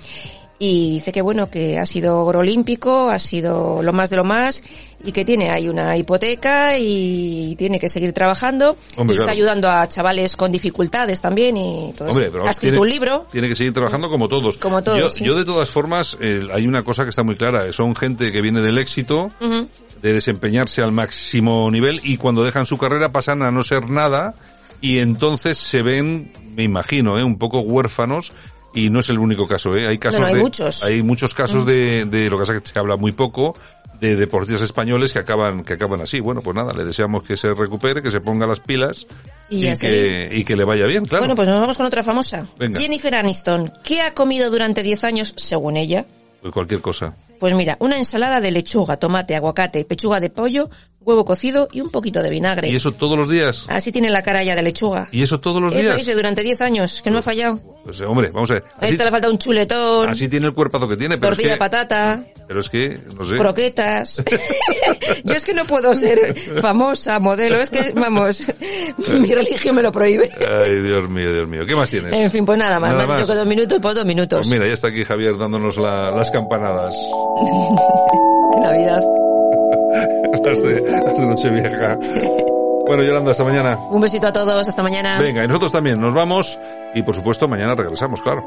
y 0.58 0.92
dice 0.92 1.12
que 1.12 1.20
bueno, 1.20 1.50
que 1.50 1.78
ha 1.78 1.86
sido 1.86 2.24
oro 2.24 2.40
olímpico, 2.40 3.10
ha 3.10 3.18
sido 3.18 3.82
lo 3.82 3.92
más 3.92 4.10
de 4.10 4.16
lo 4.16 4.24
más 4.24 4.62
y 5.04 5.12
que 5.12 5.24
tiene 5.24 5.50
ahí 5.50 5.68
una 5.68 5.96
hipoteca 5.96 6.78
y 6.78 7.54
tiene 7.56 7.78
que 7.78 7.88
seguir 7.88 8.12
trabajando 8.12 8.76
y 8.96 9.14
está 9.14 9.32
ayudando 9.32 9.68
a 9.68 9.86
chavales 9.86 10.36
con 10.36 10.50
dificultades 10.50 11.20
también 11.20 11.56
y 11.56 11.92
todo 11.96 12.08
Hombre, 12.08 12.28
eso. 12.28 12.46
Ha 12.46 12.50
escrito 12.50 12.80
un 12.80 12.88
libro. 12.88 13.26
Tiene 13.30 13.48
que 13.48 13.54
seguir 13.54 13.72
trabajando 13.72 14.08
como 14.08 14.28
todos. 14.28 14.56
Como 14.56 14.82
todos. 14.82 15.20
Yo, 15.20 15.34
de 15.34 15.44
todas 15.44 15.68
formas, 15.68 16.16
eh, 16.20 16.40
hay 16.52 16.66
una 16.66 16.82
cosa 16.82 17.04
que 17.04 17.10
está 17.10 17.22
muy 17.22 17.36
clara, 17.36 17.70
son 17.72 17.94
gente 17.94 18.32
que 18.32 18.40
viene 18.40 18.62
del 18.62 18.78
éxito, 18.78 19.30
de 20.06 20.12
desempeñarse 20.12 20.82
al 20.82 20.92
máximo 20.92 21.68
nivel 21.68 22.00
y 22.04 22.16
cuando 22.16 22.44
dejan 22.44 22.64
su 22.64 22.78
carrera 22.78 23.10
pasan 23.10 23.42
a 23.42 23.50
no 23.50 23.64
ser 23.64 23.90
nada 23.90 24.34
y 24.80 24.98
entonces 24.98 25.58
se 25.58 25.82
ven, 25.82 26.30
me 26.54 26.62
imagino, 26.62 27.18
eh, 27.18 27.24
un 27.24 27.38
poco 27.38 27.58
huérfanos 27.58 28.32
y 28.72 28.88
no 28.88 29.00
es 29.00 29.08
el 29.08 29.18
único 29.18 29.48
caso, 29.48 29.74
¿eh? 29.74 29.86
Hay 29.88 29.98
casos 29.98 30.20
hay 30.20 30.34
de, 30.34 30.40
muchos. 30.40 30.84
hay 30.84 31.02
muchos 31.02 31.34
casos 31.34 31.64
mm. 31.64 31.66
de, 31.66 32.04
de, 32.04 32.30
lo 32.30 32.36
que 32.36 32.42
pasa 32.42 32.60
que 32.60 32.68
se 32.68 32.78
habla 32.78 32.94
muy 32.94 33.10
poco, 33.12 33.56
de 33.98 34.14
deportistas 34.14 34.62
españoles 34.62 35.12
que 35.12 35.18
acaban, 35.18 35.64
que 35.64 35.72
acaban 35.72 36.00
así. 36.02 36.20
Bueno, 36.20 36.40
pues 36.40 36.54
nada, 36.54 36.72
le 36.72 36.84
deseamos 36.84 37.24
que 37.24 37.36
se 37.36 37.52
recupere, 37.52 38.00
que 38.00 38.12
se 38.12 38.20
ponga 38.20 38.46
las 38.46 38.60
pilas 38.60 39.08
y, 39.48 39.74
que, 39.74 40.28
y 40.30 40.44
que 40.44 40.54
le 40.54 40.64
vaya 40.64 40.86
bien, 40.86 41.04
claro. 41.04 41.22
Bueno, 41.22 41.34
pues 41.34 41.48
nos 41.48 41.60
vamos 41.60 41.76
con 41.76 41.86
otra 41.86 42.04
famosa. 42.04 42.46
Jennifer 42.58 43.14
Aniston. 43.14 43.72
¿Qué 43.82 44.02
ha 44.02 44.14
comido 44.14 44.50
durante 44.50 44.84
10 44.84 45.02
años, 45.02 45.34
según 45.36 45.76
ella? 45.76 46.06
Pues 46.46 46.54
cualquier 46.54 46.80
cosa. 46.80 47.12
Pues 47.40 47.54
mira, 47.54 47.76
una 47.80 47.96
ensalada 47.96 48.40
de 48.40 48.52
lechuga, 48.52 48.98
tomate, 48.98 49.34
aguacate, 49.34 49.84
pechuga 49.84 50.20
de 50.20 50.30
pollo, 50.30 50.68
huevo 51.00 51.24
cocido 51.24 51.68
y 51.72 51.80
un 51.80 51.90
poquito 51.90 52.22
de 52.22 52.30
vinagre. 52.30 52.68
¿Y 52.68 52.76
eso 52.76 52.92
todos 52.92 53.18
los 53.18 53.28
días? 53.28 53.64
Así 53.68 53.90
tiene 53.90 54.10
la 54.10 54.22
cara 54.22 54.44
ya 54.44 54.54
de 54.54 54.62
lechuga. 54.62 55.08
¿Y 55.10 55.22
eso 55.22 55.40
todos 55.40 55.60
los 55.60 55.72
días? 55.72 55.86
Eso 55.86 55.96
dice 55.96 56.14
durante 56.14 56.44
10 56.44 56.60
años, 56.60 57.00
que 57.02 57.10
no 57.10 57.18
ha 57.18 57.22
fallado. 57.22 57.60
Pues 57.84 58.00
hombre, 58.00 58.30
vamos 58.32 58.50
a 58.50 58.54
ver. 58.54 58.64
A 58.80 58.88
esta 58.88 59.04
le 59.04 59.10
falta 59.12 59.30
un 59.30 59.38
chuletón. 59.38 60.08
Así 60.08 60.28
tiene 60.28 60.46
el 60.46 60.54
cuerpazo 60.54 60.88
que 60.88 60.96
tiene. 60.96 61.18
Pero 61.18 61.34
tortilla 61.34 61.56
patata. 61.56 62.24
Pero 62.48 62.60
es 62.60 62.68
que, 62.68 63.00
no 63.16 63.24
sé. 63.24 63.36
Croquetas. 63.36 64.22
Yo 65.24 65.34
es 65.34 65.44
que 65.44 65.54
no 65.54 65.66
puedo 65.66 65.94
ser 65.94 66.34
famosa, 66.60 67.20
modelo. 67.20 67.60
Es 67.60 67.70
que, 67.70 67.92
vamos, 67.94 68.52
mi 69.20 69.32
religión 69.32 69.76
me 69.76 69.82
lo 69.82 69.92
prohíbe. 69.92 70.30
Ay, 70.38 70.80
Dios 70.82 71.08
mío, 71.08 71.32
Dios 71.32 71.48
mío. 71.48 71.64
¿Qué 71.66 71.76
más 71.76 71.90
tienes? 71.90 72.12
En 72.12 72.30
fin, 72.30 72.44
pues 72.44 72.58
nada 72.58 72.80
más. 72.80 72.94
me 72.94 73.02
has 73.02 73.08
dicho 73.08 73.26
que 73.26 73.34
dos 73.34 73.46
minutos, 73.46 73.78
pues 73.80 73.94
dos 73.94 74.04
minutos. 74.04 74.38
Pues 74.40 74.50
mira, 74.50 74.66
ya 74.66 74.74
está 74.74 74.88
aquí 74.88 75.04
Javier 75.04 75.38
dándonos 75.38 75.76
las 75.76 76.30
campanadas. 76.36 76.94
de 78.52 78.60
Navidad. 78.60 79.02
las 80.44 80.62
de, 80.62 80.82
las 80.82 81.18
de 81.18 81.26
Nochevieja. 81.26 81.96
Bueno, 82.86 83.02
Yolanda, 83.02 83.30
hasta 83.30 83.42
mañana. 83.42 83.78
Un 83.90 84.02
besito 84.02 84.26
a 84.28 84.32
todos, 84.32 84.68
hasta 84.68 84.82
mañana. 84.82 85.18
Venga, 85.18 85.42
y 85.42 85.48
nosotros 85.48 85.72
también 85.72 85.98
nos 85.98 86.12
vamos 86.12 86.58
y 86.94 87.02
por 87.02 87.14
supuesto 87.14 87.48
mañana 87.48 87.74
regresamos, 87.74 88.20
claro. 88.20 88.44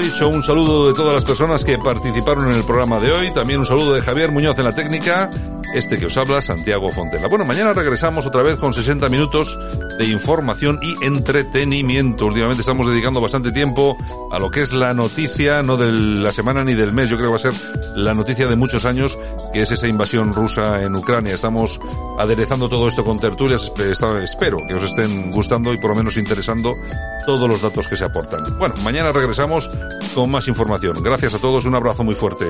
Dicho, 0.00 0.28
un 0.28 0.42
saludo 0.42 0.88
de 0.88 0.94
todas 0.94 1.12
las 1.12 1.24
personas 1.24 1.64
que 1.64 1.76
participaron 1.76 2.50
en 2.50 2.56
el 2.56 2.64
programa 2.64 2.98
de 3.00 3.12
hoy. 3.12 3.32
También 3.32 3.60
un 3.60 3.66
saludo 3.66 3.94
de 3.94 4.00
Javier 4.00 4.30
Muñoz 4.30 4.58
en 4.58 4.64
la 4.64 4.74
técnica. 4.74 5.28
este 5.74 5.98
que 5.98 6.06
os 6.06 6.16
habla, 6.16 6.40
Santiago 6.40 6.88
Fontela. 6.88 7.28
Bueno, 7.28 7.44
mañana 7.44 7.72
regresamos 7.72 8.26
otra 8.26 8.42
vez 8.42 8.56
con 8.56 8.72
60 8.72 9.08
minutos 9.08 9.58
de 9.98 10.06
información 10.06 10.78
y 10.82 11.04
entretenimiento. 11.04 12.26
Últimamente 12.26 12.62
estamos 12.62 12.88
dedicando 12.88 13.20
bastante 13.20 13.52
tiempo 13.52 13.96
a 14.32 14.38
lo 14.38 14.50
que 14.50 14.62
es 14.62 14.72
la 14.72 14.94
noticia, 14.94 15.62
no 15.62 15.76
de 15.76 15.92
la 15.92 16.32
semana 16.32 16.64
ni 16.64 16.74
del 16.74 16.92
mes, 16.92 17.10
yo 17.10 17.16
creo 17.16 17.28
que 17.28 17.44
va 17.44 17.50
a 17.50 17.52
ser 17.52 17.54
la 17.94 18.14
noticia 18.14 18.48
de 18.48 18.56
muchos 18.56 18.84
años, 18.84 19.18
que 19.52 19.62
es 19.62 19.70
esa 19.70 19.86
invasión 19.86 20.32
rusa 20.32 20.82
en 20.82 20.96
Ucrania. 20.96 21.34
Estamos 21.34 21.78
aderezando 22.18 22.68
todo 22.68 22.88
esto 22.88 23.04
con 23.04 23.20
tertulias, 23.20 23.70
espero 24.22 24.58
que 24.66 24.74
os 24.74 24.82
estén 24.82 25.30
gustando 25.30 25.72
y 25.72 25.78
por 25.78 25.90
lo 25.90 25.96
menos 25.96 26.16
interesando 26.16 26.74
todos 27.26 27.48
los 27.48 27.60
datos 27.60 27.86
que 27.86 27.96
se 27.96 28.04
aportan. 28.04 28.42
Bueno, 28.58 28.74
mañana 28.82 29.12
regresamos 29.12 29.70
con 30.14 30.30
más 30.30 30.48
información. 30.48 31.02
Gracias 31.02 31.34
a 31.34 31.38
todos, 31.38 31.64
un 31.64 31.74
abrazo 31.74 32.04
muy 32.04 32.14
fuerte. 32.14 32.48